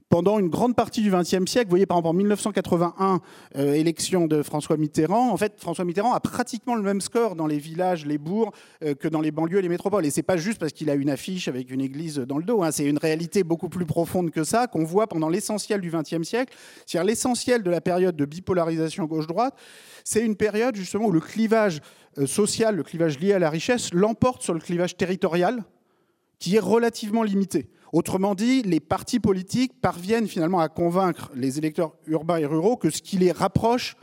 [0.09, 3.19] pendant une grande partie du XXe siècle, vous voyez par exemple en 1981,
[3.57, 7.47] euh, élection de François Mitterrand, en fait François Mitterrand a pratiquement le même score dans
[7.47, 10.05] les villages, les bourgs, euh, que dans les banlieues et les métropoles.
[10.05, 12.63] Et c'est pas juste parce qu'il a une affiche avec une église dans le dos,
[12.63, 12.71] hein.
[12.71, 16.53] c'est une réalité beaucoup plus profonde que ça qu'on voit pendant l'essentiel du XXe siècle.
[16.85, 19.55] C'est-à-dire l'essentiel de la période de bipolarisation gauche-droite,
[20.07, 21.81] c'est une période justement où le clivage
[22.17, 25.65] euh, social, le clivage lié à la richesse, l'emporte sur le clivage territorial,
[26.39, 27.67] qui est relativement limité.
[27.91, 32.89] Autrement dit, les partis politiques parviennent finalement à convaincre les électeurs urbains et ruraux que
[32.89, 33.97] ce qui les rapproche,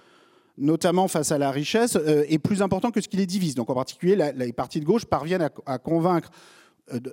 [0.58, 3.54] notamment face à la richesse, euh, est plus important que ce qui les divise.
[3.54, 6.30] Donc en particulier, les partis de gauche parviennent à, convaincre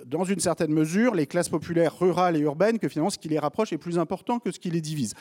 [0.06, 3.38] dans une certaine mesure les classes populaires rurales et urbaines que finalement ce qui les
[3.38, 5.14] rapproche est plus important que ce qui les divise.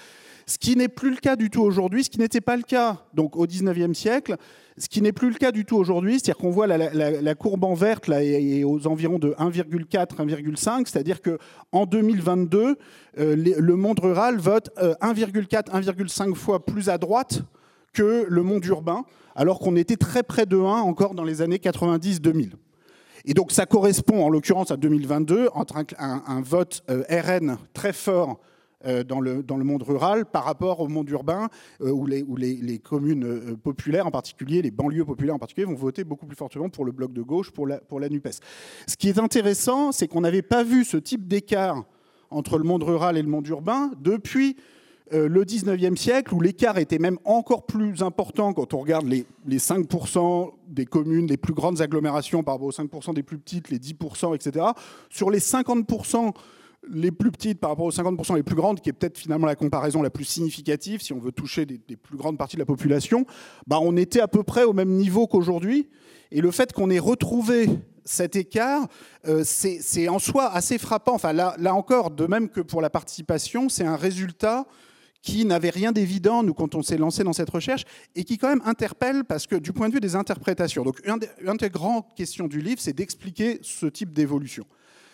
[0.46, 3.06] Ce qui n'est plus le cas du tout aujourd'hui, ce qui n'était pas le cas
[3.14, 4.36] donc au XIXe siècle,
[4.78, 7.76] ce qui n'est plus le cas du tout aujourd'hui, c'est-à-dire qu'on voit la, courbe en
[7.76, 12.78] verte là, est aux environs de 1,4, 1,5, c'est-à-dire qu'en 2022,
[13.20, 17.44] euh, le monde rural vote 1,4, euh, 1,5 fois plus à droite
[17.94, 21.58] que le monde urbain, alors qu'on était très près de 1 encore dans les années
[21.58, 22.52] 90-2000.
[23.26, 28.40] Et donc ça correspond en l'occurrence à 2022 entre un, vote euh, RN très fort
[28.86, 31.50] euh, dans le, dans le monde rural par rapport au monde urbain,
[31.82, 35.66] euh, où, les, où les, communes euh, populaires, en particulier, les banlieues populaires en particulier,
[35.66, 38.40] vont voter beaucoup plus fortement pour le bloc de gauche, pour la, pour la NUPES.
[38.88, 41.84] Ce qui est intéressant, c'est qu'on n'avait pas vu ce type d'écart
[42.32, 44.56] entre le monde rural et le monde urbain depuis
[45.12, 49.58] le 19e siècle, où l'écart était même encore plus important quand on regarde les, les
[49.60, 53.80] 5% des communes, les plus grandes agglomérations par rapport aux 5% des plus petites, les
[53.80, 54.66] 10%, etc.
[55.10, 56.32] Sur les 50%
[56.90, 59.56] les plus petites par rapport aux 50% les plus grandes, qui est peut-être finalement la
[59.56, 63.26] comparaison la plus significative, si on veut toucher des, plus grandes parties de la population,
[63.68, 65.90] bah on était à peu près au même niveau qu'aujourd'hui.
[66.32, 67.68] Et le fait qu'on ait retrouvé
[68.04, 68.88] cet écart,
[69.28, 71.14] euh, c'est en soi assez frappant.
[71.14, 74.66] Enfin, là, là encore, de même que pour la participation, c'est un résultat
[75.22, 77.84] qui n'avait rien d'évident, nous, quand on s'est lancé dans cette recherche,
[78.16, 81.58] et qui quand même interpelle, parce que du point de vue des interprétations, donc une
[81.58, 84.66] des grandes questions du livre, c'est d'expliquer ce type d'évolution.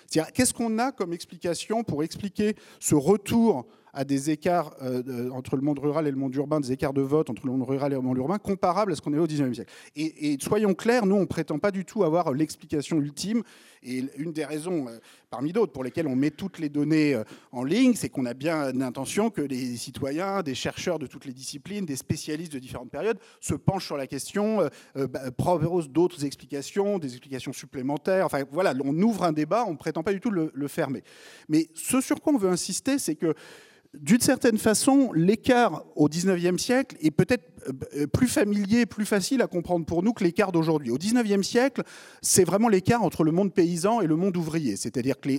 [0.09, 3.67] Qu'est-ce qu'on a comme explication pour expliquer ce retour
[3.97, 7.01] à des écarts euh, entre le monde rural et le monde urbain, des écarts de
[7.01, 9.25] vote entre le monde rural et le monde urbain, comparables à ce qu'on est au
[9.25, 9.73] 19e siècle.
[9.95, 13.41] Et, soyons clairs, nous, on ne prétend pas du tout avoir l'explication ultime.
[13.81, 14.99] Et une des raisons, euh,
[15.31, 18.35] parmi d'autres, pour lesquelles on met toutes les données euh, en ligne, c'est qu'on a
[18.35, 22.91] bien l'intention que les citoyens, des chercheurs de toutes les disciplines, des spécialistes de différentes
[22.91, 28.25] périodes se penchent sur la question, bah, proposent d'autres explications, des explications supplémentaires.
[28.27, 31.03] Enfin, voilà, on ouvre un débat, on ne prétend pas du tout le fermer.
[31.49, 33.33] Mais ce sur quoi on veut insister, c'est que
[33.93, 37.43] d'une certaine façon, l'écart au XIXe siècle est peut-être
[37.95, 40.91] euh, plus familier, plus facile à comprendre pour nous que l'écart d'aujourd'hui.
[40.91, 41.83] Au XIXe siècle,
[42.21, 44.75] c'est vraiment l'écart entre le monde paysan et le monde ouvrier.
[44.75, 45.29] C'est-à-dire que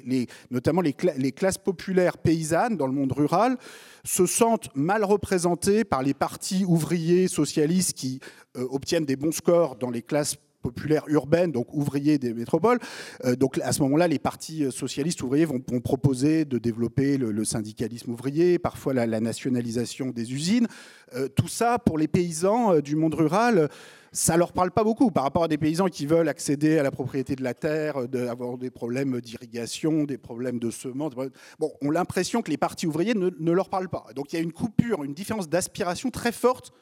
[0.51, 0.93] notamment les,
[1.33, 3.57] classes populaires paysannes dans le monde rural
[4.05, 8.21] se sentent mal représentées par les partis ouvriers socialistes qui
[8.57, 12.79] euh, obtiennent des bons scores dans les classes populaire urbaine, donc ouvriers des métropoles.
[13.25, 17.45] Euh, donc à ce moment-là, les partis euh, socialistes ouvriers vont, proposer de développer le,
[17.45, 20.67] syndicalisme ouvrier, parfois la, nationalisation des usines.
[21.15, 23.69] Euh, tout ça, pour les paysans du monde rural,
[24.13, 26.91] ça leur parle pas beaucoup par rapport à des paysans qui veulent accéder à la
[26.91, 27.97] propriété de la terre,
[28.29, 31.13] avoir des problèmes d'irrigation, des problèmes de semences.
[31.59, 34.07] Bon, on a l'impression que les partis ouvriers ne, leur parlent pas.
[34.15, 36.73] Donc il y a une coupure, une différence d'aspiration très forte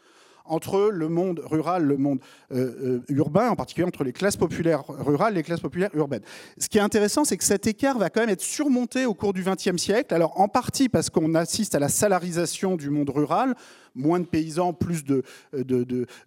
[0.49, 2.21] entre le monde rural, le monde
[2.53, 6.23] euh, euh, urbain, en particulier entre les classes populaires rurales et les classes populaires urbaines.
[6.59, 9.33] Ce qui est intéressant, c'est que cet écart va quand même être surmonté au cours
[9.33, 10.15] du XXe siècle.
[10.15, 13.55] Alors en partie parce qu'on assiste à la salarisation du monde rural,
[13.97, 15.05] moins de paysans, plus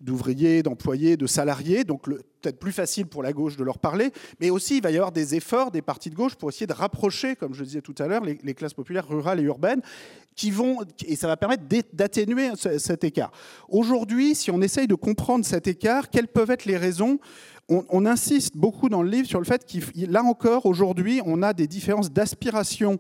[0.02, 2.08] d'ouvriers, de, d'employés, de salariés, donc
[2.42, 5.12] peut-être plus facile pour la gauche de leur parler, mais aussi il va y avoir
[5.12, 7.96] des efforts des partis de gauche pour essayer de rapprocher, comme je le disais tout
[8.00, 9.82] à l'heure, les, classes populaires rurales et urbaines,
[11.06, 11.64] et ça va permettre
[11.94, 13.32] d'atténuer cet écart.
[13.68, 17.20] Aujourd'hui, si on essaye de comprendre cet écart, quelles peuvent être les raisons
[17.70, 21.54] on, insiste beaucoup dans le livre sur le fait qu'il, là encore, aujourd'hui, on a
[21.54, 22.98] des différences d'aspiration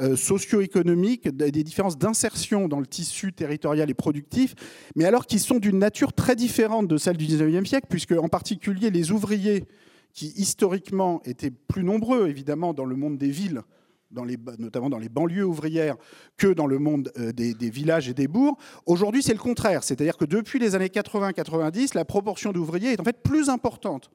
[0.00, 4.54] euh, socio-économiques, des différences d'insertion dans le tissu territorial et productif,
[4.94, 8.28] mais alors qui sont d'une nature très différente de celle du 19e siècle, puisque en
[8.28, 9.64] particulier les ouvriers
[10.14, 13.62] qui historiquement étaient plus nombreux, évidemment, dans le monde des villes,
[14.58, 15.96] notamment dans les banlieues ouvrières,
[16.36, 18.56] que dans le monde euh, des villages et des bourgs.
[18.86, 19.84] Aujourd'hui, c'est le contraire.
[19.84, 24.10] C'est-à-dire que depuis les années 80-90, la proportion d'ouvriers est en fait plus importante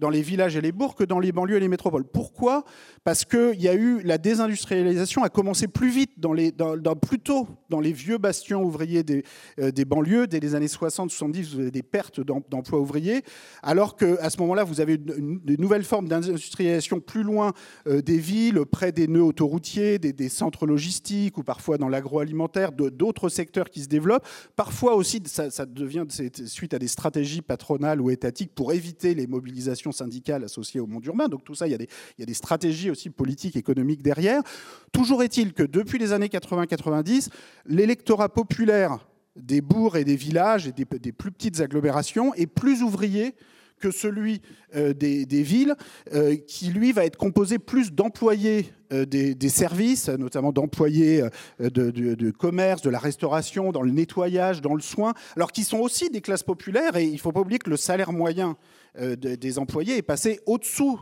[0.00, 2.04] dans les villages et les bourgs que dans les banlieues et les métropoles.
[2.04, 2.64] Pourquoi?
[3.04, 7.18] Parce qu'il y a eu la désindustrialisation a commencé plus vite, dans les, dans, plus
[7.18, 9.24] tôt dans les vieux bastions ouvriers des,
[9.58, 10.26] euh, des banlieues.
[10.26, 13.22] Dès les années 60-70, vous avez des pertes d'emplois ouvriers,
[13.62, 17.52] alors qu'à ce moment-là, vous avez une, nouvelles formes d'industrialisation plus loin
[17.86, 23.28] euh, des villes, près des nœuds autoroutiers, des, centres logistiques ou parfois dans l'agroalimentaire, d'autres
[23.28, 24.26] secteurs qui se développent.
[24.56, 26.06] Parfois aussi, ça devient
[26.46, 31.04] suite à des stratégies patronales ou étatiques pour éviter les mobilisations syndicales associées au monde
[31.06, 31.28] urbain.
[31.28, 34.42] Donc tout ça, il y, a des, stratégies aussi politiques, économiques derrière.
[34.92, 37.28] Toujours est-il que depuis les années 80-90,
[37.66, 42.82] l'électorat populaire des bourgs et des villages et des, des, plus petites agglomérations est plus
[42.82, 43.34] ouvrier
[43.80, 44.42] que celui
[44.76, 45.74] euh, des, villes,
[46.14, 51.22] euh, qui lui va être composé plus d'employés euh, des, services, notamment d'employés
[51.58, 56.10] de, commerce, de la restauration, dans le nettoyage, dans le soin, alors qu'ils sont aussi
[56.10, 58.56] des classes populaires, et il ne faut pas oublier que le salaire moyen
[58.98, 61.00] des employés est passé au-dessous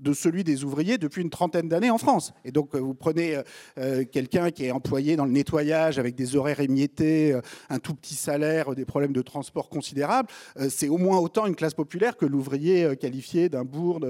[0.00, 2.32] de celui des ouvriers depuis une trentaine d'années en France.
[2.44, 3.42] Et donc, euh, vous prenez euh,
[3.78, 7.38] euh, quelqu'un qui est employé dans le nettoyage avec des horaires émiettés,
[7.68, 10.28] un tout petit salaire, des problèmes de transport considérables,
[10.68, 14.00] c'est au moins autant une classe populaire que l'ouvrier qualifié d'un bourg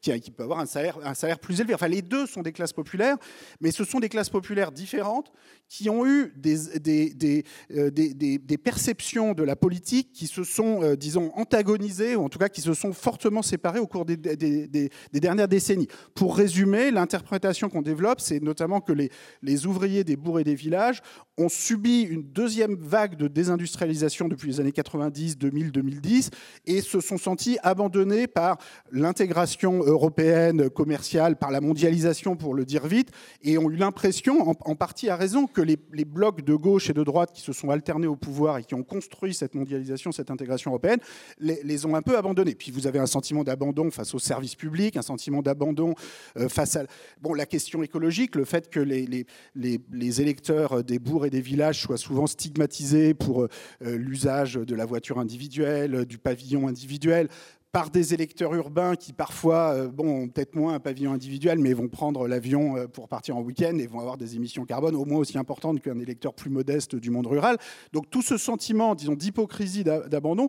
[0.00, 1.74] qui, peut avoir un salaire, un salaire plus élevé.
[1.74, 3.16] Enfin, les deux sont des classes populaires,
[3.60, 5.32] mais ce sont des classes populaires différentes
[5.68, 11.32] qui ont eu des, des, des, des perceptions de la politique qui se sont, disons,
[11.34, 15.29] antagonisées, ou en tout cas qui se sont fortement séparées au cours des, des dernières
[15.30, 15.86] dernière décennie.
[16.14, 21.02] Pour résumer, l'interprétation qu'on développe, c'est notamment que les, ouvriers des bourgs et des villages
[21.38, 26.30] ont subi une deuxième vague de désindustrialisation depuis les années 90, 2000, 2010
[26.66, 28.58] et se sont sentis abandonnés par
[28.90, 33.10] l'intégration européenne commerciale, par la mondialisation pour le dire vite,
[33.42, 36.92] et ont eu l'impression, en, partie à raison, que les, les blocs de gauche et
[36.92, 40.30] de droite qui se sont alternés au pouvoir et qui ont construit cette mondialisation, cette
[40.30, 40.98] intégration européenne,
[41.38, 42.54] les, les ont un peu abandonnés.
[42.54, 45.94] Puis vous avez un sentiment d'abandon face aux services publics, un sentiment d'abandon
[46.38, 46.84] euh, face à
[47.20, 51.40] bon, la question écologique, le fait que les, les, les, électeurs des bourgs et des
[51.40, 53.48] villages soient souvent stigmatisés pour euh,
[53.82, 57.28] l'usage de la voiture individuelle, du pavillon individuel
[57.72, 61.88] par des électeurs urbains qui parfois, euh, bon, peut-être moins un pavillon individuel, mais vont
[61.88, 65.38] prendre l'avion pour partir en week-end et vont avoir des émissions carbone au moins aussi
[65.38, 67.58] importantes qu'un électeur plus modeste du monde rural.
[67.92, 70.48] Donc tout ce sentiment, disons, d'hypocrisie, d'abandon,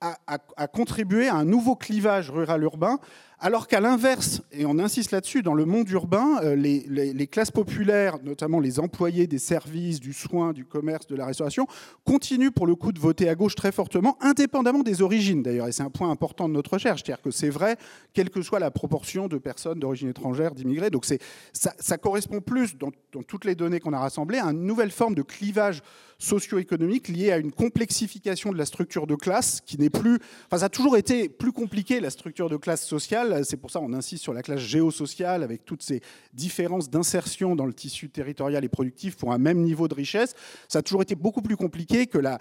[0.00, 2.98] a, contribué à un nouveau clivage rural-urbain
[3.40, 8.18] alors qu'à l'inverse, et on insiste là-dessus, dans le monde urbain, euh, les, classes populaires,
[8.24, 11.66] notamment les employés des services, du soin, du commerce, de la restauration,
[12.04, 15.68] continuent pour le coup de voter à gauche très fortement, indépendamment des origines d'ailleurs.
[15.68, 17.76] Et c'est un point important de notre recherche, c'est-à-dire que c'est vrai,
[18.12, 20.90] quelle que soit la proportion de personnes d'origine étrangère, d'immigrés.
[20.90, 21.06] Donc
[21.52, 25.14] ça, correspond plus, dans, dans toutes les données qu'on a rassemblées, à une nouvelle forme
[25.14, 25.82] de clivage
[26.18, 30.18] socio-économique liée à une complexification de la structure de classe qui n'est plus...
[30.46, 33.80] Enfin, ça a toujours été plus compliqué, la structure de classe sociale c'est pour ça
[33.80, 36.00] qu'on insiste sur la classe géosociale avec toutes ces
[36.32, 40.34] différences d'insertion dans le tissu territorial et productif pour un même niveau de richesse.
[40.68, 42.38] Ça a toujours été beaucoup plus compliqué que la,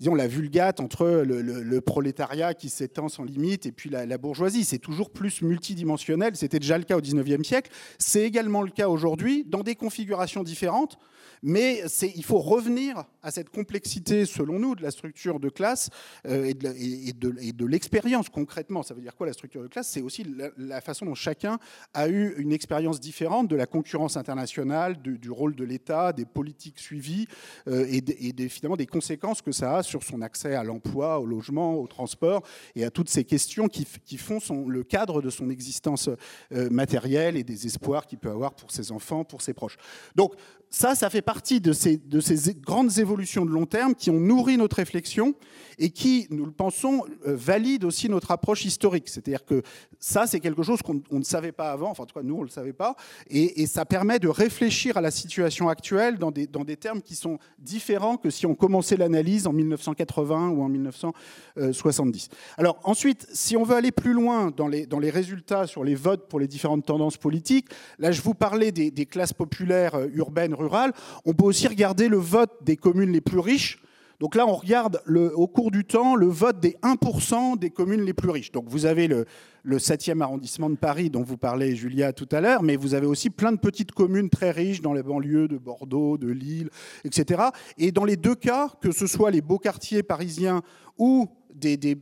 [0.00, 4.64] disons, la vulgate entre le, prolétariat qui s'étend sans limite et puis la, bourgeoisie.
[4.64, 6.36] C'est toujours plus multidimensionnel.
[6.36, 7.70] C'était déjà le cas au 19e siècle.
[7.98, 10.98] C'est également le cas aujourd'hui dans des configurations différentes.
[11.42, 15.90] Mais il faut revenir à cette complexité, selon nous, de la structure de classe
[16.26, 18.82] euh, et de, l'expérience concrètement.
[18.82, 19.88] Ça veut dire quoi la structure de classe?
[19.88, 20.26] C'est aussi
[20.56, 21.58] la, façon dont chacun
[21.94, 26.78] a eu une expérience différente de la concurrence internationale, du, rôle de l'État, des politiques
[26.78, 27.26] suivies
[27.68, 30.62] euh, et, de, et de, finalement des conséquences que ça a sur son accès à
[30.62, 32.42] l'emploi, au logement, au transport
[32.76, 33.86] et à toutes ces questions qui,
[34.16, 36.08] font le cadre de son existence
[36.52, 39.76] euh, matérielle et des espoirs qu'il peut avoir pour ses enfants, pour ses proches.
[40.14, 40.34] Donc
[40.70, 44.20] ça, ça fait partie de ces, de ces grandes évolutions de long terme qui ont
[44.20, 45.34] nourri notre réflexion
[45.78, 49.08] et qui, nous le pensons, euh, valident aussi notre approche historique.
[49.08, 49.62] C'est-à-dire que
[49.98, 52.40] ça, c'est quelque chose qu'on ne savait pas avant, enfin en tout cas nous, on
[52.40, 52.96] ne le savait pas,
[53.30, 58.16] et, ça permet de réfléchir à la situation actuelle dans des, termes qui sont différents
[58.16, 62.28] que si on commençait l'analyse en 1980 ou en 1970.
[62.56, 66.40] Alors ensuite, si on veut aller plus loin dans les, résultats sur les votes pour
[66.40, 70.92] les différentes tendances politiques, là je vous parlais des, des classes populaires euh, urbaines rurales,
[71.24, 73.80] on peut aussi regarder le vote des communes les plus riches.
[74.20, 75.00] Donc là, on regarde
[75.36, 78.50] au cours du temps le vote des 1% des communes les plus riches.
[78.50, 79.26] Donc vous avez le,
[79.62, 83.06] le 7e arrondissement de Paris dont vous parlez, Julia, tout à l'heure, mais vous avez
[83.06, 86.68] aussi plein de petites communes très riches dans les banlieues de Bordeaux, de Lille,
[87.04, 87.44] etc.
[87.76, 90.62] Et dans les deux cas, que ce soit les beaux quartiers parisiens
[90.98, 91.96] ou des,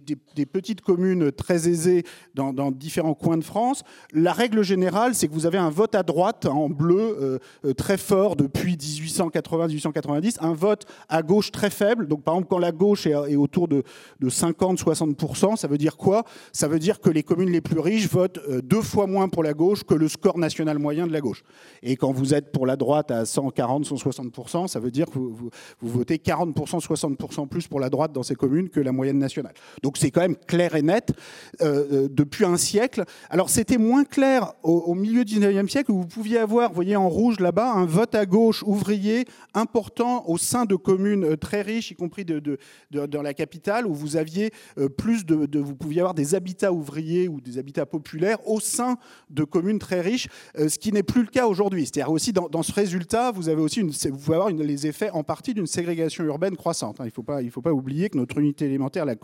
[0.46, 3.82] petites communes très aisées dans, différents coins de France,
[4.12, 7.96] la règle générale, c'est que vous avez un vote à droite en bleu euh, très
[7.96, 12.06] fort depuis 1880-1890, un vote à gauche très faible.
[12.06, 13.82] Donc par exemple, quand la gauche est, autour de,
[14.22, 16.24] 50-60%, ça veut dire quoi?
[16.52, 19.42] Ça veut dire que les communes les plus riches votent euh, deux fois moins pour
[19.42, 21.42] la gauche que le score national moyen de la gauche.
[21.82, 26.16] Et quand vous êtes pour la droite à 140-160%, ça veut dire que vous, votez
[26.16, 29.45] 40%, 60% plus pour la droite dans ces communes que la moyenne nationale.
[29.82, 31.12] Donc c'est quand même clair et net
[31.60, 33.04] euh, euh, depuis un siècle.
[33.30, 36.96] Alors c'était moins clair au, milieu du 19e siècle où vous pouviez avoir, vous voyez
[36.96, 39.24] en rouge là-bas, un vote à gauche ouvrier
[39.54, 44.16] important au sein de communes euh, très riches, y compris dans la capitale, où vous
[44.16, 44.50] aviez
[44.96, 48.96] plus de, vous pouviez avoir des habitats ouvriers ou des habitats populaires au sein
[49.30, 51.86] de communes très riches, ce qui n'est plus le cas aujourd'hui.
[51.86, 55.54] C'est-à-dire aussi dans, ce résultat, vous avez aussi vous pouvez avoir les effets en partie
[55.54, 57.00] d'une ségrégation urbaine croissante.
[57.00, 57.04] Hein.
[57.04, 59.16] Il ne faut, pas, faut pas oublier que notre unité élémentaire, la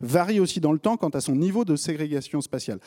[0.00, 2.80] varie aussi dans le temps quant à son niveau de ségrégation spatiale.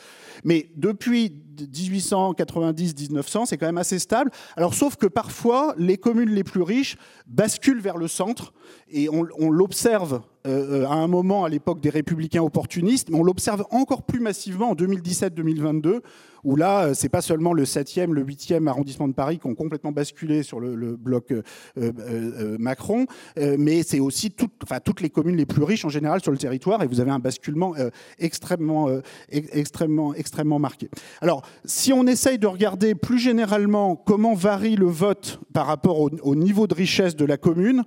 [0.44, 4.30] Mais depuis 1890-1900, c'est quand même assez stable.
[4.56, 6.96] Alors, sauf que parfois, les communes les plus riches
[7.26, 8.52] basculent vers le centre,
[8.90, 13.66] et on l'observe euh, à un moment à l'époque des républicains opportunistes, mais on l'observe
[13.70, 16.00] encore plus massivement en 2017-2022,
[16.44, 19.54] où là, euh, c'est pas seulement le 7e, le 8e arrondissement de Paris qui ont
[19.54, 25.46] complètement basculé sur le, bloc euh, Macron, mais c'est aussi enfin, toutes les communes les
[25.46, 27.74] plus riches en général sur le territoire, et vous avez un basculement
[28.18, 28.88] extrêmement,
[29.30, 30.88] extrêmement, extrêmement marqué.
[31.20, 36.34] Alors, si on essaye de regarder plus généralement comment varie le vote par rapport au,
[36.34, 37.84] niveau de richesse de la commune,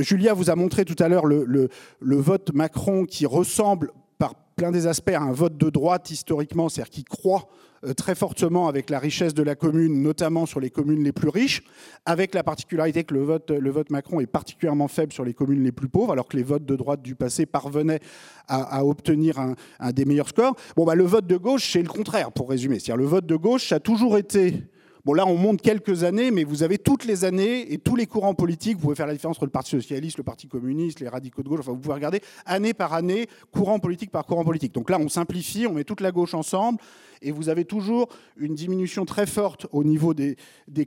[0.00, 1.68] Julia vous a montré tout tout à l'heure le,
[2.00, 6.90] vote Macron qui ressemble par plein des aspects à un vote de droite historiquement, c'est-à-dire
[6.90, 7.48] qui croit
[7.84, 11.28] euh, très fortement avec la richesse de la commune, notamment sur les communes les plus
[11.28, 11.62] riches,
[12.06, 15.88] avec la particularité que le vote, Macron est particulièrement faible sur les communes les plus
[15.88, 18.00] pauvres, alors que les votes de droite du passé parvenaient
[18.46, 20.54] à, obtenir un, des meilleurs scores.
[20.76, 22.78] Bon, bah, le vote de gauche, c'est le contraire, pour résumer.
[22.78, 24.62] C'est-à-dire le vote de gauche, a toujours été
[25.04, 28.06] Bon, là, on monte quelques années, mais vous avez toutes les années et tous les
[28.06, 28.76] courants politiques.
[28.76, 31.48] Vous pouvez faire la différence entre le Parti socialiste, le Parti communiste, les radicaux de
[31.48, 31.60] gauche.
[31.60, 34.72] Enfin, vous pouvez regarder année par année, courant politique par courant politique.
[34.72, 36.78] Donc là, on simplifie, on met toute la gauche ensemble,
[37.20, 40.36] et vous avez toujours une diminution très forte au niveau des,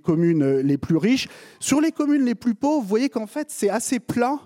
[0.03, 1.28] communes les plus riches.
[1.59, 4.39] Sur les communes les plus pauvres, vous voyez qu'en fait, c'est assez plat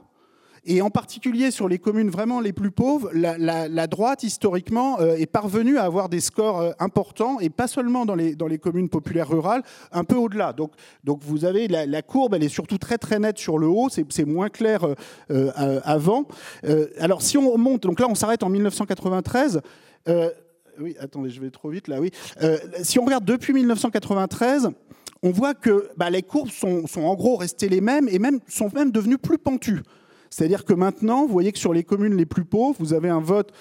[0.64, 5.26] et en particulier sur les communes vraiment les plus pauvres, la, droite, historiquement, euh, est
[5.26, 8.89] parvenue à avoir des scores euh, importants, et pas seulement dans les, dans les communes
[8.89, 10.53] populaires rurales, un peu au-delà.
[10.53, 13.89] Donc, donc vous avez la, courbe, elle est surtout très très nette sur le haut,
[13.89, 14.86] c'est moins clair
[15.32, 16.26] euh, avant.
[16.99, 19.62] alors si on monte, donc là on s'arrête en 1993.
[20.80, 22.12] oui, attendez, je vais trop vite là, oui.
[22.82, 24.70] si on regarde depuis 1993,
[25.24, 28.39] on voit que bah, les courbes sont, sont, en gros restées les mêmes et même,
[28.47, 29.82] sont même devenues plus pentues.
[30.32, 33.20] C'est-à-dire que maintenant, vous voyez que sur les communes les plus pauvres, vous avez un
[33.20, 33.52] vote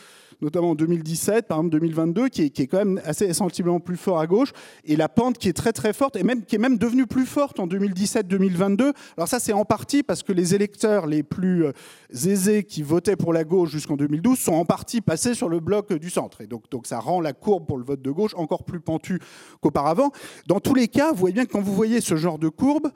[0.43, 3.97] notamment en 2017, par exemple 2022, qui est, qui est, quand même assez sensiblement plus
[3.97, 4.53] fort à gauche,
[4.85, 7.27] et la pente qui est très très forte, et même, qui est même devenue plus
[7.27, 8.93] forte en 2017-2022.
[9.17, 11.73] Alors ça, c'est en partie parce que les électeurs les plus euh,
[12.13, 15.93] aisés qui votaient pour la gauche jusqu'en 2012 sont en partie passés sur le bloc
[15.93, 16.41] du centre.
[16.41, 19.21] Et donc, donc ça rend la courbe pour le vote de gauche encore plus pentue
[19.61, 20.11] qu'auparavant.
[20.47, 22.91] Dans tous les cas, vous voyez bien que quand vous voyez ce genre de courbe,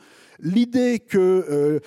[0.44, 1.80] l'idée que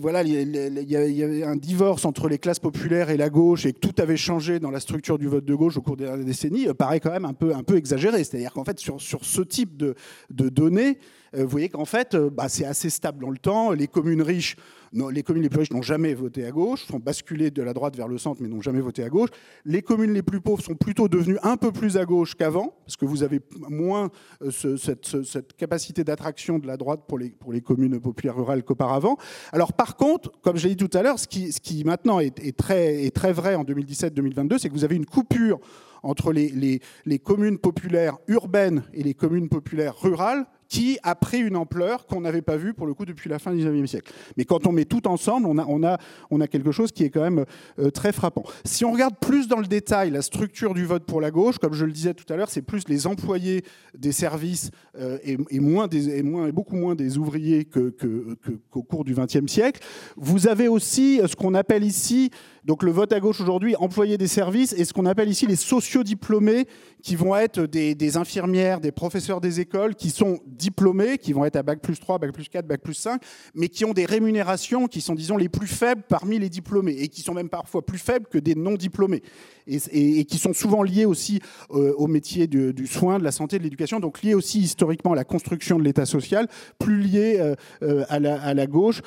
[0.00, 3.78] voilà, il y, avait un divorce entre les classes populaires et la gauche et que
[3.78, 6.68] tout avait changé dans la structure du vote de gauche au cours des dernières décennies
[6.68, 8.24] euh, paraît quand même un peu, un exagéré.
[8.24, 9.94] C'est-à-dire qu'en fait, sur, ce type de
[10.30, 10.98] données,
[11.32, 13.72] vous voyez qu'en fait, bah, c'est assez stable dans le temps.
[13.72, 14.56] Les communes riches
[14.92, 17.96] les communes les plus riches n'ont jamais voté à gauche, sont basculées de la droite
[17.96, 19.30] vers le centre, mais n'ont jamais voté à gauche.
[19.64, 22.96] Les communes les plus pauvres sont plutôt devenues un peu plus à gauche qu'avant, parce
[22.96, 24.10] que vous avez moins
[24.42, 29.16] euh, cette, capacité d'attraction de la droite pour les, pour les communes populaires rurales qu'auparavant.
[29.52, 33.14] Alors par contre, comme j'ai dit tout à l'heure, ce qui, maintenant est, très, est
[33.14, 35.60] très vrai en 2017-2022, c'est que vous avez une coupure
[36.02, 41.56] entre les, les, communes populaires urbaines et les communes populaires rurales qui a pris une
[41.56, 44.12] ampleur qu'on n'avait pas vue pour le coup depuis la fin du XIXe siècle.
[44.36, 45.98] Mais quand on met tout ensemble, on a, on a,
[46.30, 47.44] on a quelque chose qui est quand même
[47.80, 48.44] euh, très frappant.
[48.64, 51.74] Si on regarde plus dans le détail la structure du vote pour la gauche, comme
[51.74, 53.64] je le disais tout à l'heure, c'est plus les employés
[53.98, 59.14] des services euh, et, moins des, et, moins, beaucoup moins des ouvriers qu'au cours du
[59.14, 59.80] XXe siècle.
[60.16, 62.30] Vous avez aussi ce qu'on appelle ici
[62.64, 65.56] donc le vote à gauche aujourd'hui, employés des services, et ce qu'on appelle ici les
[65.56, 66.66] sociodiplômés,
[67.02, 71.56] qui vont être des, infirmières, des professeurs des écoles, qui sont diplômés, qui vont être
[71.56, 73.22] à Bac plus 3, Bac plus 4, Bac plus 5,
[73.54, 77.08] mais qui ont des rémunérations qui sont, disons, les plus faibles parmi les diplômés, et
[77.08, 79.22] qui sont même parfois plus faibles que des non-diplômés,
[79.66, 81.40] et, qui sont souvent liés aussi
[81.70, 85.16] euh, au métier du, soin, de la santé, de l'éducation, donc liés aussi historiquement à
[85.16, 86.48] la construction de l'État social,
[86.78, 89.00] plus liés euh, euh, à, la, à, la, gauche.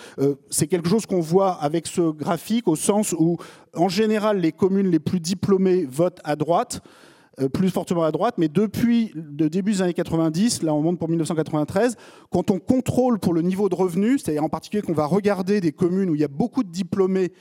[0.49, 3.37] C'est quelque chose qu'on voit avec ce graphique, au sens où
[3.75, 6.81] en général, les communes les plus diplômées votent à droite.
[7.41, 10.99] Euh, plus fortement à droite, mais depuis le début des années 90, là on monte
[10.99, 11.95] pour 1993,
[12.29, 15.71] quand on contrôle pour le niveau de revenu, c'est-à-dire en particulier qu'on va regarder des
[15.71, 17.31] communes où il y a beaucoup de diplômés,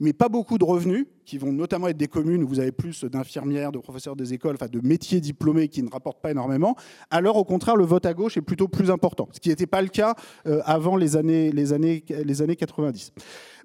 [0.00, 3.04] mais pas beaucoup de revenus, qui vont notamment être des communes où vous avez plus
[3.04, 6.74] d'infirmières, de professeurs des écoles, enfin de métiers diplômés qui ne rapportent pas énormément,
[7.10, 9.82] alors au contraire le vote à gauche est plutôt plus important, ce qui n'était pas
[9.82, 10.14] le cas
[10.46, 13.12] euh, avant les années, les, années, les années 90.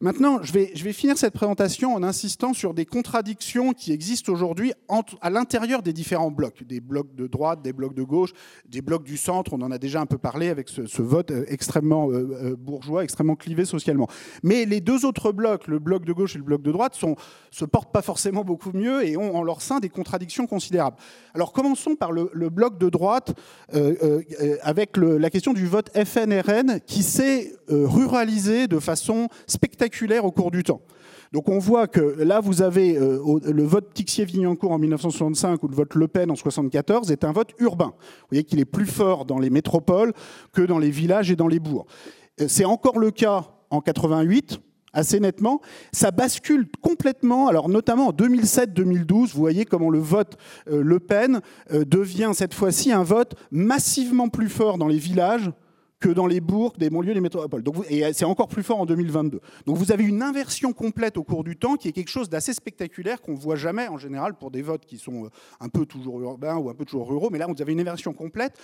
[0.02, 4.34] Maintenant, je vais, je vais finir cette présentation en insistant sur des contradictions qui existent
[4.34, 4.74] aujourd'hui
[5.22, 8.32] à l'intérieur des différents blocs, des blocs de droite, des blocs de gauche,
[8.68, 11.46] des blocs du centre, on en a déjà un peu parlé avec ce, vote euh,
[11.48, 14.10] extrêmement euh, bourgeois, extrêmement clivé socialement.
[14.44, 17.16] Mais les deux autres blocs, le bloc de gauche et le bloc de droite, sont
[17.54, 20.98] se portent pas forcément beaucoup mieux et ont en leur sein des contradictions considérables.
[21.36, 23.36] Alors commençons par le, bloc de droite
[23.76, 30.26] euh, euh, avec la question du vote FNRN qui s'est euh, ruralisé de façon spectaculaire
[30.26, 30.82] au cours du temps.
[31.32, 35.96] Donc on voit que là, vous avez le vote Tixier-Vignancourt en 1965 ou le vote
[35.96, 37.94] Le Pen en 1974 est un vote urbain.
[37.96, 40.14] Vous voyez qu'il est plus fort dans les métropoles
[40.52, 41.88] que dans les villages et dans les bourgs.
[42.48, 44.60] C'est encore le cas en 88
[44.94, 45.62] assez nettement.
[45.92, 50.38] Ça bascule complètement, alors notamment en 2007-2012, vous voyez comment le vote
[50.70, 51.42] euh, Le Pen
[51.72, 55.52] euh, devient cette fois-ci un vote massivement plus fort dans les villages
[56.04, 57.64] que dans les bourgs, des banlieues, des métropoles.
[57.64, 59.40] Donc et c'est encore plus fort en 2022.
[59.66, 62.52] Donc vous avez une inversion complète au cours du temps qui est quelque chose d'assez
[62.52, 65.30] spectaculaire qu'on ne voit jamais en général pour des votes qui sont euh,
[65.62, 67.30] un peu toujours urbains ou un peu toujours ruraux.
[67.32, 68.58] Mais là, vous avez une inversion complète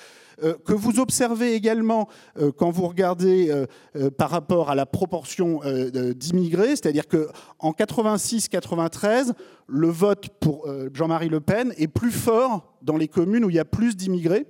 [0.44, 3.30] euh, que vous observez également euh, quand vous regardez
[4.18, 5.62] par rapport à la proportion
[6.16, 6.76] d'immigrés.
[6.76, 9.32] C'est-à-dire qu'en 86-93,
[9.68, 13.60] le vote pour Jean-Marie Le Pen est plus fort dans les communes où il y
[13.60, 14.46] a plus d'immigrés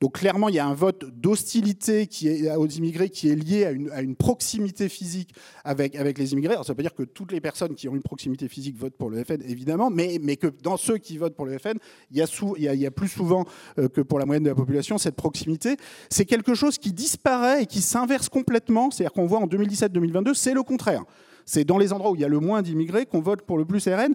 [0.00, 4.00] donc clairement, il y a un vote d'hostilité est, aux immigrés qui est lié à
[4.00, 5.34] une, proximité physique
[5.64, 6.54] avec, les immigrés.
[6.54, 8.96] Alors, ça veut pas dire que toutes les personnes qui ont une proximité physique votent
[8.96, 11.78] pour le FN, évidemment, mais, mais que dans ceux qui votent pour le FN,
[12.10, 12.26] il y a,
[12.56, 13.44] il y a, plus souvent
[13.78, 15.76] euh, que pour la moyenne de la population cette proximité.
[16.10, 18.90] C'est quelque chose qui disparaît et qui s'inverse complètement.
[18.90, 21.04] C'est-à-dire qu'on voit en 2017-2022, c'est le contraire.
[21.48, 23.64] C'est dans les endroits où il y a le moins d'immigrés qu'on vote pour le
[23.64, 24.14] plus RN.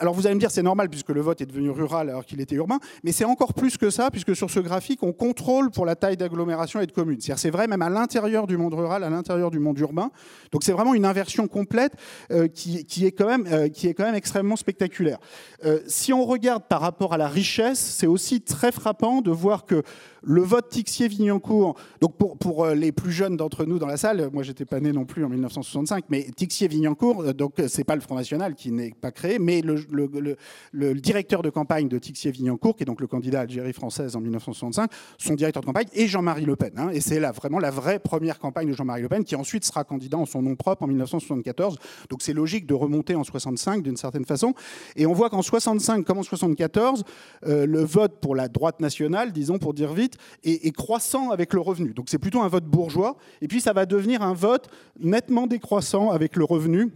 [0.00, 2.40] Alors vous allez me dire c'est normal puisque le vote est devenu rural alors qu'il
[2.40, 5.84] était urbain, mais c'est encore plus que ça puisque sur ce graphique on contrôle pour
[5.84, 6.92] la taille d'agglomération et de.
[6.92, 10.10] C'est-à-dire c'est vrai même à l'intérieur du monde rural, à l'intérieur du monde urbain.
[10.50, 11.92] Donc c'est vraiment une inversion complète
[12.30, 15.18] euh, qui, est quand même, euh, qui est quand même extrêmement spectaculaire.
[15.64, 19.66] Euh, si on regarde par rapport à la richesse, c'est aussi très frappant de voir
[19.66, 19.82] que
[20.22, 24.42] le vote Tixier-Vignancourt, donc pour, pour les plus jeunes d'entre nous dans la salle, moi
[24.42, 28.54] j'étais pas né non plus en 1965, mais Tixier-Vignancourt, donc c'est pas le Front National
[28.54, 33.06] qui n'est pas créé, mais le, directeur de campagne de Tixier-Vignancourt, qui est donc le
[33.06, 36.72] candidat Algérie française en 1965, son directeur de campagne est Jean-Marie Le Pen.
[36.76, 36.90] Hein.
[36.90, 39.84] et c'est là vraiment la vraie première campagne de Jean-Marie Le Pen, qui ensuite sera
[39.84, 41.76] candidat en son nom propre en 1974.
[42.08, 44.54] Donc c'est logique de remonter en 65 d'une certaine façon.
[44.96, 47.04] Et on voit qu'en 65 comme en 74,
[47.46, 50.11] euh, le vote pour la droite nationale, disons pour dire vite,
[50.44, 51.94] est croissant avec le revenu.
[51.94, 53.16] Donc c'est plutôt un vote bourgeois.
[53.40, 56.92] Et puis ça va devenir un vote nettement décroissant avec le revenu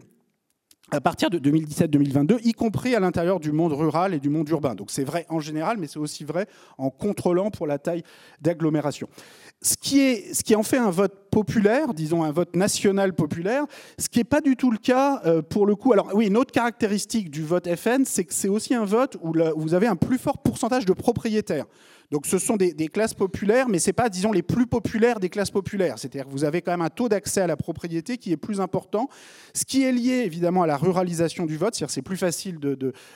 [0.92, 4.76] à partir de 2017-2022, y compris à l'intérieur du monde rural et du monde urbain.
[4.76, 6.46] Donc c'est vrai en général, mais c'est aussi vrai
[6.78, 8.04] en contrôlant pour la taille
[8.40, 9.08] d'agglomération.
[9.62, 13.64] Ce qui, est, ce qui en fait un vote populaire, disons un vote national populaire,
[13.98, 15.92] ce qui n'est pas du tout le cas euh, pour le coup.
[15.92, 19.32] Alors oui, une autre caractéristique du vote FN, c'est que c'est aussi un vote où
[19.56, 21.66] vous avez un plus fort pourcentage de propriétaires.
[22.10, 25.28] Donc ce sont des, classes populaires, mais ce n'est pas, disons, les plus populaires des
[25.28, 25.98] classes populaires.
[25.98, 28.60] C'est-à-dire que vous avez quand même un taux d'accès à la propriété qui est plus
[28.60, 29.08] important,
[29.54, 31.74] ce qui est lié évidemment à la ruralisation du vote.
[31.74, 32.58] C'est-à-dire c'est plus facile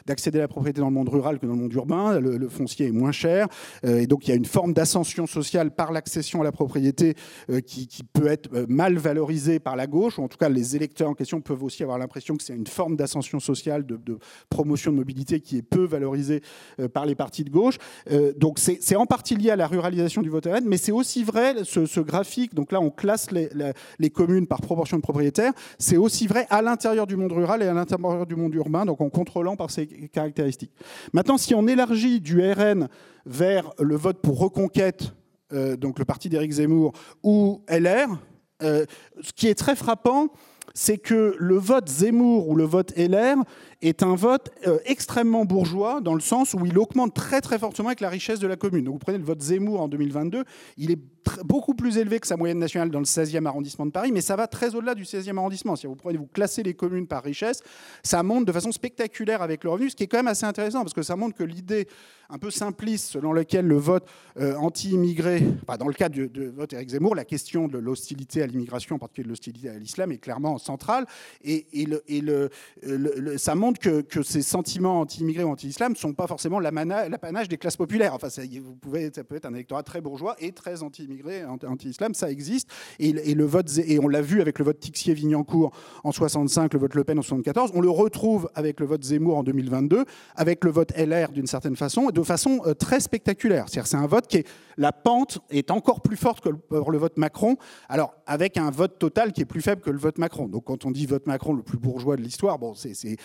[0.07, 2.19] d'accéder à la propriété dans le monde rural que dans le monde urbain.
[2.19, 3.47] Le, foncier est moins cher.
[3.85, 7.15] Euh, et donc il y a une forme d'ascension sociale par l'accession à la propriété
[7.51, 10.75] euh, qui, peut être euh, mal valorisée par la gauche, ou en tout cas les
[10.75, 14.19] électeurs en question peuvent aussi avoir l'impression que c'est une forme d'ascension sociale, de,
[14.49, 16.43] promotion de mobilité qui est peu valorisée
[16.93, 17.77] par les partis de gauche.
[18.37, 21.23] donc c'est c'est en partie lié à la ruralisation du vote RN, mais c'est aussi
[21.23, 26.27] vrai, ce, graphique, donc là on classe les, communes par proportion de propriétaires, c'est aussi
[26.27, 29.55] vrai à l'intérieur du monde rural et à l'intérieur du monde urbain, donc en contrôlant
[29.55, 30.73] par ces caractéristiques.
[31.13, 32.89] Maintenant, si on élargit du RN
[33.27, 35.13] vers le vote pour reconquête,
[35.53, 38.09] euh, donc le parti d'Éric Zemmour, ou LR,
[38.63, 38.87] euh,
[39.21, 40.29] ce qui est très frappant,
[40.75, 43.37] c'est que le vote Zemmour ou le vote LR
[43.83, 47.89] est un vote euh, extrêmement bourgeois dans le sens où il augmente très très fortement
[47.89, 48.85] avec la richesse de la commune.
[48.85, 50.45] Donc vous prenez le vote Zemmour en 2022,
[50.77, 50.99] il est
[51.45, 54.37] beaucoup plus élevé que sa moyenne nationale dans le 16e arrondissement de Paris, mais ça
[54.37, 55.77] va très au-delà du 16e arrondissement.
[55.77, 57.63] Si vous prenez, vous classez les communes par richesse,
[58.03, 60.81] ça monte de façon spectaculaire avec le revenu, ce qui est quand même assez intéressant
[60.81, 61.87] parce que ça montre que l'idée
[62.31, 64.07] un peu simpliste selon lequel le vote
[64.39, 65.43] anti-immigré,
[65.79, 69.25] dans le cas de, vote Éric Zemmour, la question de l'hostilité à l'immigration, en particulier
[69.25, 71.07] de l'hostilité à l'islam, est clairement centrale.
[71.45, 71.67] Et,
[73.37, 77.77] ça montre que, ces sentiments anti-immigrés ou anti-islam ne sont pas forcément l'apanage des classes
[77.77, 78.15] populaires.
[78.15, 82.15] Enfin, ça, vous pouvez, ça peut être un électorat très bourgeois et très anti-immigré, anti-islam,
[82.15, 82.69] ça existe.
[82.99, 85.73] Et, le vote, et on l'a vu avec le vote Tixier-Vignancourt
[86.05, 89.39] en 65, le vote Le Pen en 74, on le retrouve avec le vote Zemmour
[89.39, 90.05] en 2022,
[90.37, 93.67] avec le vote LR d'une certaine façon, de façon euh, très spectaculaire.
[93.69, 94.47] C'est-à-dire c'est un vote qui est,
[94.77, 97.57] la pente est encore plus forte que pour le vote Macron,
[97.89, 100.49] alors avec un vote total qui est plus faible que le vote Macron.
[100.49, 103.17] Donc quand on dit vote Macron le plus bourgeois de l'histoire, bon, c'est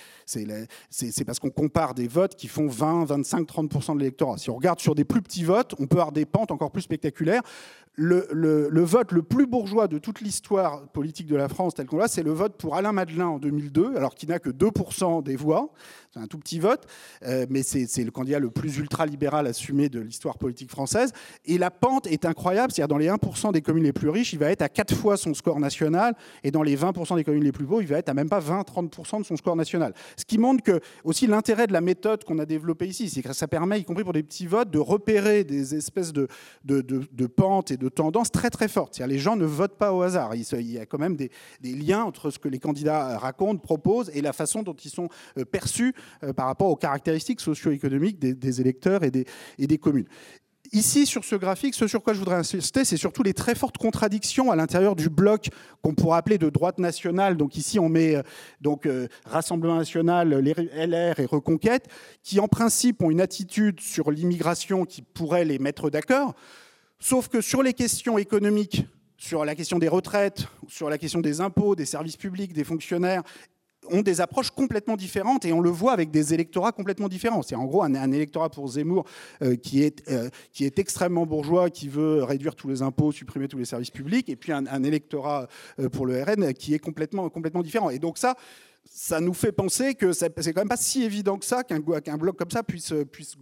[1.25, 4.37] parce qu'on compare des votes qui font 20, 25, 30% de l'électorat.
[4.37, 6.81] Si on regarde sur des plus petits votes, on peut avoir des pentes encore plus
[6.81, 7.41] spectaculaires
[7.97, 12.07] le, vote le plus bourgeois de toute l'histoire politique de la France, tel qu'on l'a,
[12.07, 15.71] c'est le vote pour Alain Madelin en 2002, alors qu'il n'a que 2% des voix.
[16.15, 16.85] C'est un tout petit vote,
[17.23, 21.11] euh, mais c'est le candidat le plus ultra-libéral assumé de l'histoire politique française.
[21.45, 24.39] Et la pente est incroyable, c'est-à-dire dans les 1% des communes les plus riches, il
[24.39, 27.51] va être à 4 fois son score national, et dans les 20% des communes les
[27.51, 29.93] plus pauvres, il va être à même pas 20-30% de son score national.
[30.15, 33.33] Ce qui montre que aussi l'intérêt de la méthode qu'on a développée ici, c'est que
[33.33, 36.27] ça permet, y compris pour des petits votes, de repérer des espèces de,
[36.63, 38.97] de, pentes et de de tendance très très forte.
[38.97, 40.33] Les gens ne votent pas au hasard.
[40.33, 41.29] Il y a quand même des,
[41.61, 45.07] liens entre ce que les candidats racontent, proposent et la façon dont ils sont
[45.37, 45.93] euh, perçus
[46.35, 50.07] par rapport aux caractéristiques socio-économiques des, électeurs et des, communes.
[50.71, 53.77] Ici, sur ce graphique, ce sur quoi je voudrais insister, c'est surtout les très fortes
[53.77, 55.49] contradictions à l'intérieur du bloc
[55.83, 57.37] qu'on pourrait appeler de droite nationale.
[57.37, 58.23] Donc ici, on met euh,
[58.61, 58.89] donc
[59.25, 61.87] Rassemblement national, LR et Reconquête,
[62.23, 66.33] qui en principe ont une attitude sur l'immigration qui pourrait les mettre d'accord.
[66.99, 68.87] Sauf que sur les questions économiques,
[69.17, 73.23] sur la question des retraites, sur la question des impôts, des services publics, des fonctionnaires,
[73.91, 77.41] ont des approches complètement différentes et on le voit avec des électorats complètement différents.
[77.41, 79.05] C'est en gros un, électorat pour Zemmour
[79.41, 83.47] euh, qui, est, euh, qui est extrêmement bourgeois, qui veut réduire tous les impôts, supprimer
[83.47, 85.47] tous les services publics, et puis un, un électorat
[85.79, 87.89] euh, pour le RN qui est complètement, complètement différent.
[87.89, 88.35] Et donc ça,
[88.85, 92.37] ça nous fait penser que c'est quand même pas si évident que ça qu'un bloc
[92.37, 92.93] comme ça puisse,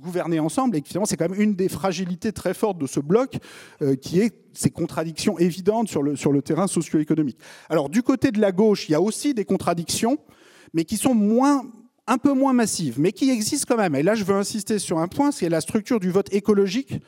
[0.02, 3.38] gouverner ensemble et finalement c'est quand même une des fragilités très fortes de ce bloc
[3.82, 7.38] euh, qui est ces contradictions évidentes sur le, terrain socio-économique.
[7.70, 10.18] Alors du côté de la gauche, il y a aussi des contradictions,
[10.74, 11.16] mais qui sont
[12.08, 13.96] un peu moins massives, mais qui existent quand même.
[13.96, 17.00] Et là, je veux insister sur un point, c'est la structure du vote écologique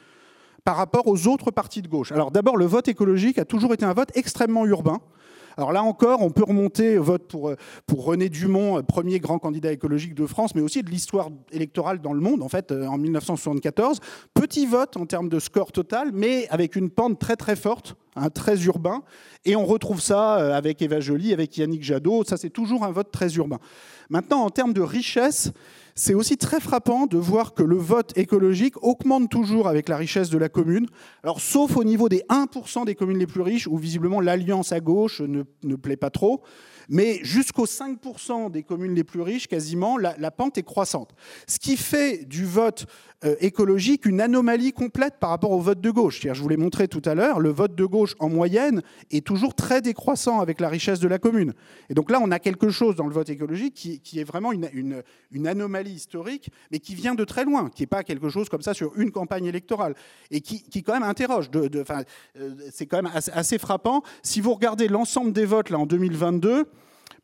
[0.63, 2.11] par rapport aux autres partis de gauche.
[2.11, 4.99] Alors d'abord, le vote écologique a toujours été un vote extrêmement urbain.
[5.57, 7.55] Alors là encore, on peut remonter au vote pour, euh,
[7.87, 12.01] pour René Dumont, euh, premier grand candidat écologique de France, mais aussi de l'histoire électorale
[12.01, 13.99] dans le monde, en fait, euh, en 1974.
[14.33, 18.29] Petit vote en termes de score total, mais avec une pente très très forte, hein,
[18.29, 19.03] très urbain.
[19.45, 22.23] Et on retrouve ça avec Eva Joly, avec Yannick Jadot.
[22.25, 23.59] Ça, c'est toujours un vote très urbain.
[24.09, 25.53] Maintenant, en termes de richesse,
[25.97, 30.29] c'est aussi très frappant de voir que le vote écologique augmente toujours avec la richesse
[30.29, 30.87] de la commune.
[31.23, 34.81] Alors, sauf au niveau des 1% des communes les plus riches, où visiblement l'alliance à
[34.81, 36.43] gauche ne, ne plaît pas trop.
[36.89, 41.11] Mais jusqu'aux 5% des communes les plus riches, quasiment, la, pente est croissante.
[41.47, 42.85] Ce qui fait du vote
[43.23, 46.21] euh, écologique une anomalie complète par rapport au vote de gauche.
[46.21, 49.55] Je vous l'ai montré tout à l'heure, le vote de gauche, en moyenne, est toujours
[49.55, 51.53] très décroissant avec la richesse de la commune.
[51.89, 55.01] Et donc là, on a quelque chose dans le vote écologique qui, est vraiment une,
[55.47, 58.73] anomalie historique, mais qui vient de très loin, qui n'est pas quelque chose comme ça
[58.73, 59.95] sur une campagne électorale,
[60.29, 61.49] et qui, quand même interroge.
[61.55, 64.03] Euh, c'est quand même assez, frappant.
[64.23, 66.65] Si vous regardez l'ensemble des votes là, en 2022,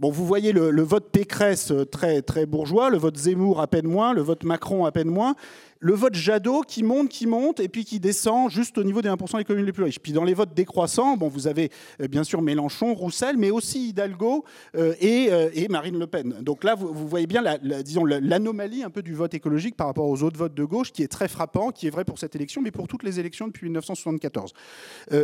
[0.01, 3.85] Bon, vous voyez le, vote Pécresse euh, très, très bourgeois, le vote Zemmour à peine
[3.85, 5.35] moins, le vote Macron à peine moins,
[5.81, 9.09] le vote Jadot qui monte, qui monte, et puis qui descend juste au niveau des
[9.09, 9.99] 1% des communes les plus riches.
[9.99, 13.89] Puis dans les votes décroissants, bon, vous avez euh, bien sûr Mélenchon, Roussel, mais aussi
[13.89, 14.45] Hidalgo
[14.77, 16.37] euh, et, Marine Le Pen.
[16.41, 20.37] Donc là, vous, voyez bien l'anomalie un peu du vote écologique par rapport aux autres
[20.37, 22.87] votes de gauche, qui est très frappant, qui est vrai pour cette élection, mais pour
[22.87, 24.53] toutes les élections depuis 1974.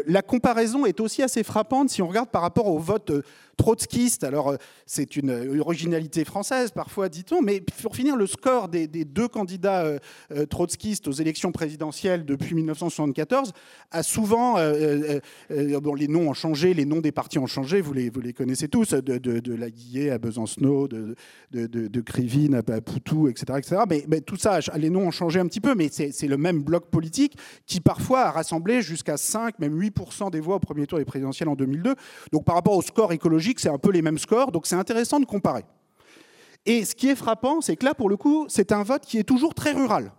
[0.08, 3.12] la comparaison est aussi assez frappante si on regarde par rapport au vote
[3.58, 4.24] trotskiste.
[4.24, 9.28] Alors, euh, c'est une originalité française, parfois, dit-on, mais pour finir, le score des, deux
[9.28, 9.86] candidats
[10.48, 13.54] euh, euh, trotskistes aux élections présidentielles depuis 1974
[13.92, 14.56] a souvent.
[15.82, 18.34] bon, les noms ont changé, les noms des partis ont changé, vous les, vous les
[18.34, 21.16] connaissez tous, de, de, Laguillet à Besancenot, de,
[21.52, 23.46] de, Krivine à Poutou, etc.
[23.58, 23.82] etc.
[23.90, 26.62] Mais, mais, tout ça, les noms ont changé un petit peu, mais c'est le même
[26.64, 31.00] bloc politique qui, parfois, a rassemblé jusqu'à 5, même 8% des voix au premier tour
[31.00, 31.96] des présidentielles en 2002.
[32.32, 35.20] Donc, par rapport au score écologique, c'est un peu les mêmes scores, donc c'est intéressant
[35.20, 35.64] de comparer.
[36.68, 39.18] Et ce qui est frappant, c'est que là, pour le coup, c'est un vote qui
[39.18, 40.12] est toujours très rural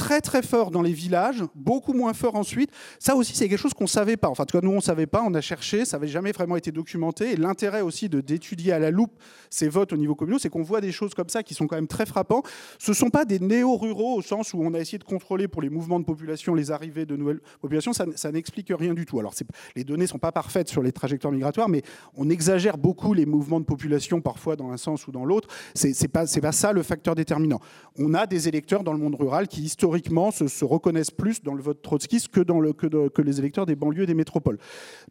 [0.00, 2.70] très très fort dans les villages, beaucoup moins fort ensuite.
[2.98, 4.28] Ça aussi, c'est quelque chose qu'on ne savait pas.
[4.28, 6.32] Enfin, en tout cas, nous, on ne savait pas, on a cherché, ça n'avait jamais
[6.32, 7.32] vraiment été documenté.
[7.32, 9.12] Et l'intérêt aussi d'étudier à la loupe
[9.50, 11.76] ces votes au niveau communal, c'est qu'on voit des choses comme ça qui sont quand
[11.76, 12.42] même très frappants.
[12.78, 15.60] Ce ne sont pas des néo-ruraux au sens où on a essayé de contrôler pour
[15.60, 17.92] les mouvements de population les arrivées de nouvelles populations.
[17.92, 19.20] Ça, ça n'explique rien du tout.
[19.20, 19.34] Alors,
[19.76, 21.82] les données ne sont pas parfaites sur les trajectoires migratoires, mais
[22.16, 25.48] on exagère beaucoup les mouvements de population, parfois dans un sens ou dans l'autre.
[25.74, 27.60] Ce n'est pas, pas ça le facteur déterminant.
[27.98, 31.62] On a des électeurs dans le monde rural qui, historiquement, se, reconnaissent plus dans le
[31.62, 34.58] vote trotskiste que, dans le, que les électeurs des banlieues et des métropoles.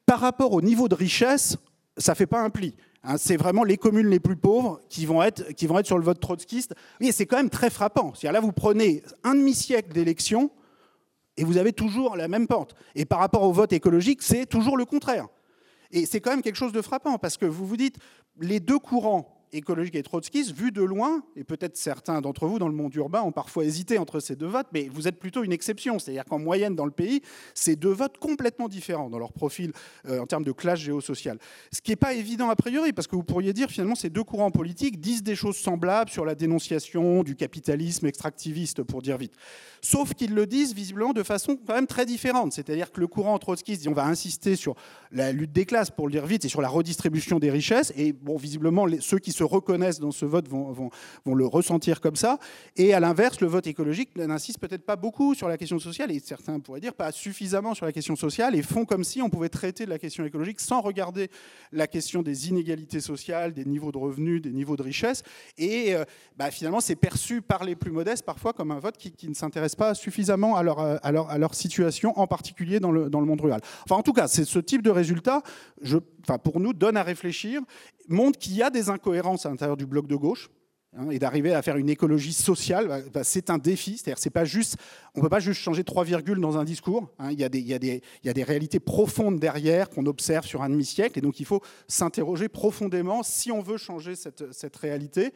[0.06, 1.58] Par rapport au niveau de richesse,
[1.98, 2.76] ça ne fait pas un pli.
[3.04, 3.18] Hein.
[3.18, 6.04] c'est vraiment les communes les plus pauvres qui vont être, qui vont être sur le
[6.04, 6.74] vote trotskiste.
[7.00, 8.14] Oui, c'est quand même très frappant.
[8.24, 10.52] Là, vous prenez un demi-siècle d'élections
[11.38, 12.76] et vous avez toujours la même pente.
[12.96, 15.28] Et par rapport au vote écologique, c'est toujours le contraire.
[15.92, 17.98] Et c'est quand même quelque chose de frappant parce que vous vous dites,
[18.40, 22.68] les deux courants écologique et trotskiste, vu de loin, et peut-être certains d'entre vous dans
[22.68, 25.52] le monde urbain ont parfois hésité entre ces deux votes, mais vous êtes plutôt une
[25.52, 26.00] exception.
[26.00, 27.22] C'est-à-dire qu'en moyenne dans le pays,
[27.54, 29.72] c'est deux votes complètement différents dans leur profil
[30.08, 31.40] euh, en termes de classe géosociale.
[31.72, 34.24] Ce qui n'est pas évident a priori, parce que vous pourriez dire finalement ces deux
[34.24, 39.34] courants politiques disent des choses semblables sur la dénonciation du capitalisme extractiviste, pour dire vite.
[39.82, 42.54] Sauf qu'ils le disent visiblement de façon quand même très différente.
[42.54, 44.76] C'est-à-dire que le courant trotskiste dit on va insister sur
[45.12, 47.94] la lutte des classes, pour le dire vite, et sur la redistribution des richesses.
[47.96, 50.90] Et bon, visiblement, ceux qui se reconnaissent dans ce vote vont, vont,
[51.26, 52.40] vont le ressentir comme ça.
[52.76, 56.20] Et à l'inverse, le vote écologique n'insiste peut-être pas beaucoup sur la question sociale, et
[56.20, 59.50] certains pourraient dire pas suffisamment sur la question sociale, et font comme si on pouvait
[59.50, 61.30] traiter de la question écologique sans regarder
[61.72, 65.24] la question des inégalités sociales, des niveaux de revenus, des niveaux de richesse.
[65.58, 66.04] Et euh,
[66.38, 69.76] bah, finalement, c'est perçu par les plus modestes parfois comme un vote qui, ne s'intéresse
[69.76, 73.26] pas suffisamment à leur, à leur, à leur situation, en particulier dans le, dans le
[73.26, 73.62] monde rural.
[73.86, 75.44] Enfin, en tout cas, c'est ce type de résultat,
[75.82, 77.62] je, enfin, pour nous, donne à réfléchir,
[78.10, 80.50] montre qu'il y a des incohérences à l'intérieur du bloc de gauche.
[80.98, 83.98] Hein, et d'arriver à faire une écologie sociale, bah, bah, c'est un défi.
[83.98, 84.76] C'est-à-dire, c'est pas juste,
[85.14, 87.12] on peut pas juste changer trois virgules dans un discours.
[87.20, 87.32] Hein.
[87.32, 89.90] il, y a des, il, y a des, il y a des réalités profondes derrière
[89.90, 94.16] qu'on observe sur un demi-siècle, et donc il faut s'interroger profondément si on veut changer
[94.16, 95.32] cette, cette réalité.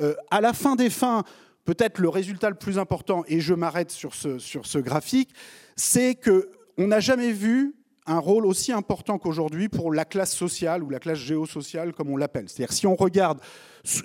[0.00, 1.22] Euh, à la fin des fins,
[1.64, 5.30] peut-être le résultat le plus important, et je m'arrête sur ce, sur ce graphique,
[5.76, 10.90] c'est qu'on n'a jamais vu un rôle aussi important qu'aujourd'hui pour la classe sociale ou
[10.90, 12.48] la classe géosociale, comme on l'appelle.
[12.48, 13.40] C'est-à-dire, si on regarde,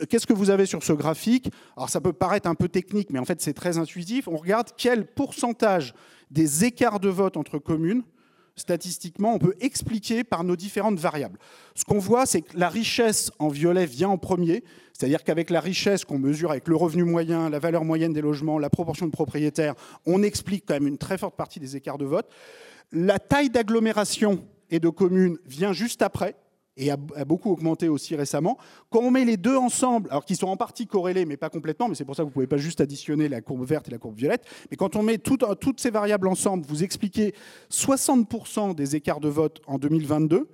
[0.09, 3.19] qu'est-ce que vous avez sur ce graphique Alors, ça peut paraître un peu technique, mais
[3.19, 4.27] en fait, c'est très intuitif.
[4.27, 5.93] On regarde quel pourcentage
[6.29, 8.03] des écarts de vote entre communes
[8.55, 11.39] statistiquement, on peut expliquer par nos différentes variables.
[11.75, 15.59] Ce qu'on voit, c'est que la richesse en violet vient en premier, c'est-à-dire qu'avec la
[15.59, 19.11] richesse qu'on mesure avec le revenu moyen, la valeur moyenne des logements, la proportion de
[19.11, 19.73] propriétaires,
[20.05, 22.27] on explique quand même une très forte partie des écarts de vote.
[22.91, 26.35] La taille d'agglomération et de communes vient juste après,
[26.77, 28.57] et a, beaucoup augmenté aussi récemment.
[28.89, 31.87] Quand on met les deux ensemble, alors qu'ils sont en partie corrélés, mais pas complètement,
[31.87, 33.91] mais c'est pour ça que vous ne pouvez pas juste additionner la courbe verte et
[33.91, 37.33] la courbe violette, mais quand on met toutes ces variables ensemble, vous expliquez
[37.69, 40.47] 60% des écarts de vote en 2022.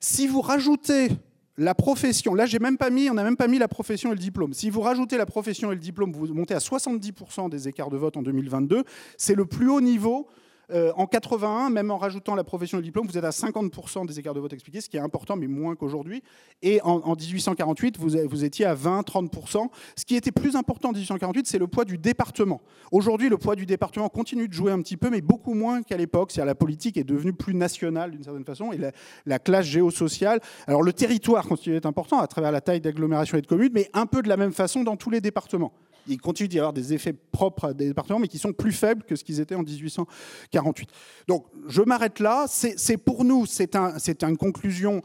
[0.00, 1.08] Si vous rajoutez
[1.56, 4.14] la profession, là j'ai même pas mis, on n'a même pas mis la profession et
[4.14, 4.52] le diplôme.
[4.52, 7.96] Si vous rajoutez la profession et le diplôme, vous montez à 70% des écarts de
[7.96, 8.84] vote en 2022.
[9.16, 10.28] C'est le plus haut niveau
[10.72, 14.06] euh, en 81, même en rajoutant la profession et le diplôme, vous êtes à 50%
[14.06, 16.22] des écarts de vote expliqués, ce qui est important, mais moins qu'aujourd'hui.
[16.62, 19.68] Et en, 1848, vous, vous, étiez à 20-30%.
[19.96, 22.60] Ce qui était plus important en 1848, c'est le poids du département.
[22.92, 25.96] Aujourd'hui, le poids du département continue de jouer un petit peu, mais beaucoup moins qu'à
[25.96, 26.30] l'époque.
[26.30, 28.78] C'est-à-dire la politique est devenue plus nationale d'une certaine façon, et
[29.26, 30.40] la, classe géosociale.
[30.66, 33.90] Alors le territoire continue d'être important à travers la taille d'agglomération et de communes, mais
[33.92, 35.72] un peu de la même façon dans tous les départements
[36.06, 39.16] il continue d'y avoir des effets propres des départements, mais qui sont plus faibles que
[39.16, 40.88] ce qu'ils étaient en 1848.
[41.28, 42.46] Donc, je m'arrête là.
[42.48, 43.96] C'est pour nous, c'est un,
[44.28, 45.02] une conclusion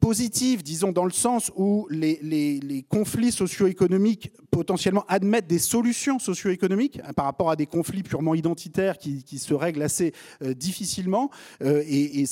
[0.00, 7.12] positive, disons, dans le sens où les, conflits socio-économiques potentiellement admettent des solutions socio-économiques hein,
[7.12, 10.12] par rapport à des conflits purement identitaires qui, se règlent assez
[10.42, 11.30] euh, difficilement.
[11.62, 12.24] Euh, et,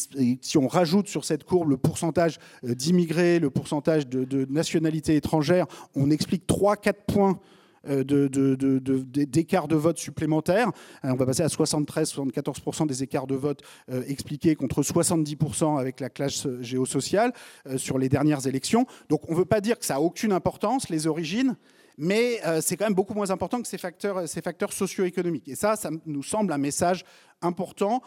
[0.42, 5.66] si on rajoute sur cette courbe le pourcentage d'immigrés, le pourcentage de, de nationalités étrangères,
[5.94, 7.40] on explique 3-4 points
[7.84, 10.70] d'écarts de, de, vote supplémentaires.
[11.02, 16.10] On va passer à 73-74% des écarts de vote euh, expliqués contre 70% avec la
[16.10, 17.32] classe géosociale
[17.66, 18.86] euh, sur les dernières élections.
[19.08, 21.56] Donc on ne veut pas dire que ça n'a aucune importance, les origines,
[21.96, 25.48] mais euh, c'est quand même beaucoup moins important que ces facteurs, ces facteurs socio-économiques.
[25.48, 27.04] Et ça, ça nous semble un message
[27.42, 28.02] important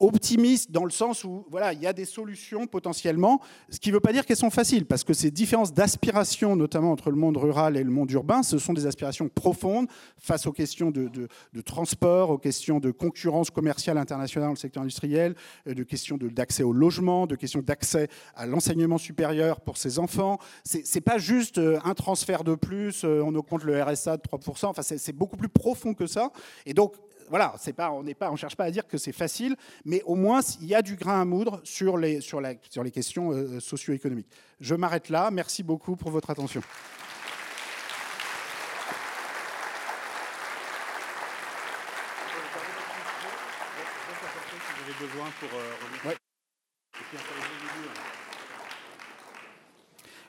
[0.00, 3.94] optimiste dans le sens où voilà, il y a des solutions potentiellement, ce qui ne
[3.94, 7.36] veut pas dire qu'elles sont faciles, parce que ces différences d'aspiration, notamment entre le monde
[7.36, 9.86] rural et le monde urbain, ce sont des aspirations profondes
[10.16, 11.28] face aux questions de,
[11.62, 15.34] transport, aux questions de concurrence commerciale internationale dans le secteur industriel,
[15.68, 20.38] euh, de questions d'accès au logement, de questions d'accès à l'enseignement supérieur pour ses enfants.
[20.64, 24.22] Ce n'est pas juste euh, un transfert de plus, euh, on augmente le RSA de
[24.22, 26.30] 3%, enfin, c'est beaucoup plus profond que ça.
[26.64, 26.94] Et donc,
[27.30, 30.66] voilà, pas, on ne cherche pas à dire que c'est facile, mais au moins il
[30.66, 34.28] y a du grain à moudre sur les, sur sur les questions euh, socio-économiques.
[34.60, 35.30] Je m'arrête là.
[35.30, 36.60] Merci beaucoup pour votre attention.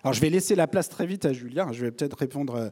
[0.03, 1.71] Alors je vais laisser la place très vite à Julien.
[1.71, 2.69] Je vais peut-être répondre euh,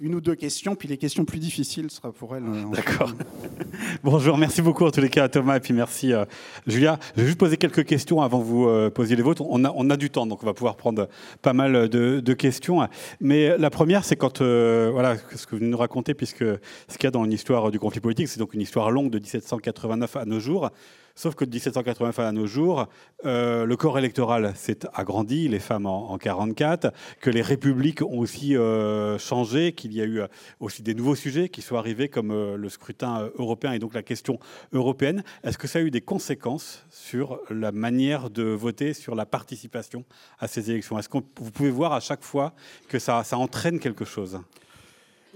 [0.00, 2.44] une ou deux questions, puis les questions plus difficiles sera pour elle.
[2.44, 3.12] Euh, D'accord.
[4.04, 6.24] Bonjour, merci beaucoup en tous les cas à Thomas et puis merci euh,
[6.66, 6.98] Julia.
[7.14, 9.42] Je vais juste poser quelques questions avant que vous euh, posiez les vôtres.
[9.48, 11.08] On a, on a du temps, donc on va pouvoir prendre
[11.42, 12.86] pas mal de, questions.
[13.20, 17.06] Mais la première, c'est quand, voilà, ce que vous nous racontez, puisque ce qu'il y
[17.06, 20.38] a dans l'histoire du conflit politique, c'est donc une histoire longue de 1789 à nos
[20.38, 20.70] jours.
[21.18, 22.88] Sauf que de 1780 à nos jours,
[23.24, 28.54] euh, le corps électoral s'est agrandi, les femmes en, 1944, que les républiques ont aussi
[28.54, 30.26] euh, changé, qu'il y a eu euh,
[30.60, 34.38] aussi des nouveaux sujets qui sont arrivés comme le scrutin européen et donc la question
[34.74, 35.24] européenne.
[35.42, 40.04] Est-ce que ça a eu des conséquences sur la manière de voter, sur la participation
[40.38, 40.98] à ces élections?
[40.98, 42.52] Est-ce que vous pouvez voir à chaque fois
[42.90, 44.38] que ça entraîne quelque chose?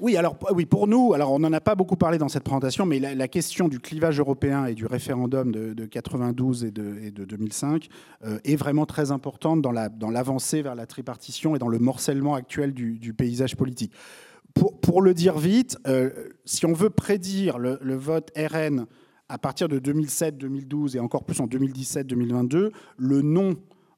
[0.01, 2.86] Oui, alors oui, pour nous, alors on n'en a pas beaucoup parlé dans cette présentation,
[2.86, 7.24] mais la, question du clivage européen et du référendum de, 92 et de, et de
[7.24, 7.89] 2005
[8.24, 11.78] euh, est vraiment très importante dans l'avancée la, dans vers la tripartition et dans le
[11.78, 13.93] morcellement actuel du, paysage politique.
[14.55, 16.10] Pour, pour, le dire vite, euh,
[16.44, 18.86] si on veut prédire le, le vote RN
[19.28, 23.55] à partir de 2007-2012 et encore plus en 2017-2022, le non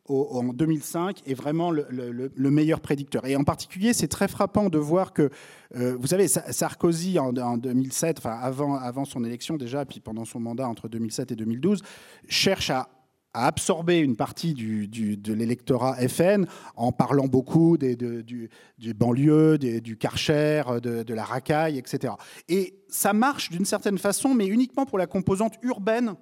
[0.09, 3.25] en 2005 est vraiment le, meilleur prédicteur.
[3.27, 5.31] Et en particulier, c'est très frappant de voir que,
[5.77, 10.41] euh, vous savez, Sarkozy en, 2007, enfin avant, avant son élection déjà, puis pendant son
[10.41, 11.83] mandat entre 2007 et 2012,
[12.29, 12.89] cherche à
[13.35, 16.45] absorber une partie de l'électorat FN
[16.77, 18.51] en parlant beaucoup des, du,
[18.95, 22.13] banlieue, du Karcher, de, de, la racaille, etc.
[22.51, 26.15] Et ça marche d'une certaine façon, mais uniquement pour la composante urbaine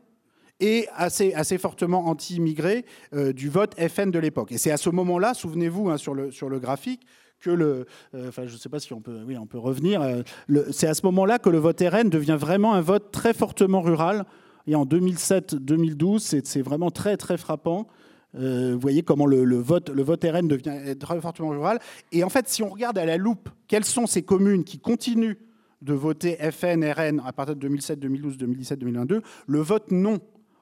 [0.60, 2.84] et assez, fortement anti-immigré
[3.14, 4.52] euh, du vote FN de l'époque.
[4.52, 7.00] Et c'est à ce moment-là, souvenez-vous hein, sur, le, graphique,
[7.40, 10.02] que le, euh, enfin je ne sais pas si on peut, oui, on peut revenir.
[10.02, 10.22] Euh,
[10.70, 14.24] c'est à ce moment-là que le vote RN devient vraiment un vote très fortement rural.
[14.66, 17.88] Et en 2007-2012, c'est vraiment très très frappant.
[18.34, 21.78] vous voyez comment le, le, vote, le vote RN devient très fortement rural.
[22.12, 25.36] Et en fait, si on regarde à la loupe, quelles sont ces communes qui continuent
[25.82, 30.20] de voter FN, RN à partir de 2007, 2012, 2017, 2022, le vote non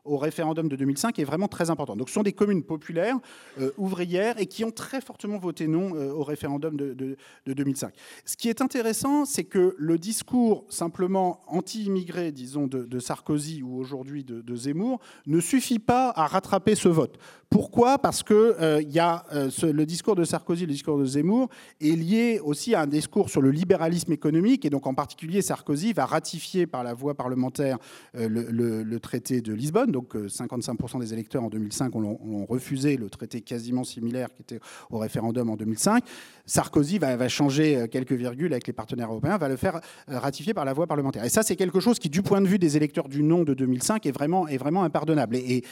[0.08, 1.96] au référendum de 2005 est vraiment très important.
[1.96, 3.16] Donc ce sont des communes populaires,
[3.60, 7.16] euh, ouvrières, et qui ont très fortement voté non euh, au référendum de,
[7.46, 7.94] 2005.
[8.24, 14.24] Ce qui est intéressant, c'est que le discours simplement anti-immigré, disons, de, Sarkozy ou aujourd'hui
[14.24, 17.18] de, Zemmour, ne suffit pas à rattraper ce vote.
[17.50, 17.98] Pourquoi?
[17.98, 19.24] Parce que euh, y a,
[19.62, 21.48] le discours de Sarkozy, le discours de Zemmour,
[21.80, 25.92] est lié aussi à un discours sur le libéralisme économique, et donc en particulier Sarkozy
[25.92, 27.78] va ratifier par la voie parlementaire
[28.14, 33.84] le, traité de Lisbonne, 55% euh, des électeurs en 2005 ont, refusé le traité quasiment
[33.84, 34.60] similaire qui était
[34.90, 36.04] au référendum en 2005.
[36.46, 40.54] Sarkozy va, changer euh, quelques virgules avec les partenaires européens, va le faire euh, ratifier
[40.54, 41.24] par la voie parlementaire.
[41.24, 43.54] Et ça, c'est quelque chose qui, du point de vue des électeurs du non de
[43.54, 45.36] 2005, est vraiment, est vraiment impardonnable.
[45.36, 45.64] Et,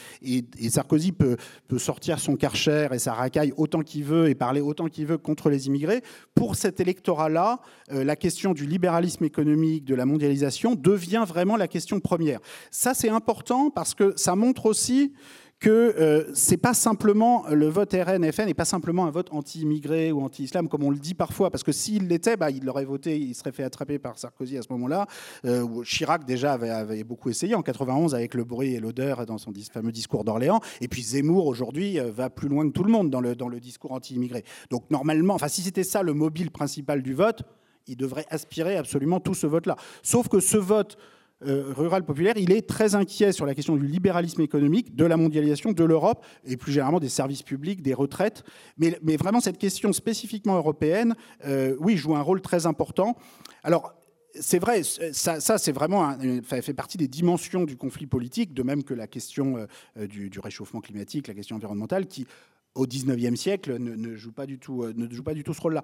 [0.69, 1.37] Sarkozy peut,
[1.67, 5.17] peut, sortir son karcher et sa racaille autant qu'il veut et parler autant qu'il veut
[5.17, 6.03] contre les immigrés.
[6.35, 7.59] Pour cet électorat-là,
[7.89, 12.39] la question du libéralisme économique, de la mondialisation, devient vraiment la question première.
[12.71, 15.13] Ça, c'est important parce que ça montre aussi
[15.59, 20.21] que euh, c'est pas simplement le vote RN-FN n'est pas simplement un vote anti-immigré ou
[20.21, 23.33] anti-islam comme on le dit parfois, parce que s'il l'était, bah, il aurait voté, il
[23.33, 25.07] serait fait attraper par Sarkozy à ce moment-là.
[25.45, 29.51] Euh, Chirac déjà avait, beaucoup essayé en 91 avec le bruit et l'odeur dans son
[29.71, 33.09] fameux discours d'Orléans, et puis Zemmour aujourd'hui euh, va plus loin que tout le monde
[33.09, 34.43] dans le, dans le discours anti-immigré.
[34.69, 37.41] Donc normalement, enfin si c'était ça le mobile principal du vote,
[37.87, 39.75] il devrait aspirer absolument tout ce vote-là.
[40.03, 40.97] Sauf que ce vote
[41.45, 45.17] euh, rural populaire, il est très inquiet sur la question du libéralisme économique, de la
[45.17, 48.43] mondialisation, de l'Europe et plus généralement des services publics, des retraites.
[48.77, 51.15] Mais, vraiment, cette question spécifiquement européenne,
[51.45, 53.15] euh, oui, joue un rôle très important.
[53.63, 53.93] Alors,
[54.39, 58.93] c'est vrai, ça, c'est vraiment fait partie des dimensions du conflit politique, de même que
[58.93, 62.27] la question euh, du, réchauffement climatique, la question environnementale, qui
[62.75, 65.83] au XIXe siècle ne, joue pas du tout, ne joue pas du tout ce rôle-là.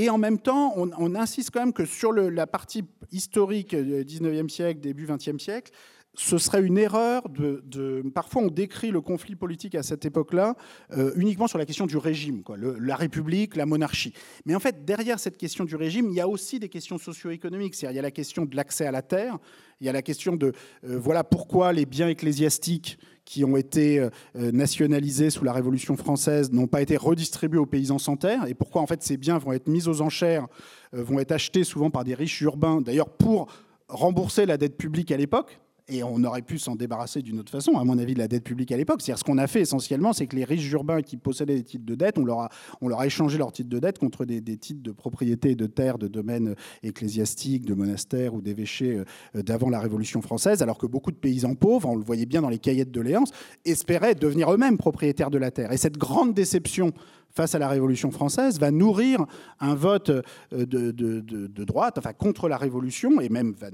[0.00, 4.48] Et en même temps, on, insiste quand même que sur la partie historique du 19e
[4.48, 5.72] siècle, début 20e siècle,
[6.18, 10.56] ce serait une erreur de, Parfois, on décrit le conflit politique à cette époque-là
[10.96, 12.42] euh, uniquement sur la question du régime,
[12.80, 14.12] la République, la monarchie.
[14.44, 17.76] Mais en fait, derrière cette question du régime, il y a aussi des questions socio-économiques.
[17.76, 19.38] C'est-à-dire, il y a la question de l'accès à la terre,
[19.80, 20.52] il y a la question de
[20.84, 26.50] euh, voilà pourquoi les biens ecclésiastiques qui ont été euh, nationalisés sous la Révolution française
[26.50, 29.52] n'ont pas été redistribués aux paysans sans terre, et pourquoi en fait ces biens vont
[29.52, 30.48] être mis aux enchères,
[30.92, 33.46] vont être achetés souvent par des riches urbains, d'ailleurs pour
[33.88, 37.78] rembourser la dette publique à l'époque et on aurait pu s'en débarrasser d'une autre façon,
[37.78, 39.00] à mon avis, de la dette publique à l'époque.
[39.00, 41.86] C'est-à-dire, ce qu'on a fait essentiellement, c'est que les riches urbains qui possédaient des titres
[41.86, 42.48] de dette, on leur a,
[42.80, 45.98] on leur a échangé leurs titres de dette contre des, titres de propriété de terres,
[45.98, 49.02] de domaines ecclésiastiques, de monastères ou d'évêchés
[49.34, 52.42] euh, d'avant la Révolution française, alors que beaucoup de paysans pauvres, on le voyait bien
[52.42, 53.30] dans les cahiers de doléances,
[53.64, 55.72] espéraient devenir eux-mêmes propriétaires de la terre.
[55.72, 56.92] Et cette grande déception
[57.30, 59.24] face à la Révolution française, va nourrir
[59.60, 63.68] un vote euh, de, droite, enfin contre la Révolution, et même va,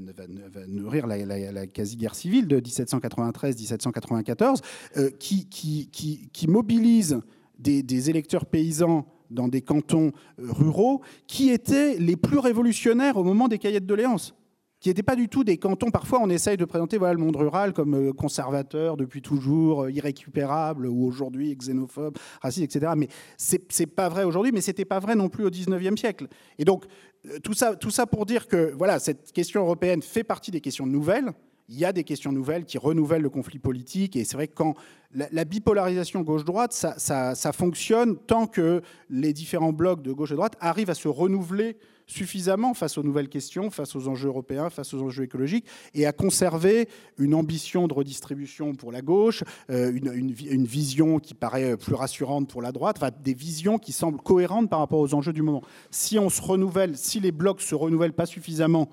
[0.66, 4.60] nourrir la, quasi-guerre civile de 1793-1794,
[4.96, 7.20] euh, qui, qui, mobilise
[7.58, 13.48] des, électeurs paysans dans des cantons euh, ruraux qui étaient les plus révolutionnaires au moment
[13.48, 14.34] des cahiers de doléances
[14.84, 15.90] qui n'étaient pas du tout des cantons.
[15.90, 19.90] Parfois, on essaye de présenter voilà, le monde rural comme euh, conservateur depuis toujours, euh,
[19.90, 22.92] irrécupérable, ou aujourd'hui xénophobe, raciste, etc.
[22.94, 23.08] Mais
[23.38, 26.28] ce n'est pas vrai aujourd'hui, mais ce n'était pas vrai non plus au 19e siècle.
[26.58, 26.84] Et donc,
[27.24, 30.60] euh, tout ça, tout ça pour dire que voilà, cette question européenne fait partie des
[30.60, 31.32] questions nouvelles.
[31.70, 34.16] Il y a des questions nouvelles qui renouvellent le conflit politique.
[34.16, 34.74] Et c'est vrai que quand
[35.14, 40.36] la, bipolarisation gauche-droite, ça, ça, ça, fonctionne tant que les différents blocs de gauche et
[40.36, 44.94] droite arrivent à se renouveler suffisamment face aux nouvelles questions, face aux enjeux européens, face
[44.94, 50.64] aux enjeux écologiques, et à conserver une ambition de redistribution pour la gauche, euh, une,
[50.64, 54.78] vision qui paraît plus rassurante pour la droite, enfin, des visions qui semblent cohérentes par
[54.78, 55.62] rapport aux enjeux du moment.
[55.90, 58.88] Si on se renouvelle, si les blocs se renouvellent pas suffisamment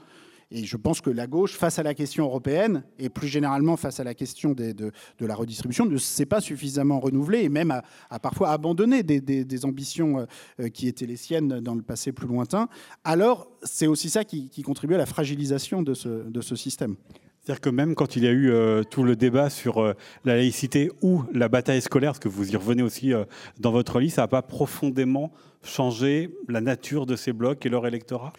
[0.52, 4.02] et je pense que la gauche, face à la question européenne, et plus généralement face
[4.02, 8.52] à la question de, la redistribution, ne s'est pas suffisamment renouvelée et même a, parfois
[8.52, 10.28] abandonné des, ambitions
[10.60, 12.68] euh, qui étaient les siennes dans le passé plus lointain.
[13.04, 16.96] Alors, c'est aussi ça qui, contribue à la fragilisation de ce, système.
[17.40, 19.94] C'est-à-dire que même quand il y a eu euh, tout le débat sur euh,
[20.26, 23.14] la laïcité ou la bataille scolaire, parce que vous y revenez aussi
[23.60, 25.32] dans votre livre, ça n'a pas profondément
[25.64, 28.34] changé la nature de ces blocs et leur électorat?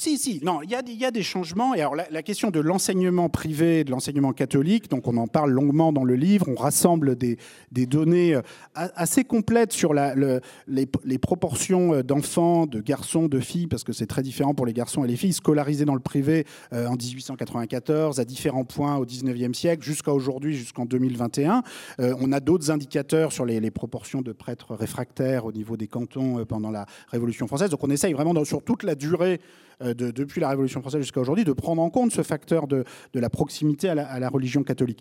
[0.00, 1.74] Si, si, non, il y a, des changements.
[1.74, 5.92] Et alors, la, question de l'enseignement privé, de l'enseignement catholique, donc on en parle longuement
[5.92, 7.36] dans le livre, on rassemble des,
[7.72, 8.42] données euh,
[8.74, 14.22] assez complètes sur les, proportions euh, d'enfants, de garçons, de filles, parce que c'est très
[14.22, 18.24] différent pour les garçons et les filles, scolarisés dans le privé euh, en 1894, à
[18.24, 21.64] différents points au 19e siècle, jusqu'à aujourd'hui, jusqu'en 2021.
[21.98, 26.70] on a d'autres indicateurs sur les, proportions de prêtres réfractaires au niveau des cantons pendant
[26.70, 27.70] la Révolution française.
[27.70, 29.40] Donc on essaye vraiment, sur toute la durée
[29.82, 32.84] euh, depuis la Révolution française jusqu'à aujourd'hui, de prendre en compte ce facteur de,
[33.14, 35.00] la proximité à la, religion catholique.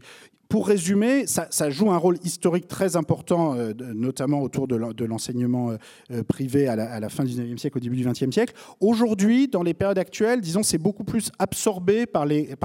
[0.50, 5.72] Pour résumer, ça, joue un rôle historique très important, euh, notamment autour de l'enseignement
[6.12, 8.54] euh, privé à la, fin du 19e siècle, au début du 20e siècle.
[8.80, 12.56] Aujourd'hui, dans les périodes actuelles, disons, c'est beaucoup plus absorbé par les,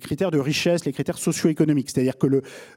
[0.00, 1.90] critères de richesse, les critères socio-économiques.
[1.90, 2.26] C'est-à-dire que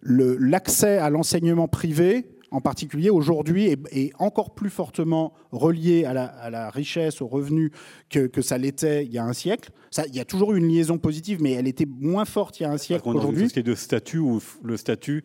[0.03, 7.21] l'accès à l'enseignement privé en particulier aujourd'hui est, encore plus fortement relié à la, richesse,
[7.21, 7.71] aux revenus
[8.09, 9.71] que, que ça l'était il y a un siècle.
[9.91, 12.63] Ça, il y a toujours eu une liaison positive, mais elle était moins forte il
[12.63, 13.49] y a un siècle qu'aujourd'hui.
[13.53, 15.23] C'est de statut où le statut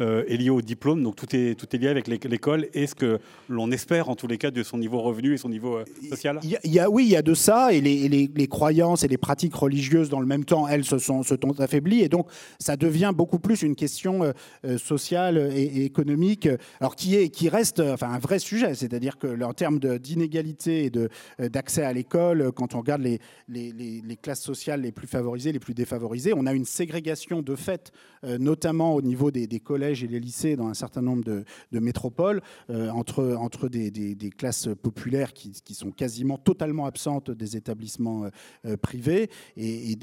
[0.00, 2.94] euh, est lié au diplôme, donc tout est, tout est lié avec l'école et ce
[2.94, 3.18] que
[3.50, 6.40] l'on espère en tous les cas de son niveau revenu et son niveau euh, social.
[6.42, 9.18] il y, a, Oui, il y a de ça, et les, les, croyances et les
[9.18, 12.26] pratiques religieuses dans le même temps, elles se sont, se sont affaiblies, et donc
[12.58, 14.32] ça devient beaucoup plus une question
[14.64, 16.48] euh, sociale et, économique,
[16.80, 21.48] alors qui, est, qui reste enfin, un vrai sujet, c'est-à-dire que en termes d'inégalité et
[21.50, 25.60] d'accès à l'école, quand on regarde les, les, les, classes sociales les plus favorisées, les
[25.60, 27.92] plus défavorisées, on a une ségrégation de fait,
[28.22, 31.44] notamment au niveau des, des collèges et les lycées dans un certain nombre de,
[31.80, 32.40] métropoles,
[32.70, 38.28] euh, entre, entre des, classes populaires qui, sont quasiment totalement absentes des établissements
[38.66, 39.30] euh, privés.
[39.56, 39.96] Et,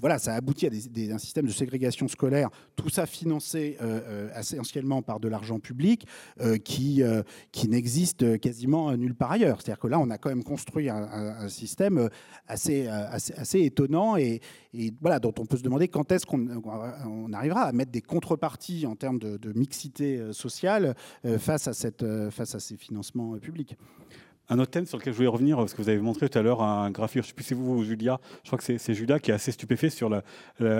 [0.00, 0.70] voilà, ça aboutit à
[1.14, 3.76] un système de ségrégation scolaire, tout ça financé
[4.38, 6.06] essentiellement par de l'argent public,
[6.64, 7.02] qui,
[7.52, 9.60] qui n'existe quasiment nulle part ailleurs.
[9.60, 12.08] C'est-à-dire que là, on a quand même construit un, système
[12.46, 14.40] assez, assez, étonnant et,
[15.00, 16.46] voilà, dont on peut se demander quand est-ce qu'on
[17.06, 20.94] on arrivera à mettre des contreparties en termes de, mixité euh, sociale
[21.24, 23.76] euh, face à, cette, euh, face à ces financements publics.
[24.50, 26.42] Un autre thème sur lequel je voulais revenir, parce que vous avez montré tout à
[26.42, 28.94] l'heure un graphique, je ne sais plus si vous ou Julia, je crois que c'est
[28.94, 30.22] Julia qui est assez stupéfait sur la,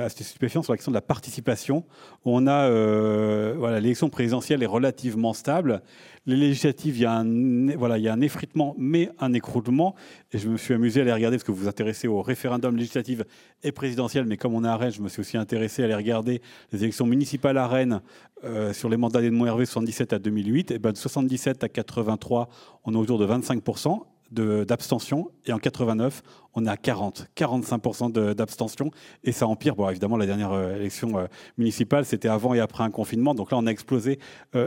[0.04, 1.84] assez stupéfiant sur la question de la participation.
[2.24, 5.82] On a, euh, voilà, l'élection présidentielle est relativement stable.
[6.26, 9.94] Les législatives, il y, a un, voilà, il y a un effritement, mais un écroulement.
[10.32, 12.76] Et je me suis amusé à les regarder, parce que vous vous intéressez au référendum
[12.76, 13.22] législatif
[13.62, 15.94] et présidentiel, mais comme on est à Rennes, je me suis aussi intéressé à les
[15.94, 16.42] regarder,
[16.72, 18.02] les élections municipales à Rennes,
[18.44, 22.48] euh, sur les mandats d'Edmond Hervé 77 à 2008, et ben de 77 à 83,
[22.84, 23.57] on est autour de 25%
[24.30, 26.22] d'abstention, et en 89,
[26.54, 28.90] on est à 40, 45% d'abstention,
[29.24, 29.74] et ça empire.
[29.74, 31.26] Bon, évidemment, la dernière euh, élection euh,
[31.56, 34.18] municipale, c'était avant et après un confinement, donc là, on a explosé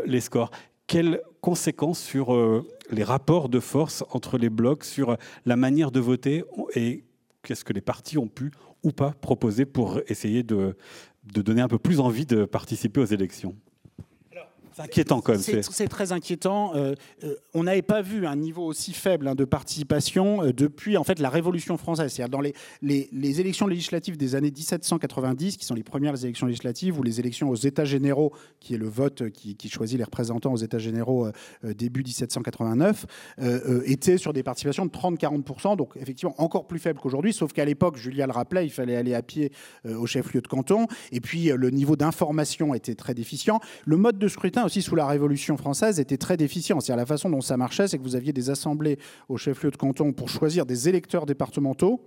[0.06, 0.52] les scores.
[0.88, 2.36] Quelles conséquences sur
[2.90, 5.16] les rapports de force entre les blocs, sur
[5.46, 6.44] la manière de voter,
[6.76, 7.06] et
[7.44, 8.52] qu'est-ce que les partis ont pu
[8.84, 10.76] ou pas proposer pour essayer de
[11.24, 13.56] donner un peu plus envie de participer aux élections?
[14.74, 15.42] C'est inquiétant quand même.
[15.42, 16.76] C'est très inquiétant.
[16.76, 20.98] Euh, euh, on n'avait pas vu un niveau aussi faible hein, de participation euh, depuis
[20.98, 22.12] en fait la Révolution française.
[22.12, 26.98] C'est-à-dire dans les, les, élections législatives des années 1790, qui sont les premières élections législatives,
[27.00, 30.58] ou les élections aux États généraux, qui est le vote qui, choisit les représentants aux
[30.58, 31.30] États généraux
[31.64, 33.06] début 1789,
[33.86, 37.34] étaient sur des participations de 30-40%, donc effectivement encore plus faible qu'aujourd'hui.
[37.34, 39.52] Sauf qu'à l'époque, Julia le rappelait, il fallait aller à pied
[39.86, 43.60] au chef-lieu de canton, et puis le niveau d'information était très déficient.
[43.86, 46.80] Le mode de scrutin aussi sous la Révolution française était très déficient.
[46.80, 48.98] C'est-à-dire la façon dont ça marchait, c'est que vous aviez des assemblées
[49.30, 52.02] au chef-lieu de canton pour choisir des électeurs départementaux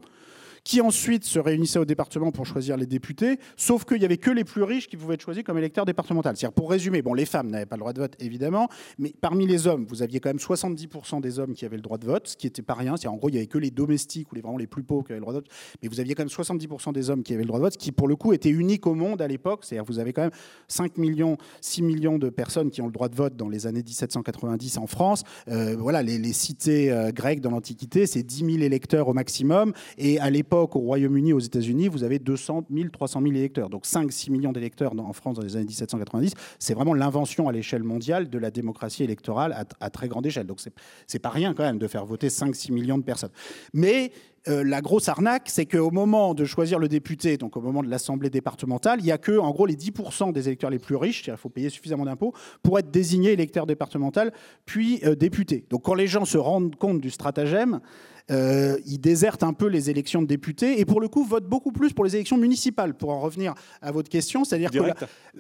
[0.65, 4.31] qui ensuite se réunissaient au département pour choisir les députés, sauf qu'il n'y avait que
[4.31, 6.31] les plus riches qui pouvaient être choisis comme électeurs départementaux.
[6.31, 8.69] C'est-à-dire, pour résumer, bon, les femmes n'avaient pas le droit de vote, évidemment,
[8.99, 11.99] mais parmi les hommes, vous aviez quand même 70% des hommes qui avaient le droit
[11.99, 12.97] de vote, ce qui n'était pas rien.
[12.97, 15.05] C'est en gros, il n'y avait que les domestiques ou les, vraiment les plus pauvres
[15.05, 15.49] qui avaient le droit de vote,
[15.83, 17.79] mais vous aviez quand même 70% des hommes qui avaient le droit de vote, ce
[17.79, 19.65] qui, pour le coup, était unique au monde à l'époque.
[19.65, 20.31] C'est-à-dire, vous avez quand même
[20.69, 23.83] 5 millions, 6 millions de personnes qui ont le droit de vote dans les années
[23.83, 25.25] 1790 en France.
[25.49, 29.73] Euh, voilà, les, cités euh, grecques dans l'Antiquité, c'est 10 000 électeurs au maximum.
[29.99, 33.71] Et à l'époque, au Royaume-Uni, aux États-Unis, vous avez 200 000, 300 000 électeurs.
[33.71, 36.35] Donc 5-6 millions d'électeurs en France dans les années 1790.
[36.59, 40.47] C'est vraiment l'invention à l'échelle mondiale de la démocratie électorale à, très grande échelle.
[40.47, 40.61] Donc
[41.07, 43.33] c'est pas rien quand même de faire voter 5-6 millions de personnes.
[43.73, 44.13] Mais
[44.47, 47.89] euh, la grosse arnaque, c'est qu'au moment de choisir le député, donc au moment de
[47.89, 51.27] l'Assemblée départementale, il n'y a que, en gros, les 10% des électeurs les plus riches,
[51.27, 54.33] il faut payer suffisamment d'impôts, pour être désignés électeurs départemental,
[54.67, 55.65] puis euh, députés.
[55.71, 57.81] Donc quand les gens se rendent compte du stratagème,
[58.31, 61.73] euh, ils désertent un peu les élections de députés et pour le coup votent beaucoup
[61.73, 62.95] plus pour les élections municipales.
[62.95, 64.79] Pour en revenir à votre question, c'est-à-dire que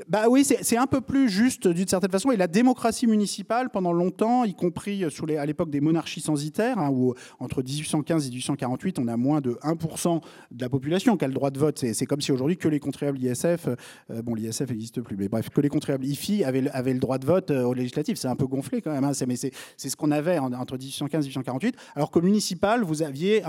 [0.08, 2.30] bah oui, c'est un peu plus juste d'une certaine façon.
[2.30, 6.78] Et la démocratie municipale, pendant longtemps, y compris sous les, à l'époque des monarchies censitaires,
[6.78, 10.20] hein, où entre 1815 et 1848, on a moins de 1%
[10.50, 11.78] de la population qui a le droit de vote.
[11.78, 13.68] C'est comme si aujourd'hui que les contribuables ISF,
[14.10, 17.18] euh, bon l'ISF n'existe plus, mais bref, que les contribuables IFI avaient, avaient le droit
[17.18, 18.18] de vote euh, au législatif.
[18.18, 21.28] C'est un peu gonflé quand même, hein, mais c'est ce qu'on avait entre 1815 et
[21.28, 23.42] 1848, alors que municipal vous aviez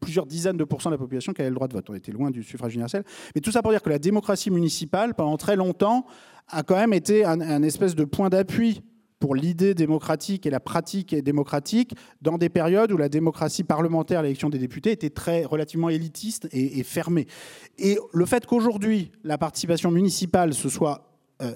[0.00, 1.88] plusieurs dizaines de pourcents de la population qui avait le droit de vote.
[1.88, 3.04] On était loin du suffrage universel.
[3.34, 6.06] Mais tout ça pour dire que la démocratie municipale, pendant très longtemps,
[6.48, 8.82] a quand même été un, espèce de point d'appui
[9.18, 14.48] pour l'idée démocratique et la pratique démocratique dans des périodes où la démocratie parlementaire, l'élection
[14.48, 17.26] des députés, était très relativement élitiste et, fermée.
[17.78, 21.09] Et le fait qu'aujourd'hui, la participation municipale se soit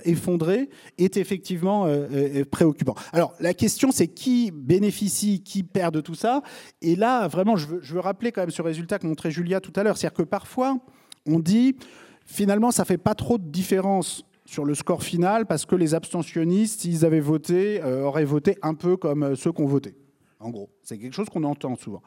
[0.05, 2.95] effondré est effectivement euh, euh, préoccupant.
[3.13, 6.43] Alors la question c'est qui bénéficie, qui perd de tout ça?
[6.83, 9.83] Et là vraiment je veux, rappeler quand même ce résultat que montrait Julia tout à
[9.83, 10.79] l'heure, c'est-à-dire que parfois
[11.27, 11.77] on dit
[12.25, 16.83] finalement ça fait pas trop de différence sur le score final parce que les abstentionnistes,
[16.83, 19.97] s'ils avaient voté, auraient voté un peu comme ceux qui ont voté.
[20.39, 22.03] En gros, c'est quelque chose qu'on entend souvent.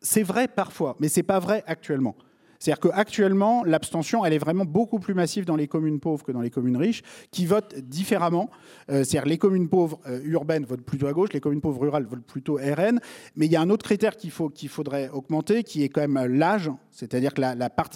[0.00, 2.14] C'est vrai parfois, mais c'est pas vrai actuellement.
[2.60, 6.42] C'est-à-dire qu'actuellement, l'abstention, elle est vraiment beaucoup plus massive dans les communes pauvres que dans
[6.42, 8.50] les communes riches, qui votent différemment.
[8.90, 12.04] Euh, c'est-à-dire les communes pauvres euh, urbaines votent plutôt à gauche, les communes pauvres rurales
[12.04, 13.00] votent plutôt RN.
[13.34, 16.26] Mais il y a un autre critère qu'il qu'il faudrait augmenter, qui est quand même
[16.26, 16.70] l'âge.
[16.90, 17.42] C'est-à-dire que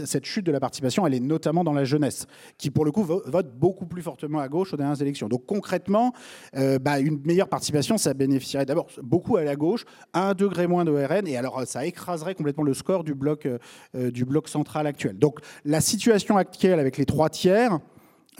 [0.04, 2.26] cette chute de la participation, elle est notamment dans la jeunesse,
[2.58, 5.28] qui pour le coup vote beaucoup plus fortement à gauche aux dernières élections.
[5.28, 6.12] Donc concrètement,
[6.56, 10.84] euh, bah, une meilleure participation, ça bénéficierait d'abord beaucoup à la gauche, un degré moins
[10.84, 13.48] de RN, et alors ça écraserait complètement le score du bloc,
[13.94, 15.18] du bloc centrale actuelle.
[15.18, 17.78] Donc la situation actuelle avec les trois tiers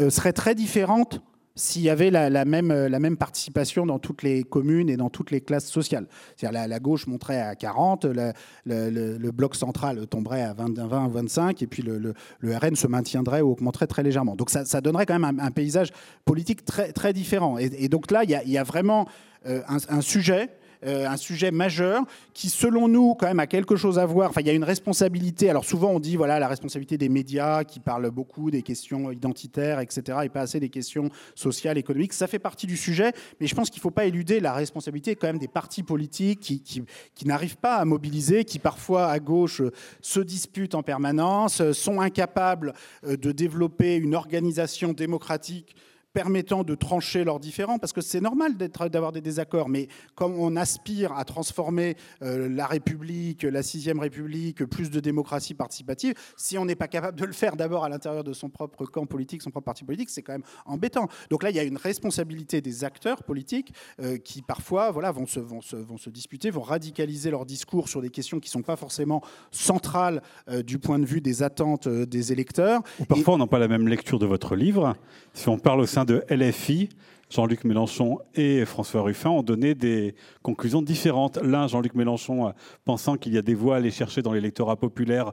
[0.00, 1.22] euh, serait très différente
[1.56, 5.08] s'il y avait la, même, euh, la même participation dans toutes les communes et dans
[5.08, 6.06] toutes les classes sociales.
[6.36, 11.62] C'est-à-dire la, la, gauche monterait à 40, le, bloc central tomberait à 20, 20 25,
[11.62, 14.34] et puis le, RN se maintiendrait ou augmenterait très légèrement.
[14.34, 15.90] Donc ça, donnerait quand même un, paysage
[16.24, 17.56] politique très, très différent.
[17.58, 19.06] Et, donc là, il y, a, vraiment
[19.46, 20.48] euh, un, sujet
[20.84, 22.02] un sujet majeur
[22.32, 24.30] qui, selon nous, quand même, a quelque chose à voir.
[24.30, 25.50] Enfin, il y a une responsabilité.
[25.50, 29.80] Alors souvent, on dit voilà la responsabilité des médias qui parlent beaucoup des questions identitaires,
[29.80, 32.12] etc., et pas assez des questions sociales, économiques.
[32.12, 35.16] Ça fait partie du sujet, mais je pense qu'il ne faut pas éluder la responsabilité
[35.16, 36.84] quand même des partis politiques qui,
[37.24, 39.62] n'arrivent pas à mobiliser, qui parfois à gauche
[40.00, 42.74] se disputent en permanence, sont incapables
[43.06, 45.74] de développer une organisation démocratique
[46.14, 50.54] permettant de trancher leurs différends, parce que c'est normal d'avoir des désaccords, mais comme on
[50.54, 56.64] aspire à transformer euh, la République, la sixième République, plus de démocratie participative, si on
[56.64, 59.50] n'est pas capable de le faire d'abord à l'intérieur de son propre camp politique, son
[59.50, 61.08] propre parti politique, c'est quand même embêtant.
[61.30, 65.26] Donc là, il y a une responsabilité des acteurs politiques euh, qui parfois voilà, vont,
[65.26, 68.52] se, vont, se, vont se disputer, vont radicaliser leur discours sur des questions qui ne
[68.52, 69.20] sont pas forcément
[69.50, 72.82] centrales euh, du point de vue des attentes des électeurs.
[73.00, 74.94] Ou parfois, on n'a pas la même lecture de votre livre.
[75.32, 76.88] Si on parle au sein de LFI,
[77.30, 81.38] Jean-Luc Mélenchon et François Ruffin ont donné des conclusions différentes.
[81.38, 82.50] L'un, Jean-Luc Mélenchon, euh,
[82.84, 85.32] pensant qu'il y a des voies à aller chercher dans l'électorat populaire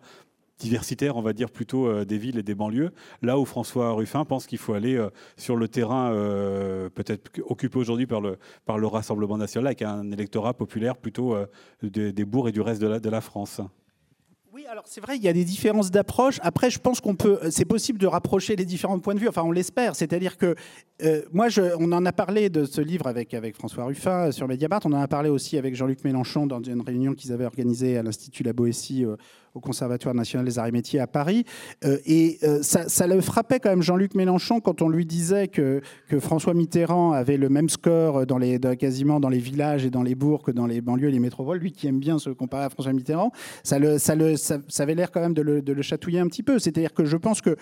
[0.57, 2.91] diversitaire, on va dire plutôt euh, des villes et des banlieues,
[3.21, 6.11] là où François Ruffin pense qu'il faut aller euh, sur le terrain
[6.93, 8.37] peut-être occupé aujourd'hui par le,
[8.87, 11.35] Rassemblement national avec un électorat populaire plutôt
[11.83, 13.61] des, bourgs et du reste de la France.
[14.53, 16.37] Oui, alors c'est vrai, il y a des différences d'approche.
[16.43, 19.29] Après, je pense qu'on peut, c'est possible de rapprocher les différents points de vue.
[19.29, 19.95] Enfin, on l'espère.
[19.95, 20.55] C'est-à-dire que
[21.03, 21.47] euh, moi,
[21.79, 24.81] on en a parlé de ce livre avec avec François Ruffin euh, sur Mediapart.
[24.83, 28.03] On en a parlé aussi avec Jean-Luc Mélenchon dans une réunion qu'ils avaient organisée à
[28.03, 29.15] l'Institut La Boétie euh,
[29.53, 31.45] au Conservatoire national des arts et métiers à Paris.
[31.83, 35.81] Euh, et euh, ça, le frappait quand même Jean-Luc Mélenchon quand on lui disait que,
[36.07, 40.03] que François Mitterrand avait le même score dans les, quasiment dans les villages et dans
[40.03, 41.59] les bourgs que dans les banlieues et les métropoles.
[41.59, 43.31] Lui qui aime bien se comparer à François Mitterrand,
[43.63, 46.27] ça, le, ça, le, ça, avait l'air quand même de le, de le chatouiller un
[46.27, 46.59] petit peu.
[46.59, 47.55] C'est-à-dire que je pense que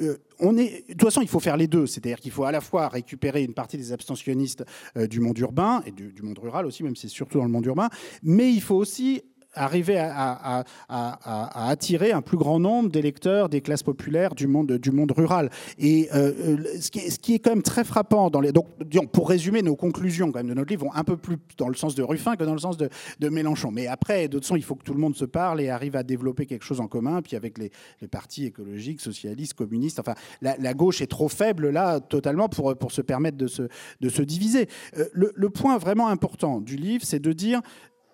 [0.00, 1.86] euh, on est, de toute façon, il faut faire les deux.
[1.86, 4.64] C'est-à-dire qu'il faut à la fois récupérer une partie des abstentionnistes
[4.96, 7.66] du monde urbain et du, monde rural aussi, même si c'est surtout dans le monde
[7.66, 7.88] urbain,
[8.22, 9.22] mais il faut aussi
[9.54, 15.50] arriver à, attirer un plus grand nombre d'électeurs des classes populaires du monde, rural.
[15.78, 18.66] Et euh, euh, ce, qui est, quand même très frappant, donc,
[19.12, 21.74] pour résumer, nos conclusions quand même de notre livre vont un peu plus dans le
[21.74, 22.88] sens de Ruffin que dans le sens de,
[23.28, 23.70] Mélenchon.
[23.70, 26.02] Mais après, d'autres façon, il faut que tout le monde se parle et arrive à
[26.02, 27.70] développer quelque chose en commun, puis avec les,
[28.08, 29.98] partis écologiques, socialistes, communistes.
[29.98, 33.62] Enfin, la, gauche est trop faible là, totalement, pour, pour se permettre de se,
[34.00, 34.68] de se diviser.
[34.96, 37.60] Euh, le point vraiment important du livre, c'est de dire,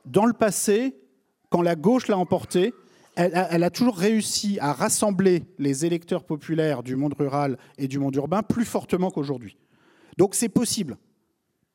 [0.04, 0.94] dans le passé,
[1.50, 2.72] quand la gauche l'a emporté,
[3.16, 8.14] elle a, toujours réussi à rassembler les électeurs populaires du monde rural et du monde
[8.14, 9.56] urbain plus fortement qu'aujourd'hui.
[10.16, 10.96] Donc c'est possible.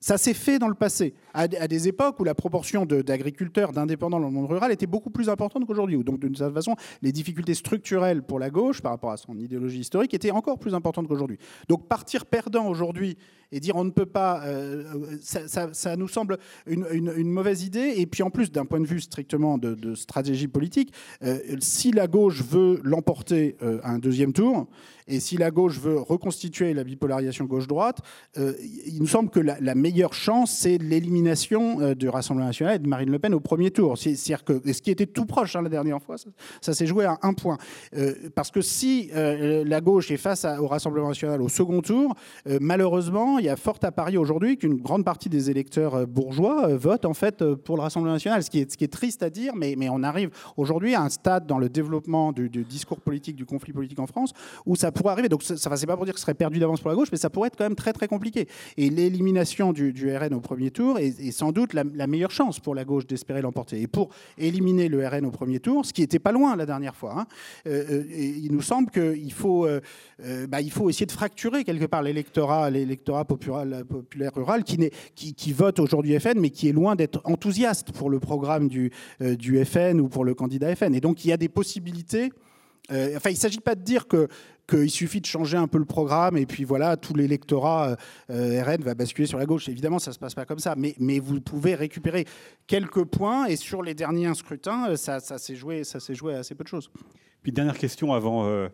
[0.03, 4.27] Ça s'est fait dans le passé, à, des époques où la proportion d'agriculteurs, d'indépendants dans
[4.27, 6.03] le monde rural était beaucoup plus importante qu'aujourd'hui.
[6.03, 9.79] Donc, d'une certaine façon, les difficultés structurelles pour la gauche, par rapport à son idéologie
[9.79, 11.37] historique, étaient encore plus importantes qu'aujourd'hui.
[11.69, 13.17] Donc, partir perdant aujourd'hui
[13.53, 14.83] et dire on ne peut pas, euh,
[15.21, 17.93] ça, nous semble une, mauvaise idée.
[17.95, 20.91] Et puis, en plus, d'un point de vue strictement de, stratégie politique,
[21.23, 24.67] euh, si la gauche veut l'emporter à euh, un deuxième tour,
[25.07, 27.99] et si la gauche veut reconstituer la bipolarisation gauche-droite,
[28.37, 28.53] euh,
[28.85, 32.87] il nous semble que la, meilleure chance, c'est l'élimination euh, du Rassemblement national et de
[32.87, 33.97] Marine Le Pen au premier tour.
[33.97, 36.15] C'est-à-dire que ce qui était tout proche hein, la dernière fois,
[36.61, 37.57] ça, s'est joué à un point.
[37.95, 42.15] Euh, parce que si la gauche est face au Rassemblement national au second tour,
[42.45, 47.05] malheureusement, il y a fort à parier aujourd'hui qu'une grande partie des électeurs bourgeois votent
[47.05, 50.29] en fait pour le Rassemblement national, ce qui est, triste à dire, mais, on arrive
[50.57, 54.07] aujourd'hui à un stade dans le développement du, du discours politique, du conflit politique en
[54.07, 54.33] France,
[54.65, 55.29] où ça pourrait arriver.
[55.29, 57.09] Donc, ça, ça c'est pas pour dire que ce serait perdu d'avance pour la gauche,
[57.11, 58.47] mais ça pourrait être quand même très très compliqué.
[58.77, 62.85] Et l'élimination du, RN au premier tour est, sans doute la, meilleure chance pour la
[62.85, 63.81] gauche d'espérer l'emporter.
[63.81, 66.95] Et pour éliminer le RN au premier tour, ce qui était pas loin la dernière
[66.95, 67.27] fois, hein,
[67.67, 68.03] euh, euh,
[68.43, 69.79] il nous semble qu'il faut, euh,
[70.47, 75.53] bah, faut essayer de fracturer quelque part l'électorat, l'électorat populaire, populaire rural qui, qui, qui
[75.53, 79.99] vote aujourd'hui FN, mais qui est loin d'être enthousiaste pour le programme du, du FN
[79.99, 80.93] ou pour le candidat FN.
[80.93, 82.31] Et donc il y a des possibilités.
[82.89, 84.27] enfin, il ne s'agit pas de dire que
[84.67, 87.97] qu'il suffit de changer un peu le programme et puis voilà, tout l'électorat
[88.29, 89.67] euh, RN va basculer sur la gauche.
[89.69, 92.25] Évidemment, ça ne se passe pas comme ça, mais, mais vous pouvez récupérer
[92.67, 96.35] quelques points et sur les derniers scrutins, euh, ça, ça s'est joué, ça s'est joué
[96.35, 96.89] à assez peu de choses.
[97.41, 98.45] Puis dernière question avant.
[98.45, 98.69] Euh,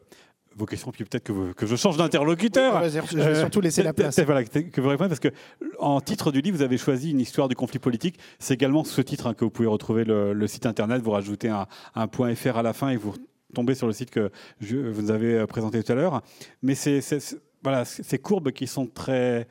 [0.55, 2.83] vos questions, puis peut-être que, que, je change d'interlocuteur.
[2.89, 4.19] je vais surtout laisser la place.
[4.25, 5.29] Voilà, que vous répondez, parce que
[5.77, 8.19] en titre du livre, vous avez choisi une histoire du conflit politique.
[8.39, 11.01] C'est également ce titre hein, que vous pouvez retrouver le, site internet.
[11.01, 13.13] Vous rajoutez un, un, point .fr à la fin et vous
[13.53, 16.21] tomber sur le site que je, vous avez présenté tout à l'heure.
[16.61, 19.47] Mais c'est ces courbes qui sont très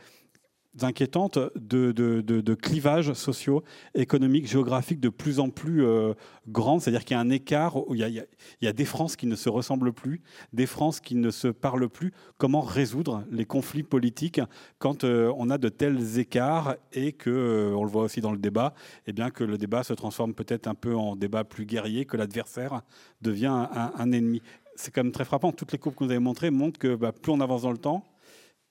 [0.81, 3.63] inquiétantes de, clivages sociaux,
[3.95, 6.15] économiques, géographiques de plus en plus euh,
[6.49, 6.79] grands.
[6.79, 8.25] C'est-à-dire qu'il y a un écart, il,
[8.61, 10.23] y a, des France qui ne se ressemblent plus,
[10.53, 12.13] des France qui ne se parlent plus.
[12.37, 14.41] Comment résoudre les conflits politiques
[14.79, 18.33] quand euh, on a de tels écarts et que, euh, on le voit aussi dans
[18.33, 18.75] le débat,
[19.07, 22.17] eh bien que le débat se transforme peut-être un peu en débat plus guerrier, que
[22.17, 22.83] l'adversaire
[23.21, 24.43] devient un, ennemi?
[24.77, 25.51] C'est quand même très frappant.
[25.51, 27.79] Toutes les courbes que vous avez montrées montrent que bah, plus on avance dans le
[27.79, 28.05] temps,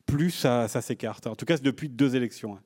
[0.07, 1.27] plus ça, s'écarte.
[1.27, 2.55] En tout cas, depuis deux élections.
[2.55, 2.61] Hein.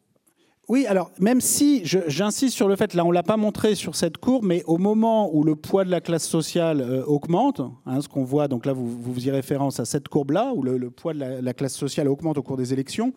[0.70, 4.18] Oui, alors même si j'insiste sur le fait, là on l'a pas montré sur cette
[4.18, 8.08] courbe, mais au moment où le poids de la classe sociale euh, augmente, hein, ce
[8.08, 11.20] qu'on voit, donc là vous, vous faisiez référence à cette courbe-là, où le, poids de
[11.20, 13.12] la, classe sociale augmente au cours des élections,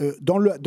[0.00, 0.14] euh,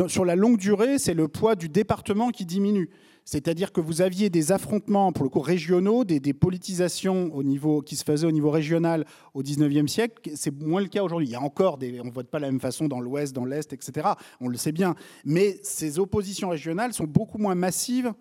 [0.06, 2.88] sur la longue durée, c'est le poids du département qui diminue.
[3.30, 7.94] C'est-à-dire que vous aviez des affrontements, pour le coup, régionaux, des, politisations au niveau, qui
[7.94, 10.32] se faisaient au niveau régional au 19e siècle.
[10.34, 11.28] C'est moins le cas aujourd'hui.
[11.28, 12.00] Il y a encore des.
[12.00, 14.08] On ne vote pas la même façon dans l'Ouest, dans l'Est, etc.
[14.40, 14.96] On le sait bien.
[15.24, 18.12] Mais ces oppositions régionales sont beaucoup moins massives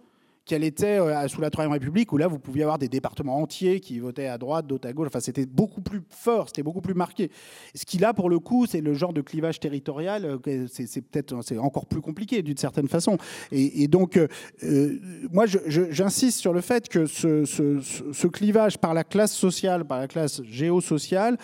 [0.50, 3.80] qu'elle était euh, sous la Troisième République, où là, vous pouviez avoir des départements entiers
[3.80, 5.08] qui votaient à droite, d'autres à gauche.
[5.08, 7.30] Enfin, c'était beaucoup plus fort, c'était beaucoup plus marqué.
[7.76, 11.40] Ce qu'il a, pour le coup, c'est le genre de clivage territorial, euh, c'est peut-être
[11.44, 13.20] c'est encore plus compliqué d'une certaine façon.
[13.52, 15.00] Et, donc, euh,
[15.32, 20.08] moi, j'insiste sur le fait que ce, ce, clivage par la classe sociale, par la
[20.08, 21.38] classe géosociale,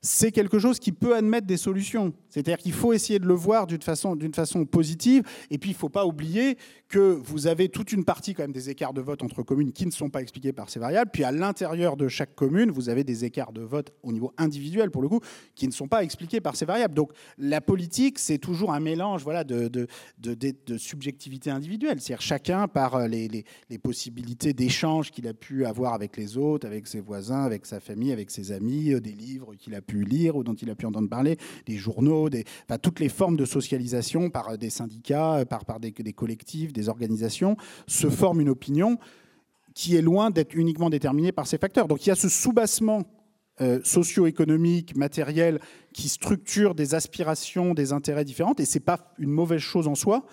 [0.00, 2.12] c'est quelque chose qui peut admettre des solutions.
[2.32, 4.16] C'est-à-dire qu'il faut essayer de le voir d'une façon,
[4.64, 5.22] positive.
[5.50, 6.56] Et puis, il ne faut pas oublier
[6.88, 9.84] que vous avez toute une partie quand même des écarts de vote entre communes qui
[9.84, 11.10] ne sont pas expliqués par ces variables.
[11.12, 14.90] Puis, à l'intérieur de chaque commune, vous avez des écarts de vote au niveau individuel,
[14.90, 15.20] pour le coup,
[15.54, 16.94] qui ne sont pas expliqués par ces variables.
[16.94, 19.86] Donc, la politique, c'est toujours un mélange voilà, de,
[20.78, 22.00] subjectivité individuelle.
[22.00, 26.38] C'est-à-dire chacun, par euh, les, les, les possibilités d'échange qu'il a pu avoir avec les
[26.38, 29.82] autres, avec ses voisins, avec sa famille, avec ses amis, euh, des livres qu'il a
[29.82, 31.36] pu lire ou dont il a pu entendre parler,
[31.66, 32.21] des journaux,
[32.80, 38.08] toutes les formes de socialisation par des syndicats, par, par des, collectifs, des organisations, se
[38.08, 38.98] forment une opinion
[39.74, 41.88] qui est loin d'être uniquement déterminée par ces facteurs.
[41.88, 43.04] Donc il y a ce soubassement
[43.60, 45.60] euh, socio-économique, matériel,
[45.92, 49.94] qui structure des aspirations, des intérêts différents, et ce n'est pas une mauvaise chose en
[49.94, 50.24] soi,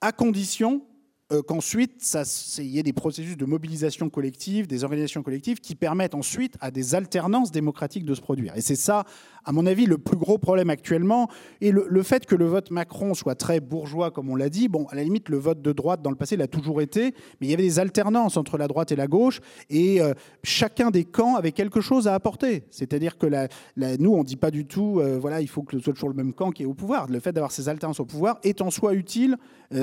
[0.00, 0.93] à condition euh,
[1.42, 2.16] qu'ensuite,
[2.58, 6.70] il y ait des processus de mobilisation collective, des organisations collectives qui permettent ensuite à
[6.70, 8.56] des alternances démocratiques de se produire.
[8.56, 9.04] Et c'est ça,
[9.44, 11.28] à mon avis, le plus gros problème actuellement.
[11.60, 14.86] Et le, fait que le vote Macron soit très bourgeois, comme on l'a dit, bon,
[14.86, 17.50] à la limite, le vote de droite dans le passé l'a toujours été, mais il
[17.50, 19.40] y avait des alternances entre la droite et la gauche,
[19.70, 22.64] et euh, chacun des camps avait quelque chose à apporter.
[22.70, 23.26] C'est-à-dire que
[23.76, 26.08] nous, on ne dit pas du tout, euh, voilà, il faut que ce soit toujours
[26.08, 27.08] le même camp qui est au pouvoir.
[27.08, 29.36] Le fait d'avoir ces alternances au pouvoir est en soi utile,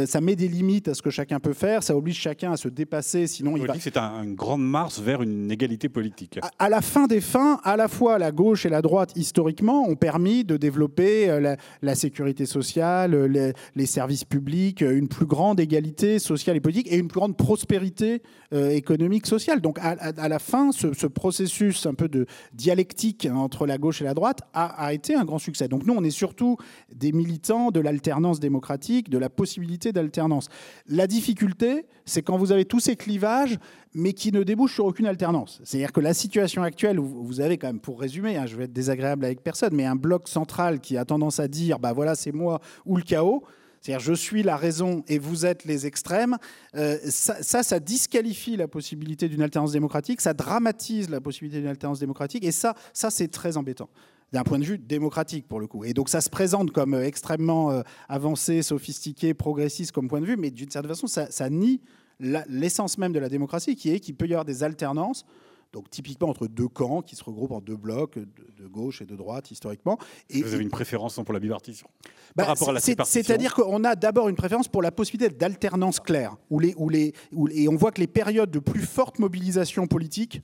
[0.06, 2.68] ça met des limites à ce que chacun peut faire, ça oblige chacun à se
[2.68, 3.74] dépasser, sinon il va...
[3.80, 6.40] C'est un, une grande marche vers une égalité politique.
[6.60, 9.96] À, la fin des fins, à la fois la gauche et la droite, historiquement, ont
[9.96, 15.60] permis de développer euh, la, sécurité sociale, euh, les, services publics, euh, une plus grande
[15.60, 19.62] égalité sociale et politique et une plus grande prospérité économique, sociale.
[19.62, 24.14] Donc à, la fin, ce, processus un peu de dialectique entre la gauche et la
[24.14, 25.68] droite a, été un grand succès.
[25.68, 26.58] Donc nous, on est surtout
[26.94, 30.50] des militants de l'alternance démocratique, de la possibilité d'alternance.
[30.88, 33.58] La difficulté difficulté, c'est quand vous avez tous ces clivages,
[33.94, 35.62] mais qui ne débouchent sur aucune alternance.
[35.64, 38.66] C'est-à-dire que la situation actuelle, où vous avez quand même, pour résumer, hein, je vais
[38.66, 42.16] être désagréable avec personne, mais un bloc central qui a tendance à dire, bah voilà,
[42.16, 43.44] c'est moi ou le chaos.
[43.82, 46.38] C'est-à-dire, je suis la raison et vous êtes les extrêmes.
[46.76, 51.70] Euh, ça, ça, ça, disqualifie la possibilité d'une alternance démocratique, ça dramatise la possibilité d'une
[51.70, 53.90] alternance démocratique, et ça, ça c'est très embêtant
[54.32, 55.84] d'un point de vue démocratique pour le coup.
[55.84, 60.26] Et donc ça se présente comme euh, extrêmement euh, avancé, sophistiqué, progressiste comme point de
[60.26, 61.82] vue, mais d'une certaine façon, ça, nie
[62.20, 65.26] l'essence même de la démocratie, qui est qu'il peut y avoir des alternances.
[65.74, 69.16] Donc typiquement entre deux camps qui se regroupent en deux blocs, de, gauche et de
[69.16, 69.98] droite historiquement.
[70.30, 71.88] Et, Vous avez une préférence pour la bipartition?
[72.36, 76.00] Par bah, rapport à la C'est-à-dire qu'on a d'abord une préférence pour la possibilité d'alternance
[76.00, 79.20] claire, où les, où les, où, et on voit que les périodes de plus forte
[79.20, 80.42] mobilisation politique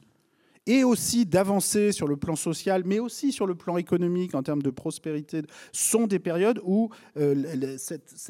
[0.67, 4.61] et aussi d'avancer sur le plan social, mais aussi sur le plan économique en termes
[4.61, 5.41] de prospérité,
[5.71, 7.33] sont des périodes où euh,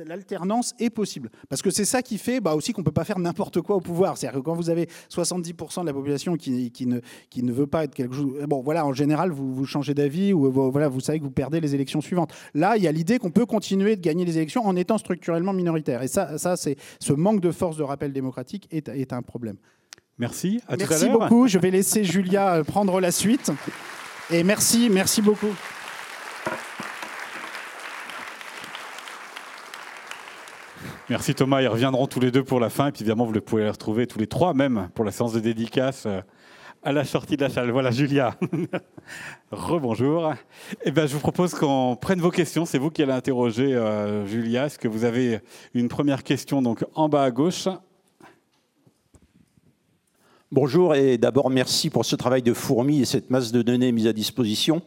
[0.06, 1.30] l'alternance est possible.
[1.50, 3.76] Parce que c'est ça qui fait bah, aussi qu'on ne peut pas faire n'importe quoi
[3.76, 4.18] au pouvoir.
[4.18, 8.14] C'est-à-dire que quand vous avez 70% de la population qui, ne, veut pas être quelque
[8.14, 8.46] chose...
[8.48, 11.60] Bon, voilà, en général, vous, vous changez d'avis ou voilà, vous savez que vous perdez
[11.60, 12.32] les élections suivantes.
[12.54, 15.54] Là, il y a l'idée qu'on peut continuer de gagner les élections en étant structurellement
[15.54, 16.04] minoritaire.
[16.04, 19.58] Et ça, ça c'est ce manque de force de rappel démocratique est un problème.
[20.20, 20.62] Merci.
[20.68, 21.48] À merci beaucoup.
[21.48, 23.52] Je vais laisser Julia euh, prendre la suite.
[24.32, 25.54] Et merci, merci beaucoup.
[31.10, 31.62] Merci Thomas.
[31.62, 32.88] Ils reviendront tous les deux pour la fin.
[32.88, 35.40] Et puis évidemment, vous pouvez les retrouver tous les trois même pour la séance de
[35.40, 36.20] dédicace euh,
[36.84, 37.70] à la sortie de la salle.
[37.70, 38.36] Voilà, Julia.
[39.52, 40.34] Rebonjour.
[40.84, 42.66] Eh ben, je vous propose qu'on prenne vos questions.
[42.66, 44.66] C'est vous qui allez interroger euh, Julia.
[44.66, 45.42] Est-ce que vous avez
[45.76, 47.68] une première question donc en bas à gauche?
[50.54, 54.08] Bonjour et d'abord merci pour ce travail de fourmi et cette masse de données mise
[54.08, 54.82] à disposition.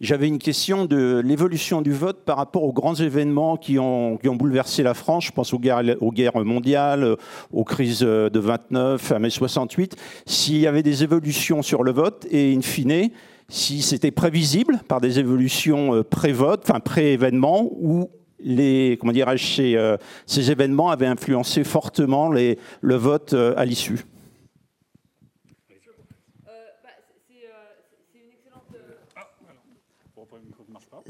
[0.00, 4.82] J'avais une question de l'évolution du vote par rapport aux grands événements qui ont, bouleversé
[4.82, 5.26] la France.
[5.26, 7.18] Je pense aux guerres, mondiales,
[7.52, 9.96] aux crises de 29 à mai 68.
[10.24, 13.10] S'il y avait des évolutions sur le vote et in fine,
[13.50, 18.08] si c'était prévisible par des évolutions euh, pré-vote, enfin pré-événement ou
[18.40, 24.06] les, comment dirais-je, euh, ces, événements avaient influencé fortement le vote euh, à l'issue.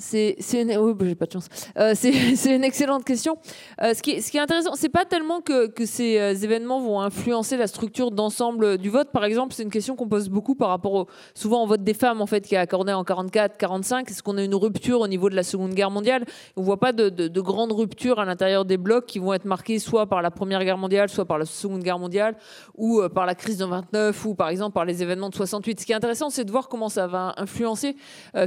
[0.02, 0.70] C'est une...
[0.70, 3.36] Euh, excellente question.
[3.80, 7.00] Euh, ce, qui est, ce qui intéressant, c'est pas tellement que, ces euh, événements vont
[7.00, 9.10] influencer la structure d'ensemble du vote.
[9.12, 12.20] Par exemple, c'est une question qu'on pose beaucoup par rapport souvent au vote des femmes,
[12.20, 14.10] en fait, qui est accordé en 44, 45.
[14.10, 16.24] Est-ce qu'on a une rupture au niveau de la Seconde Guerre mondiale?
[16.56, 19.44] On voit pas de, de, de grandes ruptures à l'intérieur des blocs qui vont être
[19.44, 22.36] marquées soit par la Première Guerre mondiale, soit par la Seconde Guerre mondiale,
[22.76, 25.80] ou par la crise de 29, ou par exemple par les événements de 68.
[25.80, 27.96] Ce qui est intéressant, c'est de voir comment ça va influencer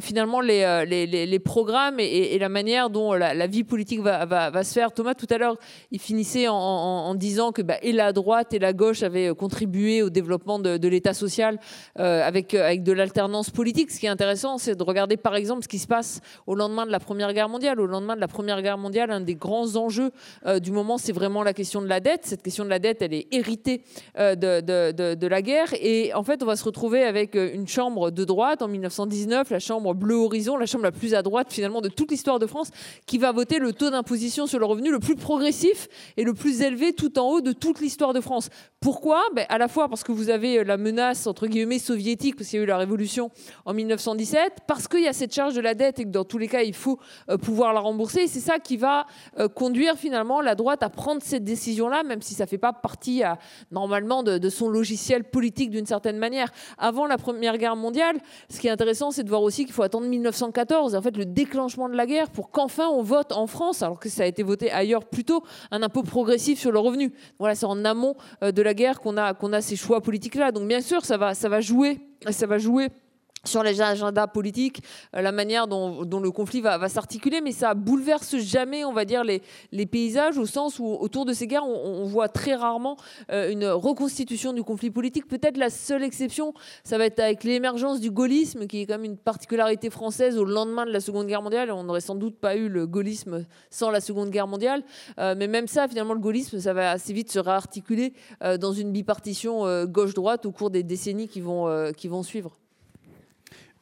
[0.01, 4.91] finalement les programmes et, la manière dont la, vie politique va, se faire.
[4.91, 5.55] Thomas, tout à l'heure,
[5.91, 10.09] il finissait en, disant que bah, et la droite et la gauche avaient contribué au
[10.09, 11.59] développement de, l'État social
[11.99, 13.91] euh, avec, avec de l'alternance politique.
[13.91, 16.85] Ce qui est intéressant, c'est de regarder par exemple ce qui se passe au lendemain
[16.85, 17.79] de la Première Guerre mondiale.
[17.79, 20.11] Au lendemain de la Première Guerre mondiale, un des grands enjeux
[20.45, 22.25] euh, du moment, c'est vraiment la question de la dette.
[22.25, 23.83] Cette question de la dette, elle est héritée
[24.17, 25.73] euh, de, de, la guerre.
[25.79, 29.59] Et en fait, on va se retrouver avec une chambre de droite en 1919, la
[29.59, 32.69] chambre bleu horizon, la chambre la plus à droite finalement de toute l'histoire de France,
[33.05, 35.87] qui va voter le taux d'imposition sur le revenu le plus progressif
[36.17, 38.49] et le plus élevé tout en haut de toute l'histoire de France.
[38.79, 39.21] Pourquoi?
[39.33, 42.59] Ben, À la fois parce que vous avez la menace, entre guillemets, soviétique, parce qu'il
[42.59, 43.31] y a eu la révolution
[43.65, 46.37] en 1917, parce qu'il y a cette charge de la dette et que dans tous
[46.37, 46.99] les cas, il faut
[47.29, 48.27] euh, pouvoir la rembourser.
[48.27, 49.05] C'est ça qui va
[49.39, 52.73] euh, conduire finalement la droite à prendre cette décision-là, même si ça ne fait pas
[52.73, 53.37] partie à,
[53.71, 56.51] normalement de, de son logiciel politique d'une certaine manière.
[56.77, 58.17] Avant la Première Guerre mondiale,
[58.49, 60.95] ce qui est intéressant, c'est de voir aussi qu'il faut attendre 1914.
[60.95, 64.09] En fait, le déclenchement de la guerre pour qu'enfin on vote en France, alors que
[64.09, 67.13] ça a été voté ailleurs plutôt, un impôt progressif sur le revenu.
[67.39, 70.51] Voilà, c'est en amont euh, de la guerre qu'on a, qu'on a ces choix politiques-là.
[70.51, 72.89] Donc bien sûr, ça va, ça va jouer, ça va jouer
[73.47, 74.81] sur les agendas politiques,
[75.15, 79.23] euh, la manière dont, le conflit va, s'articuler, mais ça bouleverse jamais, on va dire,
[79.23, 79.41] les,
[79.85, 82.97] paysages au sens où autour de ces guerres, on, voit très rarement
[83.31, 85.27] euh, une reconstitution du conflit politique.
[85.27, 86.53] Peut-être la seule exception,
[86.83, 90.45] ça va être avec l'émergence du gaullisme, qui est quand même une particularité française au
[90.45, 91.71] lendemain de la Seconde Guerre mondiale.
[91.71, 94.83] On n'aurait sans doute pas eu le gaullisme sans la Seconde Guerre mondiale,
[95.19, 98.13] euh, mais même ça, finalement, le gaullisme, ça va assez vite se réarticuler
[98.59, 102.57] dans une bipartition gauche-droite au cours des décennies qui vont suivre.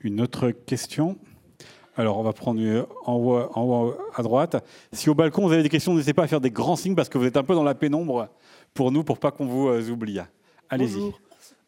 [0.04, 1.18] Une autre question
[1.96, 2.60] alors, on va prendre
[3.06, 4.66] en haut, à droite.
[4.92, 7.08] Si au balcon, vous avez des questions, n'hésitez pas à faire des grands signes parce
[7.08, 8.30] que vous êtes un peu dans la pénombre
[8.74, 10.18] pour nous, pour pas qu'on vous euh, oublie.
[10.70, 11.12] Allez-y.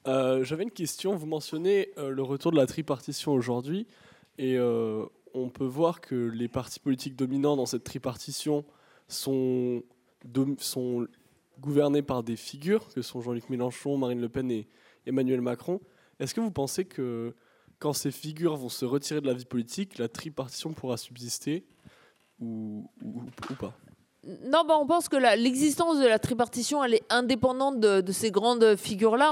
[0.08, 1.16] Euh, J'avais une question.
[1.16, 3.86] Vous mentionnez euh, le retour de la tripartition aujourd'hui.
[4.40, 5.06] Et euh,
[5.36, 8.66] on peut voir que les partis politiques dominants dans cette tripartition
[9.08, 9.84] sont
[11.60, 14.68] gouvernés par des figures, que sont Jean-Luc Mélenchon, Marine Le Pen et
[15.06, 15.82] Emmanuel Macron.
[16.20, 17.36] Est-ce que vous pensez que
[17.80, 21.66] quand ces figures vont se retirer de la vie politique, la tripartition pourra subsister
[22.40, 22.90] ou,
[23.60, 23.78] pas
[24.26, 28.76] non, bah, on pense que l'existence de la tripartition, elle est indépendante de, ces grandes
[28.76, 29.30] figures-là.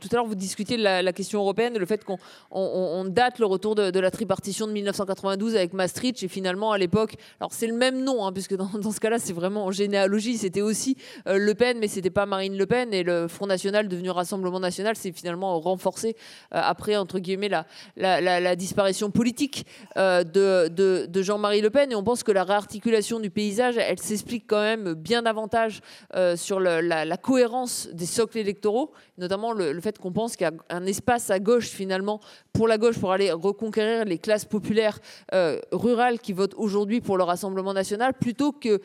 [0.00, 3.76] Tout à l'heure, vous discutiez de la, question européenne, le fait qu'on date le retour
[3.76, 8.02] de, la tripartition de 1992 avec Maastricht, et finalement, à l'époque, alors c'est le même
[8.02, 10.96] nom, hein, puisque dans, ce cas-là, c'est vraiment en généalogie, c'était aussi
[11.28, 14.58] euh, Le Pen, mais c'était pas Marine Le Pen, et le Front National, devenu Rassemblement
[14.58, 16.16] National, c'est finalement renforcé
[16.52, 17.50] euh, après, entre guillemets,
[17.96, 19.66] la, disparition politique
[19.96, 23.99] euh, de, de Jean-Marie Le Pen, et on pense que la réarticulation du paysage, elle
[24.02, 25.80] s'explique quand même bien davantage
[26.14, 30.52] euh, sur la, cohérence des socles électoraux, notamment le, fait qu'on pense qu'il y a
[30.70, 32.20] un espace à gauche finalement
[32.52, 34.98] pour la gauche pour aller reconquérir les classes populaires
[35.34, 38.80] euh, rurales qui votent aujourd'hui pour le Rassemblement national, plutôt que,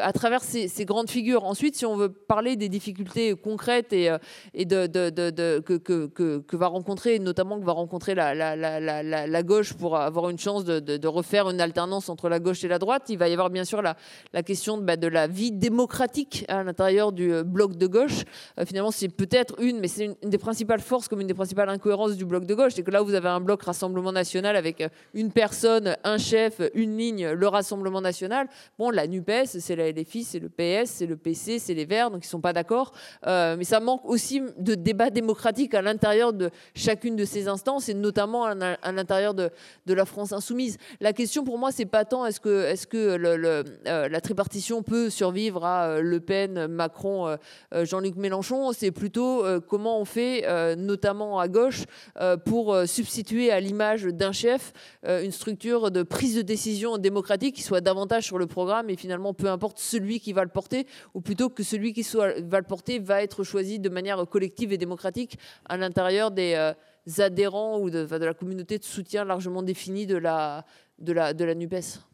[0.00, 1.44] à travers ces, grandes figures.
[1.44, 4.18] Ensuite, si on veut parler des difficultés concrètes et, euh,
[4.54, 11.06] de, que, va rencontrer, notamment que va rencontrer la, gauche pour avoir une chance de,
[11.06, 13.82] refaire une alternance entre la gauche et la droite, il va y avoir bien sûr
[13.82, 13.96] la,
[14.32, 18.24] la question question de, bah, de la vie démocratique à l'intérieur du bloc de gauche.
[18.66, 22.16] finalement, c'est peut-être une, mais c'est une, des principales forces, comme une des principales incohérences
[22.18, 24.84] du bloc de gauche, c'est que là, vous avez un bloc Rassemblement national avec
[25.14, 28.46] une personne, un chef, une ligne, le Rassemblement national.
[28.78, 32.10] Bon, la NUPES, c'est la LFI, c'est le PS, c'est le PC, c'est les Verts,
[32.10, 32.92] donc ils ne sont pas d'accord.
[33.24, 37.94] mais ça manque aussi de débat démocratique à l'intérieur de chacune de ces instances, et
[37.94, 39.48] notamment à l'intérieur de,
[39.86, 40.76] de la France insoumise.
[41.00, 43.16] La question pour moi, c'est pas tant est-ce que, est que
[43.86, 49.44] euh, la tripartition peut survivre à euh, Le Pen, Macron, euh, Jean-Luc Mélenchon, c'est plutôt
[49.68, 50.44] comment on fait,
[50.76, 51.84] notamment à gauche,
[52.44, 54.72] pour substituer à l'image d'un chef
[55.06, 59.34] une structure de prise de décision démocratique qui soit davantage sur le programme et finalement
[59.34, 62.98] peu importe celui qui va le porter, ou plutôt que celui qui va le porter
[62.98, 66.72] va être choisi de manière collective et démocratique à l'intérieur des
[67.18, 70.64] adhérents ou de, la communauté de soutien largement définie de la
[70.98, 72.11] NUPES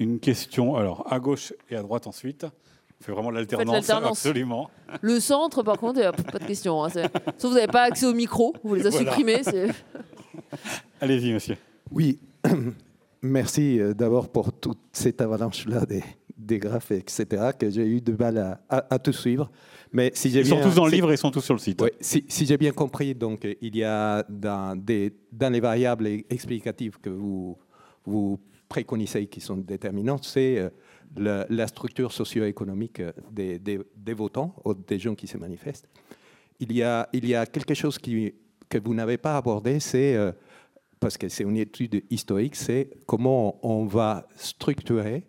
[0.00, 2.44] une question, alors à gauche et à droite ensuite.
[2.44, 4.70] On fait vraiment l'alternance, absolument.
[5.00, 6.84] Le centre, par contre, il n'y a pas de question.
[6.84, 9.42] Hein, Sauf vous n'avez pas accès au micro, vous les avez supprimés.
[11.00, 11.56] Allez-y, monsieur.
[11.90, 12.18] Oui,
[13.22, 16.02] merci euh, d'abord pour toute cette avalanche-là des,
[16.36, 19.50] des graphes, etc., que j'ai eu de mal à, à, tout suivre.
[19.92, 21.80] Mais si ils sont tous dans le livre et ils sont tous sur le site.
[21.80, 26.06] Oui, si, si j'ai bien compris, donc, il y a dans, des, dans les variables
[26.28, 27.56] explicatives que vous,
[28.04, 28.38] vous
[28.70, 34.54] préconisées qui sont déterminantes, c'est euh, la, structure socio-économique euh, des, votants
[34.86, 35.88] des gens qui se manifestent.
[36.60, 37.06] Il y a,
[37.46, 40.30] quelque chose que vous n'avez pas abordé, c'est, euh,
[41.00, 45.26] parce que c'est une étude historique, c'est comment on va structurer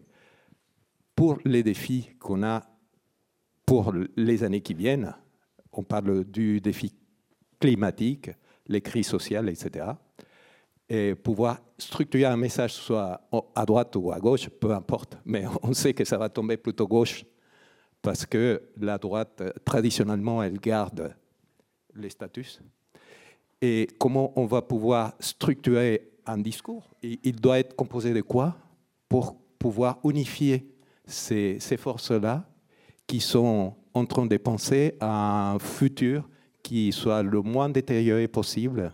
[1.15, 2.63] pour les défis qu'on a
[3.65, 5.15] pour les années qui viennent.
[5.71, 6.93] On parle du défi
[7.59, 8.29] climatique,
[8.67, 9.93] les crises sociales, etc
[10.93, 13.21] et pouvoir structurer un message soit
[13.55, 16.85] à droite ou à gauche, peu importe, mais on sait que ça va tomber plutôt
[16.85, 17.23] gauche
[18.01, 21.15] parce que la droite, traditionnellement, elle garde
[21.95, 22.59] les statuts.
[23.61, 26.89] Et comment on va pouvoir structurer un discours?
[27.01, 28.57] Il doit être composé de quoi
[29.07, 32.43] pour pouvoir unifier ces, ces forces-là
[33.07, 36.27] qui sont en train de penser à un futur
[36.61, 38.93] qui soit le moins détérioré possible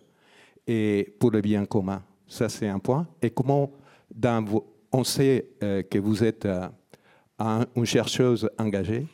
[0.67, 2.03] et pour le bien commun.
[2.27, 3.07] Ça, c'est un point.
[3.21, 3.71] Et comment,
[4.91, 6.67] on sait euh, que vous êtes euh,
[7.75, 9.07] une chercheuse engagée,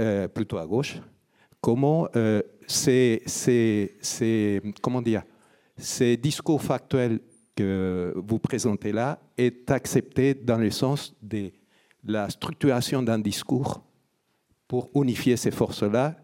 [0.00, 1.00] euh, plutôt à gauche.
[1.60, 2.08] Comment
[2.66, 3.22] ces,
[4.80, 5.22] comment dire,
[5.76, 7.20] ces discours factuels
[7.56, 11.50] que vous présentez là est accepté dans le sens de
[12.04, 13.82] la structuration d'un discours
[14.68, 16.14] pour unifier ces forces-là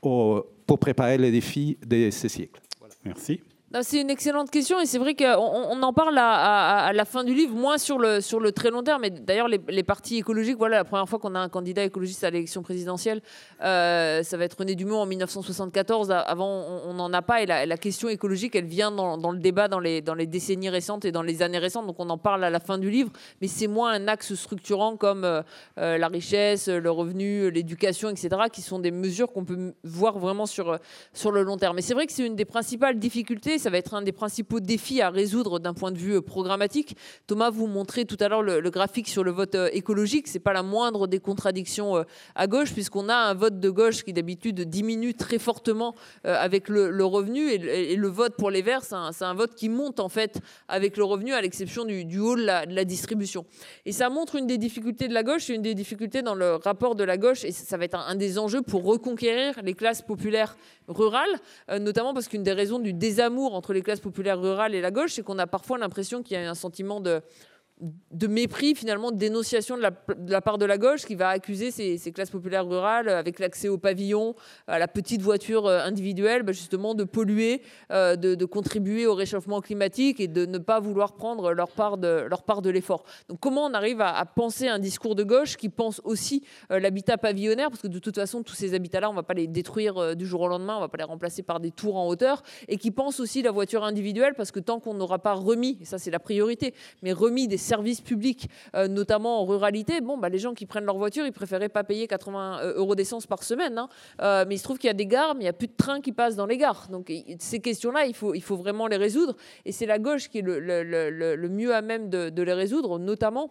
[0.00, 2.60] pour préparer les défis de ces siècles.
[3.04, 3.40] Merci.
[3.80, 7.32] C'est une excellente question et c'est vrai qu'on on en parle à, la fin du
[7.32, 9.00] livre, moins sur le, sur le très long terme.
[9.00, 12.30] Mais d'ailleurs, les, partis écologiques, voilà, la première fois qu'on a un candidat écologiste à
[12.30, 13.22] l'élection présidentielle,
[13.62, 16.10] euh, ça va être René Dumont en 1974.
[16.10, 19.68] Avant, on n'en a pas et la, question écologique, elle vient dans, dans, le débat
[19.68, 21.86] dans les, dans les décennies récentes et dans les années récentes.
[21.86, 24.98] Donc on en parle à la fin du livre, mais c'est moins un axe structurant
[24.98, 25.40] comme euh,
[25.78, 30.44] euh, la richesse, le revenu, l'éducation, etc., qui sont des mesures qu'on peut voir vraiment
[30.44, 30.78] sur,
[31.14, 31.76] sur le long terme.
[31.76, 34.58] Mais c'est vrai que c'est une des principales difficultés ça va être un des principaux
[34.58, 36.96] défis à résoudre d'un point de vue euh, programmatique.
[37.28, 40.26] Thomas, vous montrez tout à l'heure le, graphique sur le vote euh, écologique.
[40.26, 42.02] C'est pas la moindre des contradictions euh,
[42.34, 45.94] à gauche, puisqu'on a un vote de gauche qui d'habitude diminue très fortement
[46.24, 50.08] avec le, revenu, et, le vote pour les Verts, c'est un, vote qui monte en
[50.08, 53.44] fait avec le revenu, à l'exception du, haut de la, distribution.
[53.86, 56.94] Et ça montre une des difficultés de la gauche, une des difficultés dans le rapport
[56.94, 60.56] de la gauche, et ça va être un des enjeux pour reconquérir les classes populaires
[60.88, 61.40] rurales,
[61.80, 65.12] notamment parce qu'une des raisons du désamour entre les classes populaires rurales et la gauche,
[65.14, 67.20] c'est qu'on a parfois l'impression qu'il y a un sentiment de,
[68.12, 72.12] de mépris, finalement, de dénonciation de la, part de la gauche qui va accuser ces,
[72.12, 74.34] classes populaires rurales, avec l'accès au pavillon,
[74.68, 79.60] à la petite voiture euh, individuelle, bah, justement de polluer, euh, de, contribuer au réchauffement
[79.60, 83.04] climatique et de ne pas vouloir prendre leur part de, l'effort.
[83.28, 87.18] Donc comment on arrive à, penser un discours de gauche qui pense aussi euh, l'habitat
[87.18, 90.14] pavillonnaire, parce que de toute façon, tous ces habitats-là, on ne va pas les détruire
[90.14, 92.42] du jour au lendemain, on ne va pas les remplacer par des tours en hauteur,
[92.68, 95.84] et qui pense aussi la voiture individuelle, parce que tant qu'on n'aura pas remis, et
[95.84, 100.28] ça c'est la priorité, mais remis des services publics, euh, notamment en ruralité, bon, bah,
[100.28, 103.42] les gens qui prennent leur voiture, ils préféraient pas payer 80 euh, euros d'essence par
[103.42, 103.78] semaine.
[103.78, 103.88] Hein.
[104.20, 105.68] Euh, mais il se trouve qu'il y a des gares, mais il n'y a plus
[105.68, 106.88] de trains qui passent dans les gares.
[106.90, 109.36] Donc ces questions-là, il faut, il faut vraiment les résoudre.
[109.64, 113.50] Et c'est la gauche qui est le, mieux à même de, de les résoudre, notamment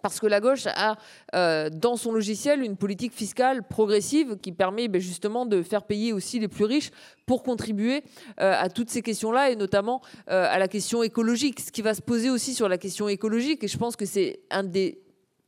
[0.00, 0.96] parce que la gauche a
[1.34, 6.12] euh, dans son logiciel une politique fiscale progressive qui permet ben, justement de faire payer
[6.12, 6.90] aussi les plus riches
[7.26, 8.04] pour contribuer
[8.40, 11.60] euh, à toutes ces questions-là et notamment euh, à la question écologique.
[11.60, 14.40] Ce qui va se poser aussi sur la question écologique, et je pense que c'est
[14.50, 15.00] un des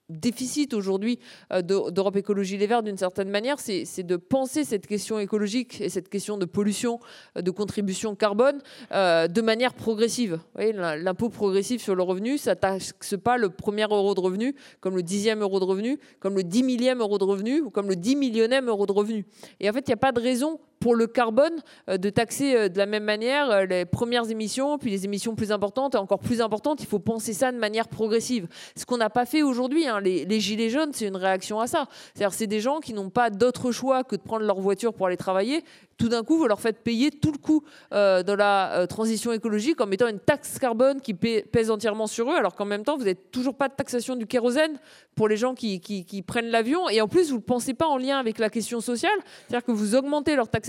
[0.08, 1.18] déficit aujourd'hui
[1.52, 5.88] euh, d'Europe Écologie Les Verts d'une certaine manière, c'est de penser cette question écologique et
[5.88, 6.98] cette question de pollution,
[7.36, 8.60] euh, de contribution carbone
[8.92, 10.38] euh, de manière progressive.
[10.56, 15.02] L'impôt progressif sur le revenu, ça taxe pas le premier euro de revenu comme le
[15.02, 18.16] dixième euro de revenu, comme le dix millième euro de revenu ou comme le dix
[18.16, 19.26] millionième euro de revenu.
[19.60, 21.54] Et en fait, il n'y a pas de raison pour le carbone
[21.88, 25.98] de taxer de la même manière les premières émissions, puis les émissions plus importantes et
[25.98, 26.80] encore plus importantes.
[26.80, 28.48] Il faut penser ça de manière progressive.
[28.76, 29.86] Ce qu'on n'a pas fait aujourd'hui.
[29.86, 31.86] Hein, les, gilets jaunes, c'est une réaction à ça.
[32.14, 35.06] C'est-à-dire, c'est des gens qui n'ont pas d'autre choix que de prendre leur voiture pour
[35.06, 35.64] aller travailler
[35.98, 39.32] tout d'un coup, vous leur faites payer tout le coût euh, de la euh, transition
[39.32, 42.96] écologique en mettant une taxe carbone qui pèse entièrement sur eux, alors qu'en même temps,
[42.96, 44.78] vous n'avez toujours pas de taxation du kérosène
[45.16, 46.88] pour les gens qui, prennent l'avion.
[46.88, 49.18] Et en plus, vous ne pensez pas en lien avec la question sociale,
[49.48, 50.67] c'est-à-dire que vous augmentez leur taxation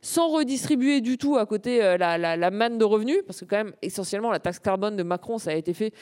[0.00, 3.72] sans redistribuer du tout à côté euh, la, manne de revenus, parce que quand même,
[3.82, 5.92] essentiellement, la taxe carbone de Macron, ça a été fait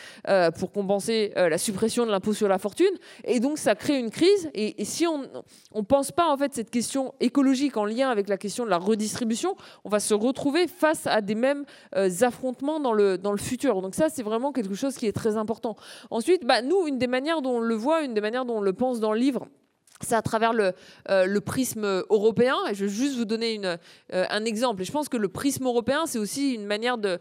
[0.58, 2.94] pour compenser la suppression de l'impôt sur la fortune.
[3.24, 4.50] Et donc, ça crée une crise.
[4.54, 5.22] Et, et si on
[5.74, 8.78] ne pense pas, en fait, cette question écologique en lien avec la question de la
[8.78, 11.64] redistribution, on va se retrouver face à des mêmes
[11.96, 13.82] euh, affrontements dans le, dans le futur.
[13.82, 15.76] Donc ça, c'est vraiment quelque chose qui est très important.
[16.10, 18.60] Ensuite, bah, nous, une des manières dont on le voit, une des manières dont on
[18.60, 19.46] le pense dans le livre,
[20.04, 20.72] c'est à travers le,
[21.10, 22.56] euh, prisme européen.
[22.72, 23.76] Je vais juste vous donner euh,
[24.08, 24.82] un exemple.
[24.82, 27.18] Et je pense que le prisme européen, c'est aussi une manière de,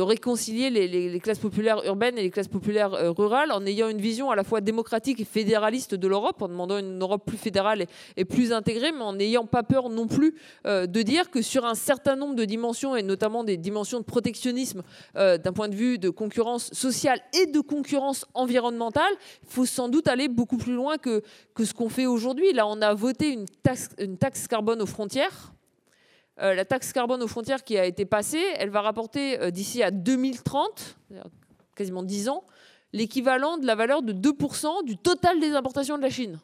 [0.00, 4.00] réconcilier les, les, classes populaires urbaines et les classes populaires euh, rurales en ayant une
[4.00, 7.86] vision à la fois démocratique et fédéraliste de l'Europe, en demandant une Europe plus fédérale
[8.16, 10.34] et, plus intégrée, mais en n'ayant pas peur non plus
[10.64, 14.82] de dire que sur un certain nombre de dimensions, et notamment des dimensions de protectionnisme
[15.14, 19.12] d'un point de vue de concurrence sociale et de concurrence environnementale,
[19.42, 21.22] il faut sans doute aller beaucoup plus loin que,
[21.54, 22.52] que ce qu'on fait aujourd'hui.
[22.52, 23.46] Là, on a voté une
[24.18, 25.52] taxe, carbone aux frontières.
[26.40, 29.82] Euh, la taxe carbone aux frontières qui a été passée, elle va rapporter euh, d'ici
[29.82, 30.96] à 2030,
[31.74, 32.44] quasiment 10 ans,
[32.92, 36.38] l'équivalent de la valeur de 2% du total des importations de la Chine.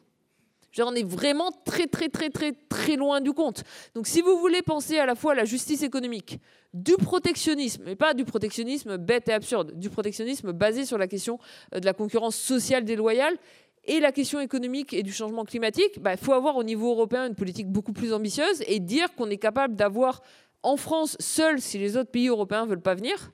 [0.79, 3.63] on est vraiment très, très, très, très, très loin du compte.
[3.93, 6.39] Donc, si vous voulez penser à la fois à la justice économique,
[6.75, 11.39] du protectionnisme, mais pas du protectionnisme bête et absurde, du protectionnisme basé sur la question
[11.73, 13.37] euh, de la concurrence sociale déloyale,
[13.85, 17.27] et la question économique et du changement climatique, il bah, faut avoir au niveau européen
[17.27, 20.21] une politique beaucoup plus ambitieuse et dire qu'on est capable d'avoir
[20.63, 23.31] en France seul, si les autres pays européens ne veulent pas venir,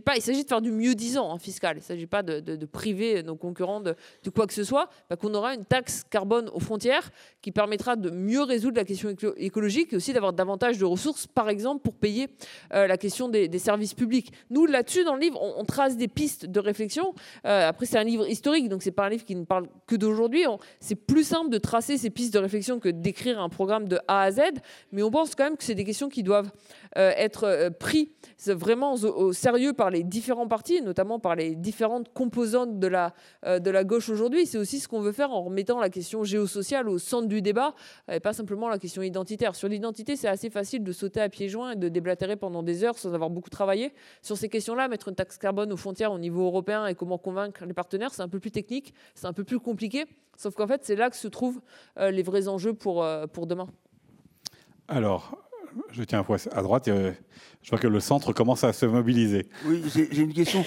[0.00, 1.76] pas, il s'agit de faire du mieux disant en fiscal.
[1.76, 3.94] Il ne s'agit pas de, priver nos concurrents de,
[4.34, 4.88] quoi que ce soit.
[5.08, 7.10] Bah, qu'on aura une taxe carbone aux frontières
[7.42, 11.48] qui permettra de mieux résoudre la question écologique et aussi d'avoir davantage de ressources, par
[11.48, 12.28] exemple, pour payer
[12.74, 14.32] euh, la question des, services publics.
[14.48, 17.14] Nous, là-dessus, dans le livre, on, trace des pistes de réflexion.
[17.46, 19.96] Euh, après, c'est un livre historique, donc c'est pas un livre qui ne parle que
[19.96, 20.44] d'aujourd'hui.
[20.80, 24.22] C'est plus simple de tracer ces pistes de réflexion que d'écrire un programme de A
[24.22, 24.40] à Z,
[24.92, 26.50] mais on pense quand même que c'est des questions qui doivent
[26.96, 28.08] être prises
[28.48, 33.14] vraiment au sérieux par les différents partis, notamment par les différentes composantes de la,
[33.46, 34.46] euh, de la gauche aujourd'hui.
[34.46, 37.74] C'est aussi ce qu'on veut faire en remettant la question géosociale au centre du débat,
[38.10, 39.54] et pas simplement la question identitaire.
[39.54, 42.84] Sur l'identité, c'est assez facile de sauter à pieds joints et de déblatérer pendant des
[42.84, 43.92] heures sans avoir beaucoup travaillé.
[44.22, 47.64] Sur ces questions-là, mettre une taxe carbone aux frontières au niveau européen et comment convaincre
[47.64, 50.04] les partenaires, c'est un peu plus technique, c'est un peu plus compliqué.
[50.36, 51.60] Sauf qu'en fait, c'est là que se trouvent
[51.98, 53.66] euh, les vrais enjeux pour, euh, pour demain.
[54.88, 55.36] Alors,
[55.90, 56.88] je tiens à droite.
[56.88, 57.12] Et,
[57.62, 59.46] je vois que le centre commence à se mobiliser.
[59.66, 60.64] Oui, j'ai une question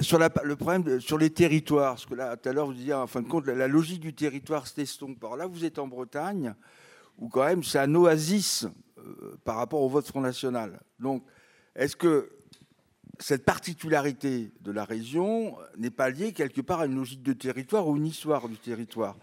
[0.00, 1.94] sur le problème sur les territoires.
[1.94, 4.14] Parce que là, tout à l'heure, vous disiez, en fin de compte, la, logique du
[4.14, 5.22] territoire s'estompe.
[5.22, 6.54] Alors là, vous êtes en Bretagne,
[7.18, 8.66] où quand même c'est un oasis
[8.98, 10.80] euh, par rapport au vote Front National.
[10.98, 11.24] Donc,
[11.74, 12.30] est-ce que
[13.18, 17.86] cette particularité de la région n'est pas liée quelque part à une logique de territoire
[17.86, 19.16] ou une histoire du territoire?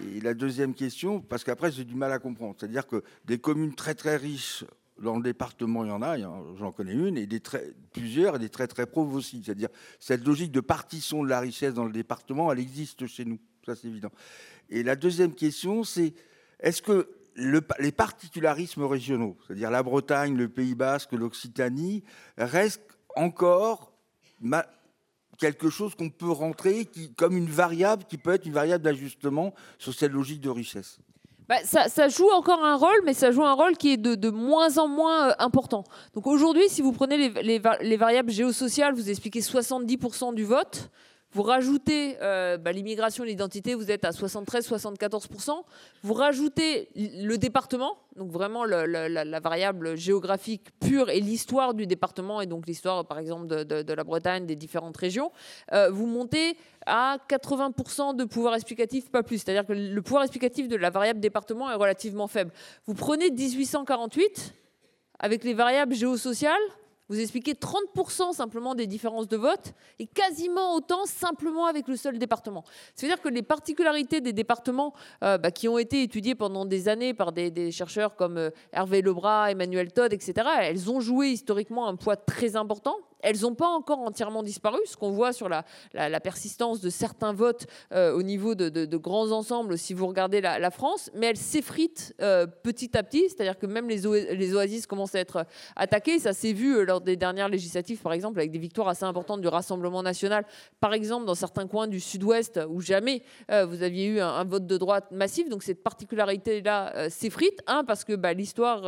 [0.00, 3.74] Et la deuxième question, parce qu'après j'ai du mal à comprendre, c'est-à-dire que des communes
[3.74, 4.64] très très riches
[5.00, 7.42] dans le département, il y en a, j'en connais une, et des
[7.92, 9.42] plusieurs, et des très très pauvres aussi.
[9.44, 9.68] C'est-à-dire,
[10.00, 13.76] cette logique de partition de la richesse dans le département, elle existe chez nous, ça
[13.76, 14.10] c'est évident.
[14.70, 16.14] Et la deuxième question, c'est
[16.60, 22.02] est-ce que les particularismes régionaux, c'est-à-dire la Bretagne, le Pays Basque, l'Occitanie,
[22.38, 23.92] restent encore
[25.38, 29.54] quelque chose qu'on peut rentrer qui, comme une variable qui peut être une variable d'ajustement
[29.78, 30.98] sur cette logique de richesse
[31.48, 34.78] bah, ça, joue encore un rôle, mais ça joue un rôle qui est de, moins
[34.78, 35.84] en moins euh, important.
[36.14, 40.90] Donc aujourd'hui, si vous prenez les, les variables géosociales, vous expliquez 70% du vote.
[41.36, 45.50] Vous rajoutez euh, bah, l'immigration l'identité, vous êtes à 73-74%.
[46.02, 52.46] Vous rajoutez le département, donc vraiment la, variable géographique pure et l'histoire du département, et
[52.46, 55.30] donc l'histoire par exemple de, la Bretagne, des différentes régions.
[55.74, 56.56] Euh, vous montez
[56.86, 59.36] à 80% de pouvoir explicatif, pas plus.
[59.36, 62.50] C'est-à-dire que le pouvoir explicatif de la variable département est relativement faible.
[62.86, 64.54] Vous prenez 1848
[65.18, 66.54] avec les variables géosociales,
[67.08, 72.18] vous expliquez 30% simplement des différences de vote et quasiment autant simplement avec le seul
[72.18, 72.64] département.
[72.94, 74.92] C'est-à-dire que les particularités des départements
[75.22, 79.02] euh, bah, qui ont été étudiées pendant des années par des, chercheurs comme euh, Hervé
[79.02, 83.68] Lebras, Emmanuel Todd, etc., elles ont joué historiquement un poids très important elles n'ont pas
[83.68, 85.64] encore entièrement disparu, ce qu'on voit sur la,
[86.20, 91.10] persistance de certains votes euh, au niveau de, grands ensembles, si vous regardez la, France,
[91.14, 94.06] mais elles s'effritent euh, petit à petit, c'est-à-dire que même les,
[94.54, 96.18] oasis commencent à être attaquées.
[96.18, 99.40] Ça s'est vu euh, lors des dernières législatives, par exemple, avec des victoires assez importantes
[99.40, 100.44] du Rassemblement national,
[100.80, 104.76] par exemple dans certains coins du sud-ouest où jamais vous aviez eu un, vote de
[104.76, 105.48] droite massif.
[105.48, 108.82] Donc cette particularité-là s'effrite, un, parce que bah, l'histoire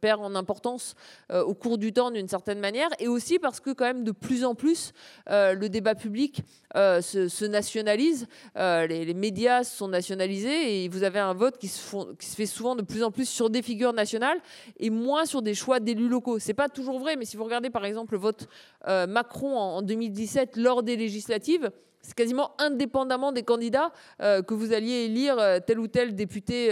[0.00, 0.94] perd en importance
[1.30, 4.44] au cours du temps d'une certaine manière, et aussi parce que quand même de plus
[4.44, 4.92] en plus
[5.30, 6.42] euh, le débat public
[6.74, 8.26] euh, se, nationalise,
[8.56, 11.80] euh, les, médias sont nationalisés et vous avez un vote qui se,
[12.20, 14.38] fait souvent de plus en plus sur des figures nationales
[14.78, 16.38] et moins sur des choix d'élus locaux.
[16.38, 18.48] C'est pas toujours vrai, mais si vous regardez par exemple le vote
[18.86, 21.70] Macron en 2017 lors des législatives,
[22.00, 26.70] c'est quasiment indépendamment des candidats que vous alliez élire tel ou tel député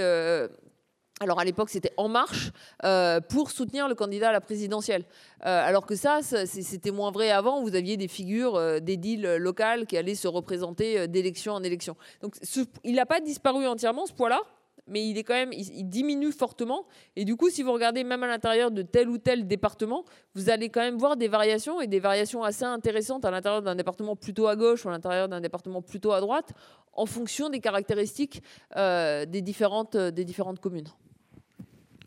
[1.20, 2.50] alors à l'époque, c'était En Marche
[2.84, 5.04] euh, pour soutenir le candidat à la présidentielle.
[5.46, 7.62] Euh, alors que ça, c'était moins vrai avant.
[7.62, 11.96] Vous aviez des figures, euh, des deals locales qui allaient se représenter d'élection en élection.
[12.20, 12.34] Donc
[12.82, 14.40] il n'a pas disparu entièrement ce poids-là,
[14.86, 16.86] mais il est quand même, il, diminue fortement.
[17.16, 20.04] Et du coup, si vous regardez même à l'intérieur de tel ou tel département,
[20.34, 23.74] vous allez quand même voir des variations et des variations assez intéressantes à l'intérieur d'un
[23.74, 26.52] département plutôt à gauche ou à l'intérieur d'un département plutôt à droite,
[26.92, 28.42] en fonction des caractéristiques
[28.76, 30.88] des différentes, des différentes communes.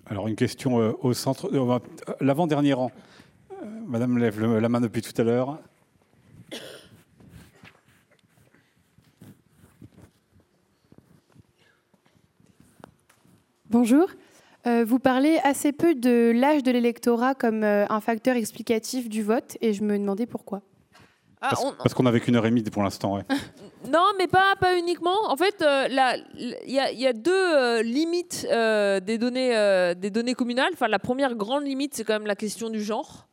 [0.09, 1.79] Alors, une question euh, au centre, euh,
[2.21, 2.91] l'avant-dernier rang.
[3.51, 5.59] Euh, madame lève la main depuis tout à l'heure.
[13.69, 14.07] Bonjour.
[14.65, 19.73] vous parlez assez peu de l'âge de l'électorat comme un facteur explicatif du vote et
[19.73, 20.61] je me demandais pourquoi.
[21.39, 23.19] Ah, parce, qu'on n'avait qu'une heure et demie pour l'instant.
[23.91, 25.15] non, mais pas, pas uniquement.
[25.27, 25.88] En fait, euh,
[26.35, 30.72] il y, y, a deux euh, limites euh, des, données, des données communales.
[30.73, 33.27] Enfin, la première grande limite, c'est quand même la question du genre.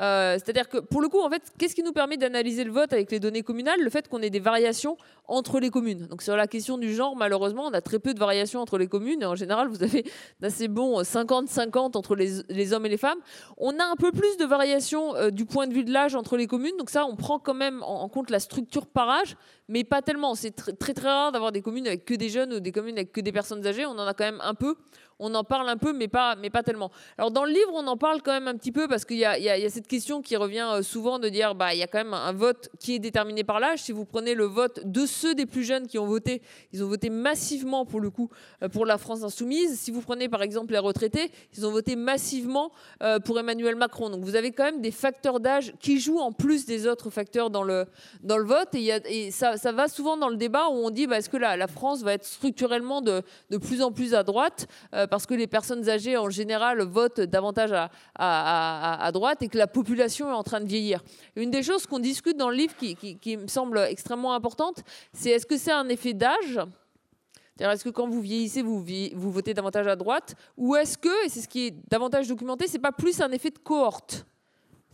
[0.00, 2.92] Euh, c'est-à-dire que pour le coup, en fait, qu'est-ce qui nous permet d'analyser le vote
[2.92, 3.80] avec les données communales?
[3.80, 4.96] Le fait qu'on ait des variations
[5.28, 6.06] entre les communes.
[6.06, 8.88] Donc sur la question du genre, malheureusement, on a très peu de variations entre les
[8.88, 9.22] communes.
[9.22, 10.04] Et en général, vous avez
[10.40, 13.18] d'assez bons 50-50 entre les, hommes et les femmes.
[13.58, 16.36] On a un peu plus de variations euh, du point de vue de l'âge entre
[16.36, 16.76] les communes.
[16.78, 19.36] Donc ça, on prend quand même en, compte la structure par âge,
[19.68, 20.34] mais pas tellement.
[20.34, 22.96] C'est très, très très rare d'avoir des communes avec que des jeunes ou des communes
[22.96, 23.84] avec que des personnes âgées.
[23.84, 24.76] On en a quand même un peu
[25.18, 26.90] on en parle un peu, mais pas, mais pas tellement.
[27.18, 29.24] Alors dans le livre, on en parle quand même un petit peu parce qu'il y,
[29.24, 32.14] a, cette question qui revient euh, souvent de dire, bah, il y a quand même
[32.14, 33.82] un vote qui est déterminé par l'âge.
[33.82, 36.88] Si vous prenez le vote de ceux des plus jeunes qui ont voté, ils ont
[36.88, 38.30] voté massivement pour le coup
[38.62, 39.78] euh, pour la France insoumise.
[39.78, 42.72] Si vous prenez par exemple les retraités, ils ont voté massivement
[43.02, 44.10] euh, pour Emmanuel Macron.
[44.10, 47.50] Donc vous avez quand même des facteurs d'âge qui jouent en plus des autres facteurs
[47.50, 47.86] dans le,
[48.22, 48.74] dans le vote.
[48.74, 51.36] Et, et ça, ça, va souvent dans le débat où on dit, bah, est-ce que
[51.36, 54.66] la, la France va être structurellement de, de plus en plus à droite
[55.12, 57.74] parce que les personnes âgées en général votent davantage
[58.14, 61.04] à, droite et que la population est en train de vieillir.
[61.36, 64.82] Une des choses qu'on discute dans le livre qui, me semble extrêmement importante,
[65.12, 66.60] c'est est-ce que c'est un effet d'âge?
[67.60, 68.82] Est-ce que quand vous vieillissez, vous,
[69.14, 70.34] vous votez davantage à droite?
[70.56, 73.50] Ou est-ce que, et c'est ce qui est davantage documenté, c'est pas plus un effet
[73.50, 74.24] de cohorte?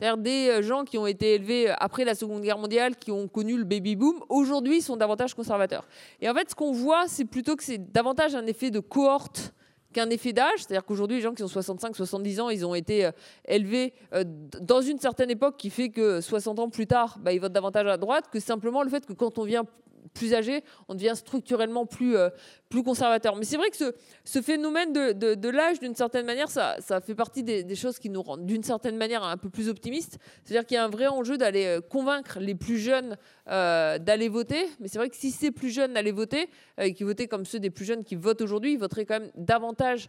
[0.00, 3.28] C'est-à-dire des euh, gens qui ont été élevés après la Seconde Guerre mondiale, qui ont
[3.28, 5.86] connu le baby-boom, aujourd'hui sont davantage conservateurs.
[6.20, 9.54] Et en fait, ce qu'on voit, c'est plutôt que c'est davantage un effet de cohorte
[9.92, 13.06] qu'un effet d'âge, c'est-à-dire qu'aujourd'hui, les gens qui ont 65, 70 ans, ils ont été
[13.06, 13.10] euh,
[13.46, 14.24] élevés euh,
[14.60, 17.86] dans une certaine époque qui fait que 60 ans plus tard, bah, ils votent davantage
[17.86, 19.64] à droite, que simplement le fait que quand on vient
[20.14, 22.30] plus âgé, on devient structurellement plus, euh,
[22.68, 23.36] plus conservateur.
[23.36, 23.76] Mais c'est vrai que
[24.24, 27.98] ce, phénomène de, de, l'âge, d'une certaine manière, ça, ça fait partie des, des, choses
[27.98, 30.18] qui nous rendent d'une certaine manière un peu plus optimistes.
[30.44, 33.16] C'est-à-dire qu'il y a un vrai enjeu d'aller euh, convaincre les plus jeunes
[33.48, 34.66] euh, d'aller voter.
[34.80, 36.48] Mais c'est vrai que si ces plus jeunes allaient voter,
[36.80, 39.30] et qui votaient comme ceux des plus jeunes qui votent aujourd'hui, ils voteraient quand même
[39.36, 40.08] davantage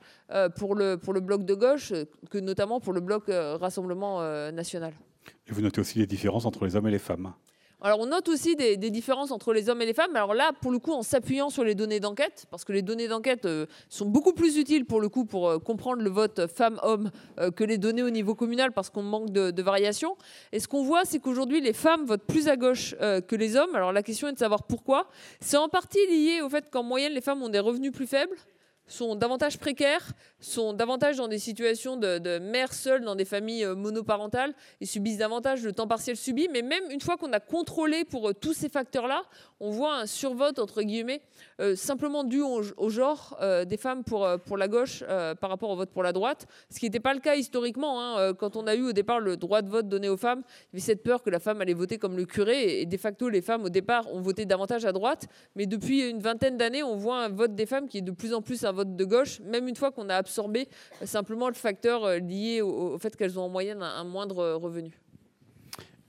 [0.55, 1.93] pour, le, pour le bloc de gauche
[2.29, 4.21] que notamment pour le bloc Rassemblement
[4.51, 4.93] national.
[5.47, 7.33] Et vous notez aussi les différences entre les hommes et les femmes.
[7.81, 10.13] Alors on note aussi des, différences entre les hommes et les femmes.
[10.13, 13.07] Alors là, pour le coup, en s'appuyant sur les données d'enquête, parce que les données
[13.07, 17.09] d'enquête euh, sont beaucoup plus utiles pour le coup pour euh, comprendre le vote femmes-hommes
[17.39, 20.17] euh, que les données au niveau communal, parce qu'on manque de, de variation.
[20.51, 23.73] Et ce qu'on voit, c'est qu'aujourd'hui, les femmes votent plus à gauche que les hommes.
[23.75, 25.07] Alors la question est de savoir pourquoi.
[25.39, 28.35] C'est en partie lié au fait qu'en moyenne, les femmes ont des revenus plus faibles
[28.89, 33.63] sont davantage précaires, sont davantage dans des situations de, de mères seules, dans des familles
[33.65, 36.47] euh, monoparentales, et subissent davantage le temps partiel subi.
[36.51, 39.23] Mais même une fois qu'on a contrôlé pour euh, tous ces facteurs-là,
[39.59, 41.21] on voit un survote, entre guillemets,
[41.59, 43.37] euh, simplement dû au, genre
[43.67, 45.03] des femmes pour, pour la gauche
[45.39, 48.01] par rapport au vote pour la droite, ce qui n'était pas le cas historiquement.
[48.01, 48.33] hein.
[48.33, 50.77] Quand on a eu au départ le droit de vote donné aux femmes, il y
[50.77, 53.41] avait cette peur que la femme allait voter comme le curé, et de facto, les
[53.41, 55.27] femmes, au départ, ont voté davantage à droite.
[55.55, 58.33] Mais depuis une vingtaine d'années, on voit un vote des femmes qui est de plus
[58.33, 60.67] en plus un de gauche, même une fois qu'on a absorbé
[61.01, 64.03] euh, simplement le facteur euh, lié au, au fait qu'elles ont en moyenne un, un
[64.03, 64.99] moindre euh, revenu.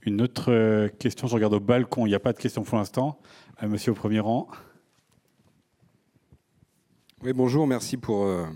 [0.02, 3.20] Une autre question, je regarde au balcon, il n'y a pas de question pour l'instant.
[3.62, 4.48] Monsieur au premier rang.
[7.22, 8.46] Oui, bonjour, merci pour, euh,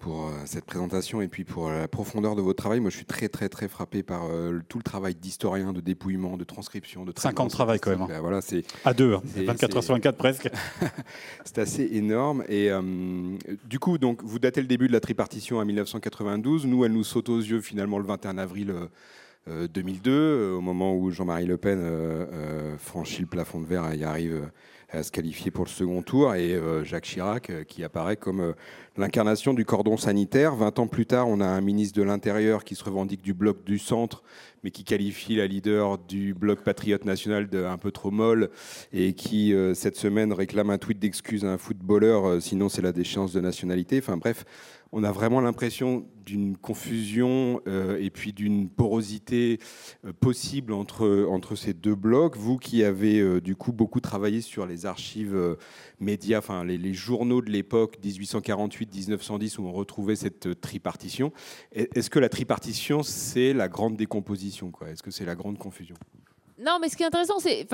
[0.00, 2.80] pour euh, cette présentation et puis pour la profondeur de votre travail.
[2.80, 6.36] Moi, je suis très, très, très frappé par euh, tout le travail d'historien, de dépouillement,
[6.36, 8.02] de transcription, de 5 ans de travail quand même.
[8.02, 8.18] hein.
[8.20, 9.22] Voilà, c'est À deux, hein.
[9.34, 10.48] c'est- 24 heures sur 24 presque.
[11.44, 12.42] c'est assez énorme.
[12.48, 12.80] Et euh,
[13.68, 16.66] du coup, donc, vous datez le début de la tripartition à 1992.
[16.66, 18.86] Nous, elle nous saute aux yeux finalement le 21 avril euh,
[19.48, 23.66] euh, 2002, euh, au moment où Jean-Marie Le Pen euh, euh, franchit le plafond de
[23.66, 24.46] verre et y arrive euh,
[24.92, 28.40] à se qualifier pour le second tour, et euh, Jacques Chirac euh, qui apparaît comme
[28.40, 28.52] euh,
[28.96, 30.56] l'incarnation du cordon sanitaire.
[30.56, 33.64] 20 ans plus tard, on a un ministre de l'Intérieur qui se revendique du bloc
[33.64, 34.22] du centre,
[34.64, 38.50] mais qui qualifie la leader du bloc patriote national de un peu trop molle,
[38.92, 43.32] et qui, cette semaine, réclame un tweet d'excuse à un footballeur, sinon c'est la déchéance
[43.32, 43.98] de nationalité.
[44.02, 44.44] Enfin bref,
[44.92, 49.58] on a vraiment l'impression d'une confusion euh, et puis d'une porosité
[50.04, 52.36] euh, possible entre, entre ces deux blocs.
[52.36, 55.56] Vous qui avez euh, du coup beaucoup travaillé sur les archives
[56.00, 61.32] médias, enfin les, les journaux de l'époque 1848-1910 où on retrouvait cette tripartition,
[61.72, 65.96] est- est-ce que la tripartition c'est la grande décomposition Est-ce que c'est la grande confusion?
[66.62, 67.66] Non, mais ce qui est intéressant, c'est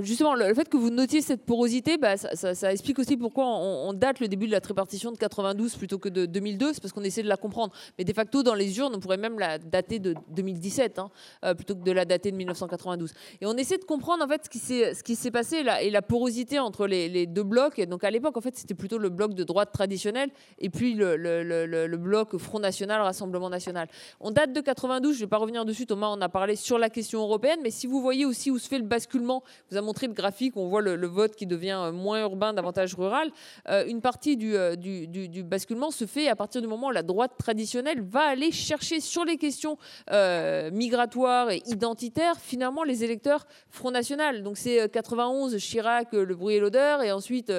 [0.00, 4.20] justement le, fait que vous notiez cette porosité, bah, ça, explique aussi pourquoi on, date
[4.20, 7.22] le début de la tripartition de 92 plutôt que de 2002, c'est parce qu'on essaie
[7.22, 7.74] de la comprendre.
[7.98, 11.10] Mais de facto, dans les urnes, on pourrait même la dater de 2017, hein,
[11.44, 13.12] euh, plutôt que de la dater de 1992.
[13.42, 16.58] Et on essaie de comprendre en fait ce qui s'est passé la, et la porosité
[16.58, 17.78] entre les, deux blocs.
[17.78, 20.94] Et donc à l'époque, en fait, c'était plutôt le bloc de droite traditionnel et puis
[20.94, 23.88] le bloc Front National, Rassemblement National.
[24.20, 26.78] On date de 92, je ne vais pas revenir dessus, Thomas en a parlé sur
[26.78, 29.80] la question européenne, mais si vous voyez aussi où se fait le basculement, vous a
[29.80, 33.30] montré le graphique, on voit le, vote qui devient euh, moins urbain, davantage rural,
[33.68, 36.92] euh, une partie du, euh, du, du- basculement se fait à partir du moment où
[36.92, 39.76] la droite traditionnelle va aller chercher sur les questions
[40.72, 44.42] migratoires et identitaires, finalement, les électeurs Front National.
[44.42, 47.52] Donc c'est euh, 91, Chirac, le bruit et l'odeur, et ensuite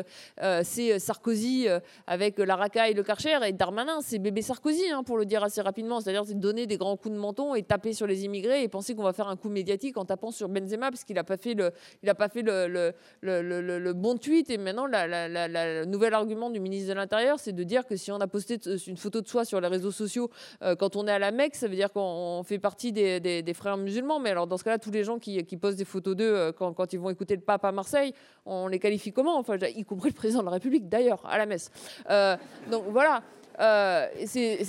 [0.64, 1.68] c'est Sarkozy
[2.08, 5.62] avec la racaille, le Karcher, et Darmanin, c'est bébé Sarkozy, hein, pour le dire assez
[5.62, 6.00] rapidement.
[6.00, 8.96] C'est-à-dire c'est donner des grands coups de menton et taper sur les immigrés et penser
[8.96, 11.54] qu'on va faire un coup médiatique en tapant sur Benzema parce qu'il n'a pas fait
[11.56, 11.72] le,
[12.04, 13.42] il a pas fait le, le, le,
[13.80, 14.50] le- bon tweet.
[14.50, 17.64] Et maintenant, la, la- la- la- le nouvel argument du ministre de l'Intérieur, c'est de
[17.64, 20.30] dire que si on a posté t- une photo de soi sur les réseaux sociaux
[20.62, 22.02] euh, quand on est à la Mecque, ça veut dire qu'on
[22.40, 24.20] on fait partie des, des- des frères musulmans.
[24.20, 26.52] Mais alors, dans ce cas-là, tous les gens qui, qui postent des photos d'eux euh,
[26.52, 28.14] quand, quand ils vont écouter le pape à Marseille,
[28.46, 29.38] on les qualifie comment?
[29.38, 31.72] Enfin, y compris le président de la République, d'ailleurs, à la messe.
[32.10, 32.36] Euh,
[32.70, 33.24] donc voilà.
[33.60, 34.60] Euh, c'est-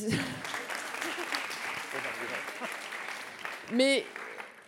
[3.72, 4.04] Mais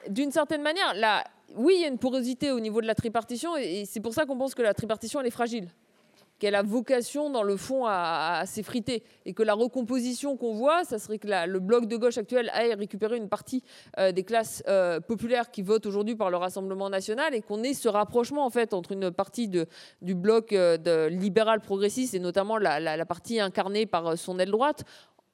[0.08, 1.24] d'une certaine manière, là,
[1.54, 4.26] oui, il y a une porosité au niveau de la tripartition, et c'est pour ça
[4.26, 5.68] qu'on pense que la tripartition, elle est fragile
[6.38, 9.02] qu'elle a vocation, dans le fond, à, s'effriter.
[9.24, 12.74] Et que la recomposition qu'on voit, ça serait que le bloc de gauche actuel aille
[12.74, 13.62] récupérer une partie
[13.98, 17.74] euh, des classes euh, populaires qui votent aujourd'hui par le Rassemblement national et qu'on ait
[17.74, 22.58] ce rapprochement, en fait, entre une partie du bloc euh, de libéral progressiste et notamment
[22.58, 24.84] la, partie incarnée par son aile droite,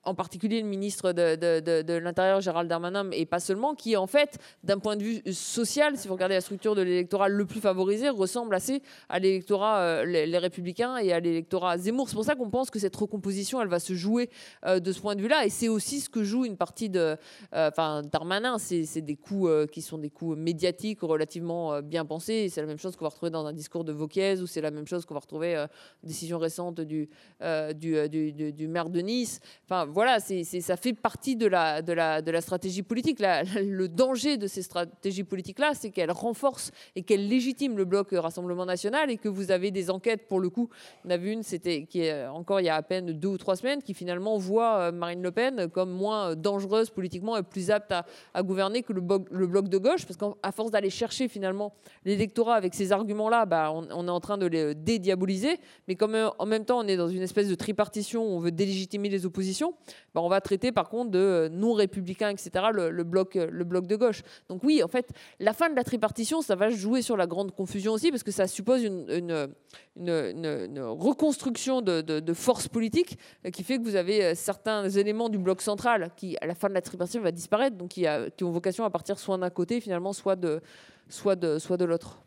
[0.04, 4.78] en particulier le ministre de, l'Intérieur, Gérald Darmanin, et pas seulement, qui en fait, d'un
[4.78, 8.54] point de vue social, si vous regardez la structure de l'électorat le plus favorisé, ressemble
[8.54, 12.08] assez à l'électorat euh, les, Républicains et à l'électorat Zemmour.
[12.08, 14.28] C'est pour ça qu'on pense que cette recomposition, elle va se jouer
[14.66, 17.16] euh, de ce point de vue-là, et c'est aussi ce que joue une partie de,
[17.54, 17.70] euh,
[18.02, 18.58] Darmanin.
[18.58, 22.48] C'est des coups euh, qui sont des coups médiatiques relativement bien pensés.
[22.48, 24.70] C'est la même chose qu'on va retrouver dans un discours de Vauquiez, ou c'est la
[24.70, 25.64] même chose qu'on va retrouver
[26.02, 27.08] décision récente du
[27.40, 29.40] maire de Nice.
[29.64, 33.20] Enfin, voilà, ça fait partie de la, stratégie politique.
[33.56, 38.66] Le danger de ces stratégies politiques-là, c'est qu'elles renforcent et qu'elles légitiment le bloc Rassemblement
[38.66, 40.68] national et que vous avez des enquêtes, pour le coup,
[41.06, 43.38] en a vu une, qui est euh, encore il y a à peine deux ou
[43.38, 47.42] trois semaines, qui finalement voit euh, Marine Le Pen comme moins euh, dangereuse politiquement et
[47.42, 51.72] plus apte à, gouverner que le, bloc- de gauche, parce qu'à force d'aller chercher finalement
[52.04, 55.58] l'électorat avec ces arguments-là, bah, on, on est en train de les dédiaboliser,
[55.88, 58.38] mais comme euh, en même temps on est dans une espèce de tripartition où on
[58.38, 59.74] veut délégitimer les oppositions,
[60.14, 64.22] ben, on va traiter par contre de non-républicains, etc., le, bloc, le bloc de gauche.
[64.48, 65.10] Donc oui, en fait,
[65.40, 68.30] la fin de la tripartition, ça va jouer sur la grande confusion aussi, parce que
[68.30, 69.48] ça suppose une,
[69.96, 73.18] reconstruction de, de, forces politiques
[73.52, 76.74] qui fait que vous avez certains éléments du bloc central qui, à la fin de
[76.74, 78.06] la tripartition, va disparaître, donc qui,
[78.36, 80.60] qui ont vocation à partir soit d'un côté, finalement, soit de,
[81.08, 82.18] soit de, soit de l'autre.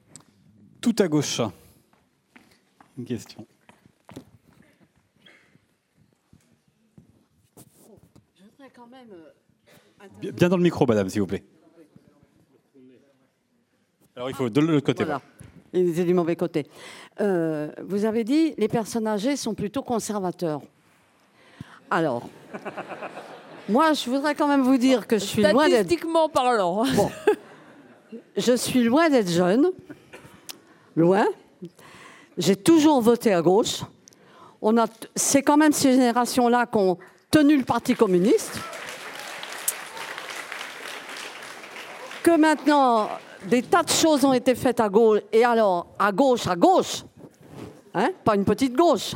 [0.82, 1.42] Tout à gauche.
[2.98, 3.46] Une question.
[8.96, 11.44] Euh, bien dans le micro, madame, s'il vous plaît.
[14.16, 15.04] Alors il faut de l'autre côté.
[15.04, 15.22] Voilà.
[15.74, 16.66] Il était du mauvais côté.
[17.20, 20.62] Euh, vous avez dit les personnes âgées sont plutôt conservateurs.
[21.92, 22.30] Alors,
[23.70, 25.86] moi, je voudrais quand même vous dire que je suis loin d'être.
[25.86, 26.86] Statistiquement parlant.
[26.96, 27.12] Bon.
[28.38, 29.72] Je suis loin d'être jeune.
[30.96, 31.26] Loin.
[32.38, 33.82] J'ai toujours voté à gauche.
[34.62, 34.86] On a,
[35.16, 36.98] c'est quand même ces générations-là qui ont
[37.30, 38.60] tenu le Parti communiste.
[42.26, 43.08] Que maintenant,
[43.48, 47.04] des tas de choses ont été faites à gauche, et alors, à gauche, à gauche,
[47.94, 49.14] hein, pas une petite gauche,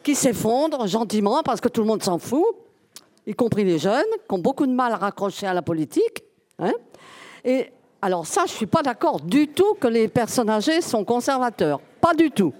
[0.00, 2.46] qui s'effondre gentiment parce que tout le monde s'en fout,
[3.26, 6.22] y compris les jeunes, qui ont beaucoup de mal à raccrocher à la politique.
[6.60, 6.70] Hein.
[7.44, 11.04] Et alors ça, je ne suis pas d'accord du tout que les personnes âgées sont
[11.04, 11.80] conservateurs.
[12.00, 12.54] Pas du tout.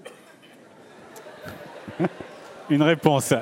[2.69, 3.33] Une réponse.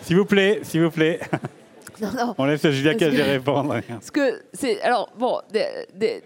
[0.00, 1.20] S'il vous plaît, s'il vous plaît.
[2.38, 3.80] On laisse Julia Cagé répondre.
[3.88, 5.38] Parce que c'est alors bon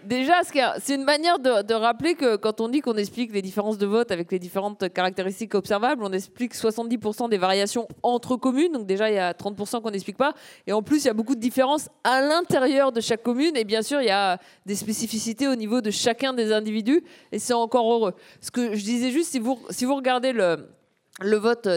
[0.05, 0.41] déjà
[0.79, 4.11] c'est une manière de, rappeler que quand on dit qu'on explique les différences de vote
[4.11, 8.73] avec les différentes caractéristiques observables, on explique 70% des variations entre communes.
[8.73, 10.33] Donc déjà il y a 30% qu'on n'explique pas.
[10.67, 13.55] Et en plus il y a beaucoup de différences à l'intérieur de chaque commune.
[13.55, 17.03] Et bien sûr il y a des spécificités au niveau de chacun des individus.
[17.31, 18.13] Et c'est encore heureux.
[18.41, 20.67] Ce que je disais juste si vous si vous regardez le
[21.21, 21.67] le vote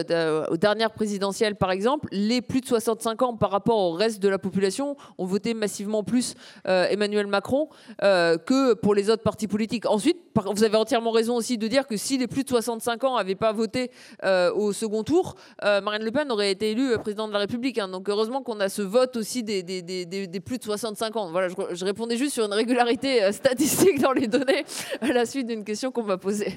[0.49, 4.29] aux dernières présidentielles, par exemple, les plus de 65 ans par rapport au reste de
[4.29, 6.35] la population ont voté massivement plus
[6.67, 7.69] euh, Emmanuel Macron
[8.03, 9.85] euh, que pour les autres partis politiques.
[9.85, 13.17] Ensuite, vous avez entièrement raison aussi de dire que si les plus de 65 ans
[13.17, 13.91] n'avaient pas voté
[14.23, 17.77] euh, au second tour, Marine Le Pen aurait été élue présidente de la République.
[17.77, 17.87] Hein.
[17.87, 19.63] Donc heureusement qu'on a ce vote aussi des,
[20.45, 21.31] plus de 65 ans.
[21.31, 24.65] Voilà, je répondais juste sur une régularité statistique dans les données
[25.01, 26.53] à la suite d'une question qu'on m'a posée.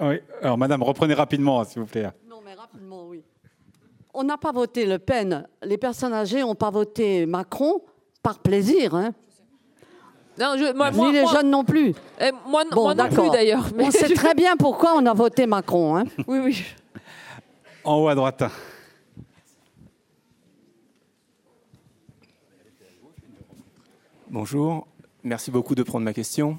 [0.00, 0.20] Oui.
[0.42, 2.10] Alors, madame, reprenez rapidement, s'il vous plaît.
[2.28, 3.22] Non, mais rapidement, oui.
[4.14, 5.46] On n'a pas voté Le Pen.
[5.62, 7.82] Les personnes âgées n'ont pas voté Macron
[8.22, 8.94] par plaisir.
[8.94, 9.12] Hein.
[10.38, 11.94] Non, Ni les jeunes non plus.
[12.20, 13.66] Eh, moi, bon, non plus, d'ailleurs.
[13.76, 15.96] Mais on sait très bien pourquoi on a voté Macron.
[15.96, 16.04] Hein.
[16.26, 16.64] Oui, oui.
[17.84, 18.42] En haut à droite.
[24.28, 24.86] Bonjour,
[25.24, 26.58] merci beaucoup de prendre ma question.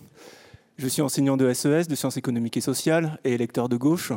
[0.81, 4.13] Je suis enseignant de SES, e de sciences économiques et sociales, et électeur de gauche.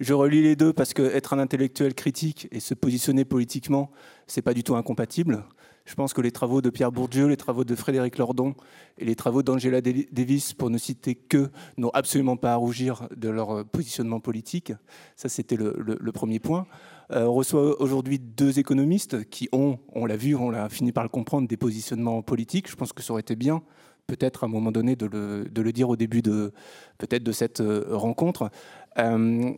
[0.00, 3.90] Je relis les deux parce qu'être un intellectuel critique et se positionner politiquement,
[4.26, 5.44] c'est pas du tout incompatible.
[5.84, 8.54] Je pense que les travaux de Pierre Bourdieu, les travaux de Frédéric Lordon
[8.96, 13.28] et les travaux d'Angela Davis, pour ne citer que, n'ont absolument pas à rougir de
[13.28, 14.72] leur positionnement politique.
[15.16, 16.66] Ça, c'était le, premier point.
[17.10, 21.02] Euh, on reçoit aujourd'hui deux économistes qui ont, on l'a vu, on l'a fini par
[21.02, 22.70] le comprendre, des positionnements politiques.
[22.70, 23.62] Je pense que ça aurait été bien
[24.10, 26.52] peut-être à un moment donné de le, dire au début de
[26.98, 28.50] peut-être de cette euh, rencontre.
[28.98, 29.52] Euh,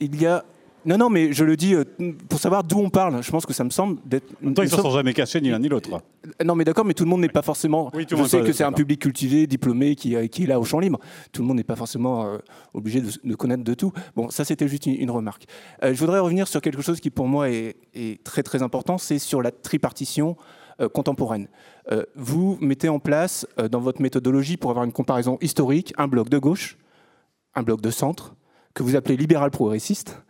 [0.00, 0.44] il y a
[0.84, 1.84] non, non, mais je le dis euh,
[2.28, 3.22] pour savoir d'où on parle.
[3.22, 4.28] Je pense que ça me semble d'être.
[4.42, 6.02] En même temps, ils ne sont jamais cachés ni l'un ni l'autre.
[6.44, 7.88] Non, mais d'accord, mais tout le monde n'est pas forcément.
[7.94, 10.80] Oui, je sais que c'est un public cultivé, diplômé, qui, qui, est là au champ
[10.80, 10.98] libre.
[11.30, 12.36] Tout le monde n'est pas forcément
[12.74, 13.92] obligé de, connaître de tout.
[14.16, 15.44] Bon, ça, c'était juste une, remarque.
[15.82, 19.20] je voudrais revenir sur quelque chose qui, pour moi, est, est très, très important c'est
[19.20, 20.36] sur la tripartition
[20.92, 21.48] contemporaine.
[21.90, 26.06] Euh, vous mettez en place euh, dans votre méthodologie, pour avoir une comparaison historique, un
[26.06, 26.78] bloc de gauche,
[27.54, 28.34] un bloc de centre,
[28.74, 30.22] que vous appelez libéral progressiste,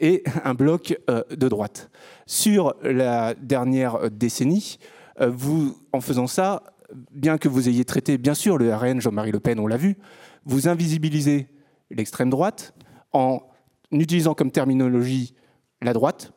[0.00, 1.90] et un bloc euh, de droite.
[2.26, 4.78] Sur la dernière décennie,
[5.20, 6.64] vous, en faisant ça,
[7.12, 9.96] bien que vous ayez traité, bien sûr, le RN, Jean-Marie Le Pen, on l'a vu,
[10.44, 11.48] vous invisibilisez
[11.90, 12.74] l'extrême droite
[13.12, 13.40] en
[13.92, 15.34] utilisant comme terminologie
[15.82, 16.32] la droite,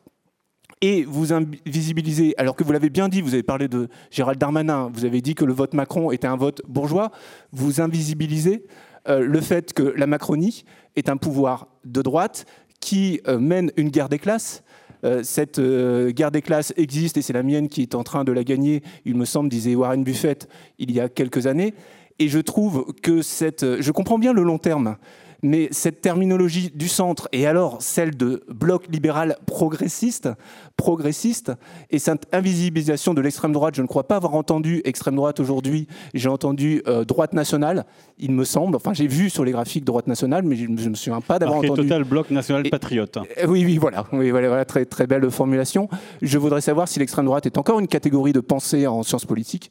[0.80, 4.90] et vous invisibilisez, alors que vous l'avez bien dit, vous avez parlé de Gérald Darmanin,
[4.92, 7.10] vous avez dit que le vote Macron était un vote bourgeois,
[7.52, 8.64] vous invisibilisez
[9.08, 10.64] euh, le fait que la Macronie
[10.96, 12.46] est un pouvoir de droite
[12.80, 14.62] qui euh, mène une guerre des classes.
[15.04, 18.32] Euh, cette guerre des classes existe et c'est la mienne qui est en train de
[18.32, 20.48] la gagner, il me semble, disait Warren Buffett
[20.78, 21.74] il y a quelques années.
[22.20, 23.80] Et je trouve que cette.
[23.80, 24.96] Je comprends bien le long terme,
[25.42, 30.28] Mais cette terminologie du centre et alors celle de bloc libéral progressiste,
[30.76, 31.52] progressiste,
[31.90, 35.86] et cette invisibilisation de l'extrême droite, je ne crois pas avoir entendu extrême droite aujourd'hui,
[36.12, 37.86] j'ai entendu euh, droite nationale,
[38.18, 40.94] il me semble, enfin j'ai vu sur les graphiques droite nationale, mais je ne me
[40.94, 41.82] souviens pas d'avoir entendu...
[41.82, 43.18] total bloc national patriote.
[43.46, 45.88] oui, oui, voilà, oui, voilà, voilà, très, très belle formulation.
[46.20, 49.70] Je voudrais savoir si l'extrême droite est encore une catégorie de pensée en sciences politiques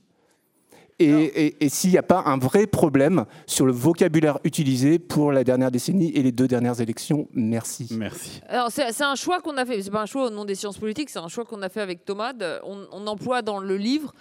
[1.00, 5.72] et, s'il n'y a pas un vrai problème sur le vocabulaire utilisé pour la dernière
[5.72, 7.28] décennie et les deux dernières élections.
[7.34, 7.88] Merci.
[7.92, 8.42] Merci.
[8.48, 9.82] Alors c'est un choix qu'on a fait.
[9.82, 11.82] C'est pas un choix au nom des sciences politiques, c'est un choix qu'on a fait
[11.82, 12.34] avec Thomas.
[12.64, 14.14] On, on, emploie dans le livre,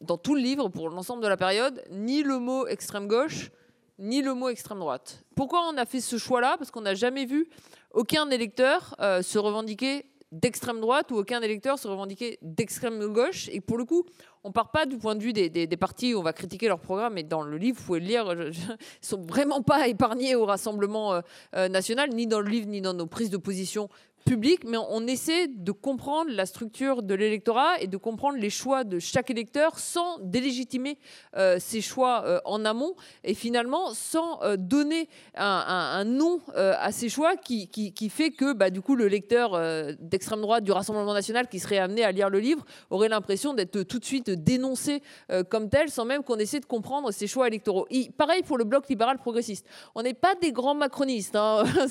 [0.00, 3.50] dans tout le livre pour l'ensemble de la période, ni le mot extrême gauche
[3.98, 5.24] ni le mot extrême droite.
[5.36, 6.56] Pourquoi on a fait ce choix-là?
[6.58, 7.48] Parce qu'on n'a jamais vu
[7.92, 13.48] aucun électeur euh, se revendiquer d'extrême droite ou aucun électeur se revendiquer d'extrême gauche.
[13.52, 14.04] Et pour le coup,
[14.42, 17.18] on part pas du point de vue des, partis où on va critiquer leur programme.
[17.18, 21.12] Et dans le livre, vous pouvez le lire, ils sont vraiment pas épargnés au Rassemblement
[21.12, 21.20] euh,
[21.54, 23.88] euh, national, ni dans le livre, ni dans nos prises de position
[24.24, 28.84] public, mais on essaie de comprendre la structure de l'électorat et de comprendre les choix
[28.84, 30.98] de chaque électeur sans délégitimer
[31.36, 32.94] euh, ces choix euh, en amont
[33.24, 37.68] et finalement sans euh, donner un, nom à ces choix qui,
[38.10, 39.58] fait que bah, du coup le lecteur
[40.00, 43.82] d'extrême droite du Rassemblement national qui serait amené à lire le livre aurait l'impression d'être
[43.82, 45.02] tout de suite dénoncé
[45.48, 47.86] comme tel sans même qu'on essaie de comprendre ces choix électoraux.
[48.16, 49.66] pareil pour le bloc libéral progressiste.
[49.94, 51.64] On n'est pas des grands macronistes, hein.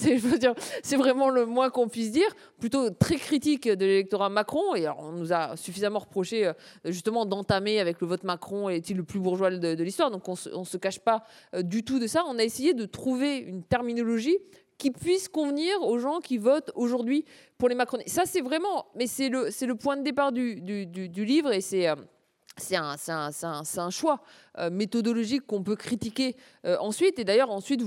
[0.83, 2.20] c'est vraiment le moins qu'on puisse dire
[2.59, 4.75] plutôt très critique de l'électorat Macron.
[4.75, 6.53] Et on nous a suffisamment reproché euh,
[6.85, 10.11] justement d'entamer avec le vote Macron est-il le plus bourgeois de, l'histoire.
[10.11, 11.23] Donc on ne se cache pas
[11.53, 12.23] euh, du tout de ça.
[12.27, 14.37] On a essayé de trouver une terminologie
[14.77, 17.23] qui puisse convenir aux gens qui votent aujourd'hui
[17.59, 18.09] pour les Macronistes.
[18.09, 21.87] Ça, c'est vraiment, mais c'est le, le point de départ du, du, livre et c'est.
[21.87, 21.95] Euh,
[22.57, 24.21] c'est un, choix.
[24.57, 27.17] Euh, méthodologique qu'on peut critiquer euh, ensuite.
[27.19, 27.81] Et d'ailleurs, ensuite,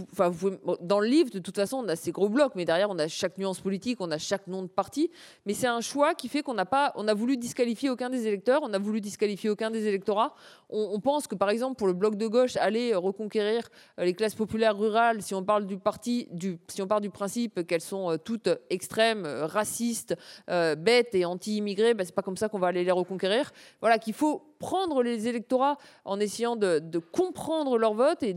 [0.80, 3.06] dans le livre, de toute façon, on a ces gros blocs, mais derrière, on a
[3.06, 5.10] chaque nuance politique, on a chaque nom de parti.
[5.44, 8.26] Mais c'est un choix qui fait qu'on n'a pas, on a voulu disqualifier aucun des
[8.26, 10.34] électeurs, on a voulu disqualifier aucun des électorats.
[10.70, 13.68] On, pense que, par exemple, pour le bloc de gauche, aller reconquérir
[13.98, 16.28] euh, les classes populaires rurales, si on parle du parti,
[16.68, 20.16] si on part du principe qu'elles sont toutes extrêmes, racistes,
[20.48, 23.52] bêtes et anti-immigrés, ben, c'est pas comme ça qu'on va aller les reconquérir.
[23.80, 25.76] Voilà, qu'il faut prendre les électorats
[26.06, 26.80] en essayant de,
[27.12, 28.34] comprendre leur vote et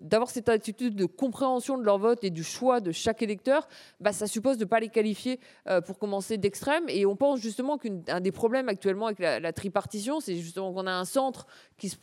[0.00, 3.68] d'avoir cette attitude de compréhension de leur vote et du choix de chaque électeur,
[4.00, 5.38] bah, ça suppose de ne pas les qualifier
[5.68, 6.84] euh, pour commencer d'extrême.
[6.88, 10.86] Et on pense justement qu'un des problèmes actuellement avec la, la tripartition, c'est justement qu'on
[10.86, 11.46] a un centre
[11.76, 11.96] qui se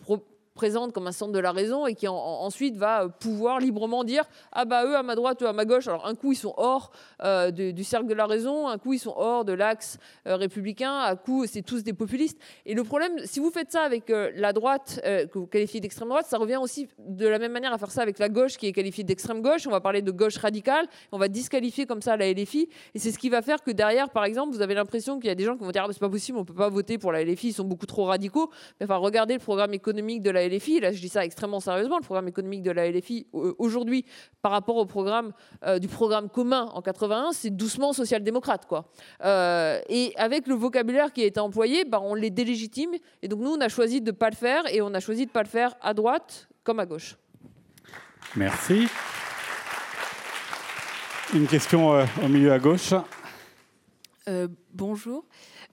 [0.61, 4.25] présente comme un centre de la raison et qui ensuite va euh, pouvoir librement dire
[4.51, 6.53] ah bah eux à ma droite eux à ma gauche alors un coup ils sont
[6.55, 6.91] hors
[7.23, 9.97] euh, du, cercle de la raison un coup ils sont hors de l'axe
[10.27, 13.81] euh, républicain un coup c'est tous des populistes et le problème si vous faites ça
[13.81, 17.73] avec la droite que vous qualifiez d'extrême droite ça revient aussi de la même manière
[17.73, 19.65] à faire ça avec la gauche qui est qualifiée d'extrême gauche.
[19.65, 23.11] On va parler de gauche radicale on va disqualifier comme ça la LFI et c'est
[23.11, 25.43] ce qui va faire que derrière par exemple vous avez l'impression qu'il y a des
[25.43, 27.47] gens qui vont dire ah, c'est pas possible on peut pas voter pour la LFI
[27.47, 28.51] ils sont beaucoup trop radicaux.
[28.79, 30.50] Mais enfin regardez le programme économique de la LFI.
[30.79, 31.97] Là, je dis ça extrêmement sérieusement.
[31.97, 34.05] Le programme économique de la LFI euh, aujourd'hui,
[34.41, 35.33] par rapport au programme
[35.65, 38.85] euh, du programme commun en 81, c'est doucement social-démocrate, quoi.
[39.23, 42.91] Euh, et avec le vocabulaire qui a été employé, bah, on les délégitime.
[43.21, 45.25] Et donc nous, on a choisi de ne pas le faire, et on a choisi
[45.25, 47.15] de ne pas le faire à droite comme à gauche.
[48.35, 48.87] Merci.
[51.33, 52.93] Une question au milieu à gauche.
[54.73, 55.25] bonjour.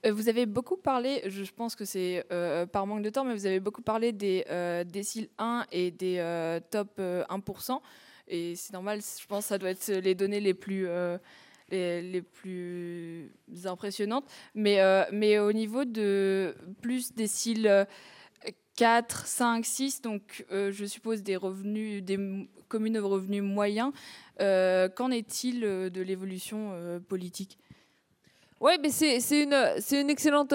[0.07, 3.35] Euh, vous avez beaucoup parlé, je pense que c'est euh, par manque de temps, mais
[3.35, 7.81] vous avez beaucoup parlé des euh, déciles 1 et des top 1%.
[8.29, 10.87] Et c'est normal, je pense que ça doit être les données les plus,
[11.71, 13.31] les, plus
[13.65, 14.27] impressionnantes.
[14.55, 14.81] Mais,
[15.13, 17.87] mais au niveau de plus déciles
[18.77, 22.19] 4, 5, 6, donc je suppose des revenus, des
[22.69, 23.93] communes de revenus moyens,
[24.39, 27.59] qu'en est-il de l'évolution politique?
[28.61, 30.53] Oui, mais c'est une, excellente,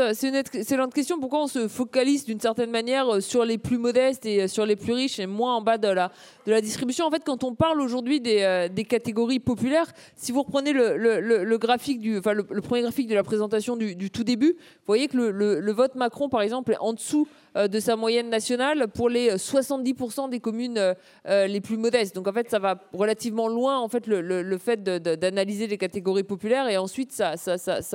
[0.93, 1.19] question.
[1.21, 4.65] Pourquoi on se focalise d'une certaine manière euh, sur les plus modestes et euh, sur
[4.65, 6.11] les plus riches et moins en bas de la,
[6.59, 7.05] distribution?
[7.05, 12.01] En fait, quand on parle aujourd'hui des, euh, catégories populaires, si vous reprenez le, graphique
[12.01, 15.71] du, enfin, le, premier graphique de la présentation du, tout début, vous voyez que le,
[15.71, 17.25] vote Macron, par exemple, est en dessous
[17.55, 22.15] de sa moyenne nationale pour les 70% des communes les plus modestes.
[22.15, 26.67] Donc en fait, ça va relativement loin, en fait, le, fait d'analyser les catégories populaires
[26.67, 27.37] et ensuite ça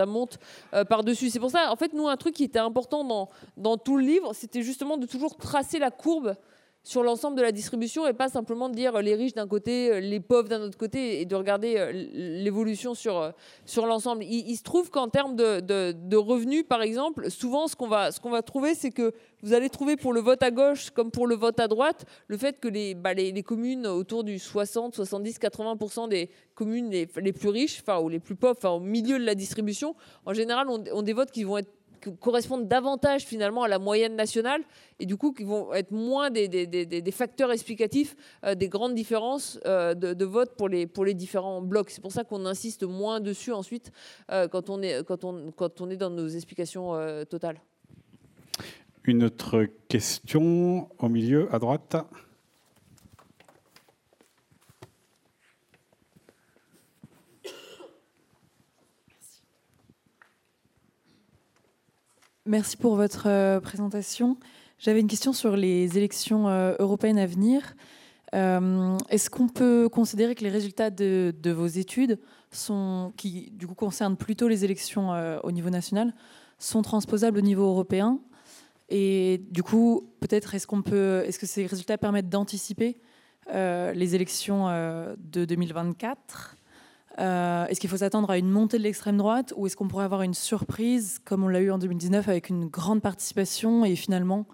[0.06, 0.38] monte
[0.74, 1.30] euh, par-dessus.
[1.30, 4.32] C'est pour ça, en fait, nous, un truc qui était important dans tout le livre,
[4.34, 6.36] c'était justement de toujours tracer la courbe
[6.88, 10.20] sur l'ensemble de la distribution et pas simplement de dire les riches d'un côté, les
[10.20, 13.34] pauvres d'un autre côté et de regarder l'évolution sur,
[13.66, 14.24] sur l'ensemble.
[14.24, 18.40] Il, se trouve qu'en termes de, de, revenus, par exemple, souvent ce qu'on va, va
[18.40, 19.12] trouver, c'est que
[19.42, 22.38] vous allez trouver pour le vote à gauche comme pour le vote à droite le
[22.38, 27.34] fait que les, bah, les, communes autour du 60, 70, 80% des communes les, les
[27.34, 29.94] plus riches, enfin, ou les plus pauvres, enfin, au milieu de la distribution,
[30.24, 31.70] en général, ont, ont des votes qui vont être
[32.20, 34.62] correspondent davantage finalement à la moyenne nationale
[34.98, 39.94] et du coup qui vont être moins des, facteurs explicatifs euh, des grandes différences euh,
[39.94, 41.90] de, vote pour les, pour les différents blocs.
[41.90, 43.92] C'est pour ça qu'on insiste moins dessus ensuite
[44.30, 46.92] euh, quand, on est, quand, on, quand on est dans nos explications
[47.28, 47.60] totales.
[49.04, 51.96] Une autre question au milieu, à droite.
[62.48, 64.38] Merci pour votre euh, présentation.
[64.78, 67.74] J'avais une question sur les élections euh, européennes à venir.
[68.34, 72.18] Euh, est-ce qu'on peut considérer que les résultats de, vos études,
[73.18, 75.10] qui du coup concernent plutôt les élections
[75.42, 76.14] au niveau national,
[76.58, 78.18] sont transposables au niveau européen?
[78.88, 82.98] Et du coup, peut-être est-ce qu'on peut, est-ce que ces résultats permettent d'anticiper
[83.52, 84.68] les élections
[85.18, 86.56] de 2024
[87.18, 90.04] euh, Est-ce qu'il faut s'attendre à une montée de l'extrême droite ou est-ce qu'on pourrait
[90.04, 94.46] avoir une surprise comme on l'a eu en 2019 avec une grande participation et finalement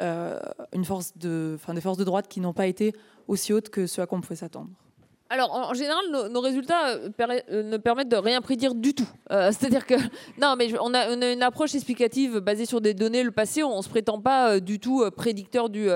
[0.00, 2.94] une force de, des forces de droite qui n'ont pas été
[3.26, 4.70] aussi hautes que ce à quoi on pouvait s'attendre?
[5.30, 9.08] Alors, en, général, nos, résultats euh, euh, ne permettent de rien prédire du tout.
[9.30, 9.94] Euh, c'est-à-dire que,
[10.40, 13.62] non, mais on a, une approche explicative basée sur des données le passé.
[13.62, 15.88] On ne se prétend pas du tout prédicteur du,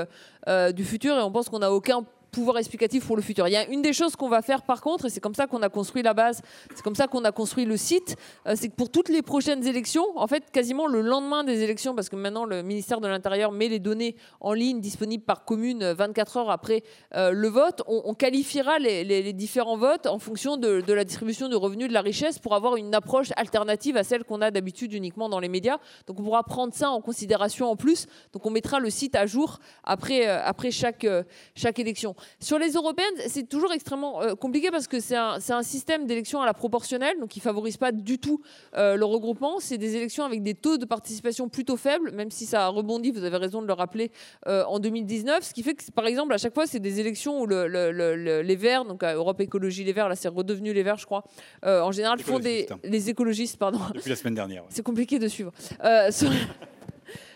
[0.74, 3.46] du futur et on pense qu'on n'a aucun pouvoir explicatif pour le futur.
[3.46, 5.46] Il y a une des choses qu'on va faire par contre, et c'est comme ça
[5.46, 6.40] qu'on a construit la base,
[6.74, 9.66] c'est comme ça qu'on a construit le site, euh, c'est que pour toutes les prochaines
[9.66, 13.52] élections, en fait, quasiment le lendemain des élections, parce que maintenant le ministère de l'Intérieur
[13.52, 16.82] met les données en ligne disponibles par commune 24 heures après
[17.14, 21.88] euh, le vote, on, qualifiera les, différents votes en fonction de, la distribution de revenus
[21.88, 25.38] de la richesse pour avoir une approche alternative à celle qu'on a d'habitude uniquement dans
[25.38, 25.76] les médias.
[26.06, 28.06] Donc on pourra prendre ça en considération en plus.
[28.32, 31.06] Donc on mettra le site à jour après, euh, après chaque,
[31.54, 32.14] chaque élection.
[32.40, 36.40] Sur les européennes, c'est toujours extrêmement euh, compliqué parce que c'est un, un, système d'élection
[36.42, 38.40] à la proportionnelle, donc qui ne favorise pas du tout
[38.76, 39.60] euh, le regroupement.
[39.60, 43.10] C'est des élections avec des taux de participation plutôt faibles, même si ça a rebondi,
[43.10, 44.10] vous avez raison de le rappeler,
[44.46, 45.44] euh, en 2019.
[45.44, 48.56] Ce qui fait que, par exemple, à chaque fois, c'est des élections où le, les
[48.56, 51.24] Verts, donc Europe Écologie Les Verts, là c'est redevenu Les Verts, je crois,
[51.62, 52.66] en général font des...
[52.70, 52.78] Hein.
[52.84, 53.80] Les écologistes, pardon.
[53.94, 54.64] Depuis la semaine dernière.
[54.68, 55.52] C'est compliqué de suivre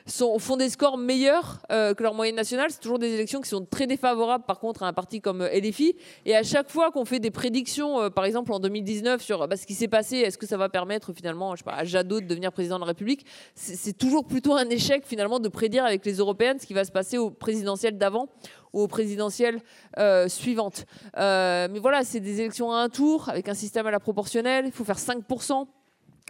[0.06, 2.70] sont, font des scores meilleurs euh, que leur moyenne nationale.
[2.70, 5.60] C'est toujours des élections qui sont très défavorables, par contre, à un parti comme euh,
[5.60, 5.96] LFI.
[6.24, 9.56] Et à chaque fois qu'on fait des prédictions, euh, par exemple en 2019, sur bah,
[9.56, 12.20] ce qui s'est passé, est-ce que ça va permettre finalement je sais pas, à Jadot
[12.20, 16.04] de devenir président de la République, c'est toujours plutôt un échec finalement de prédire avec
[16.04, 18.28] les européennes ce qui va se passer au présidentiel d'avant
[18.72, 19.60] ou aux présidentielles
[20.28, 20.84] suivantes.
[21.16, 24.66] mais voilà, c'est des élections à un tour avec un système à la proportionnelle.
[24.66, 25.66] Il faut faire 5%.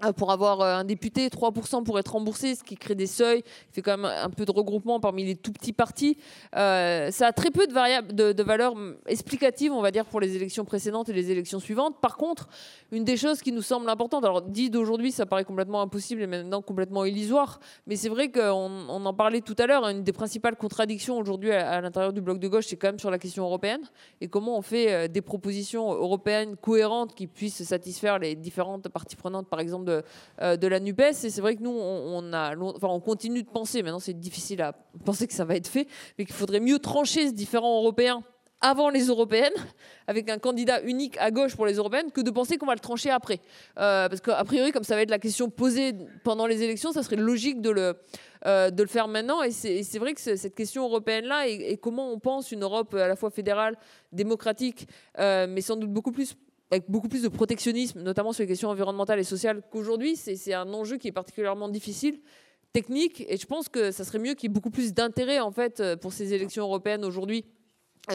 [0.04, 3.42] Euh, pour avoir euh, un député, 3% pour être remboursé, ce qui crée des seuils,
[3.72, 6.18] fait quand même un peu de regroupement parmi les tout petits partis.
[6.54, 8.74] Euh, ça a très peu de, variables, de, de valeurs
[9.06, 11.98] explicatives, on va dire, pour les élections précédentes et les élections suivantes.
[12.02, 12.46] Par contre,
[12.92, 16.26] une des choses qui nous semble importante, alors dit d'aujourd'hui, ça paraît complètement impossible et
[16.26, 20.12] maintenant complètement illusoire, mais c'est vrai qu'on on en parlait tout à l'heure, une des
[20.12, 23.44] principales contradictions aujourd'hui à, l'intérieur du bloc de gauche, c'est quand même sur la question
[23.44, 23.80] européenne
[24.20, 29.48] et comment on fait des propositions européennes cohérentes qui puissent satisfaire les différentes parties prenantes,
[29.48, 31.24] par exemple euh, de, la NUPES.
[31.24, 34.72] Et c'est vrai que nous, on, continue de penser, maintenant c'est difficile à
[35.04, 35.86] penser que ça va être fait,
[36.18, 38.22] mais qu'il faudrait mieux trancher ce différent européen
[38.60, 39.52] avant les européennes,
[40.06, 42.80] avec un candidat unique à gauche pour les européennes, que de penser qu'on va le
[42.80, 43.40] trancher après.
[43.78, 45.92] Euh, parce qu'a priori, comme ça va être la question posée
[46.24, 47.96] pendant les élections, ça serait logique de le,
[48.46, 49.42] euh, de le faire maintenant.
[49.42, 53.16] Et c'est vrai que cette question européenne-là, et, comment on pense une Europe à la
[53.16, 53.76] fois fédérale,
[54.10, 54.88] démocratique,
[55.18, 56.34] mais sans doute beaucoup plus
[56.70, 60.16] avec beaucoup plus de protectionnisme, notamment sur les questions environnementales et sociales qu'aujourd'hui.
[60.16, 62.20] C'est un enjeu qui est particulièrement difficile,
[62.72, 65.52] technique, et je pense que ça serait mieux qu'il y ait beaucoup plus d'intérêt en
[65.52, 67.55] fait pour ces élections européennes aujourd'hui euh,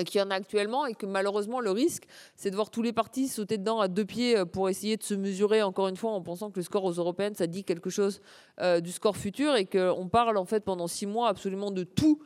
[0.05, 2.03] qu'il y en a actuellement et que malheureusement le risque
[2.35, 5.03] c'est de voir tous les partis sauter dedans à deux pieds euh, pour essayer de
[5.03, 7.89] se mesurer encore une fois en pensant que le score aux européennes ça dit quelque
[7.89, 8.21] chose
[8.61, 12.19] euh, du score futur et qu'on parle en fait pendant six mois absolument de tout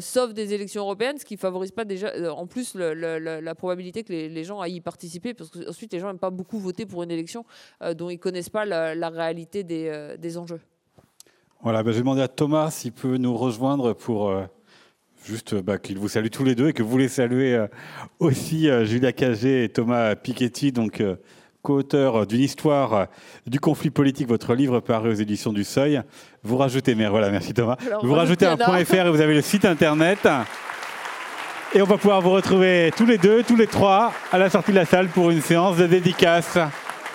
[0.00, 4.44] sauf des élections européennes ce qui favorise pas déjà en plus la probabilité que les,
[4.44, 7.10] gens aillent y participer parce que ensuite les gens n'aiment pas beaucoup voter pour une
[7.10, 7.44] élection
[7.96, 10.60] dont ils connaissent pas la, réalité des, des, enjeux.
[11.60, 14.32] Voilà, ben, je vais demander à Thomas s'il peut nous rejoindre pour
[15.24, 17.66] juste bah, qu'il vous salue tous les deux et que vous voulez saluer euh,
[18.18, 21.16] aussi euh, Julia Cagé et Thomas Piketty, donc euh,
[21.62, 23.06] co-auteur d'une histoire
[23.46, 26.02] du conflit politique, votre livre paru aux éditions du Seuil.
[26.42, 27.78] Vous rajoutez, mais voilà, merci Thomas.
[28.02, 30.28] vous rajoutez un point .fr et vous avez le site internet.
[31.74, 34.72] Et on va pouvoir vous retrouver tous les deux, tous les trois, à la sortie
[34.72, 36.58] de la salle pour une séance de dédicace.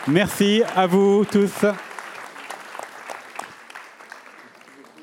[0.07, 1.65] Merci à vous tous.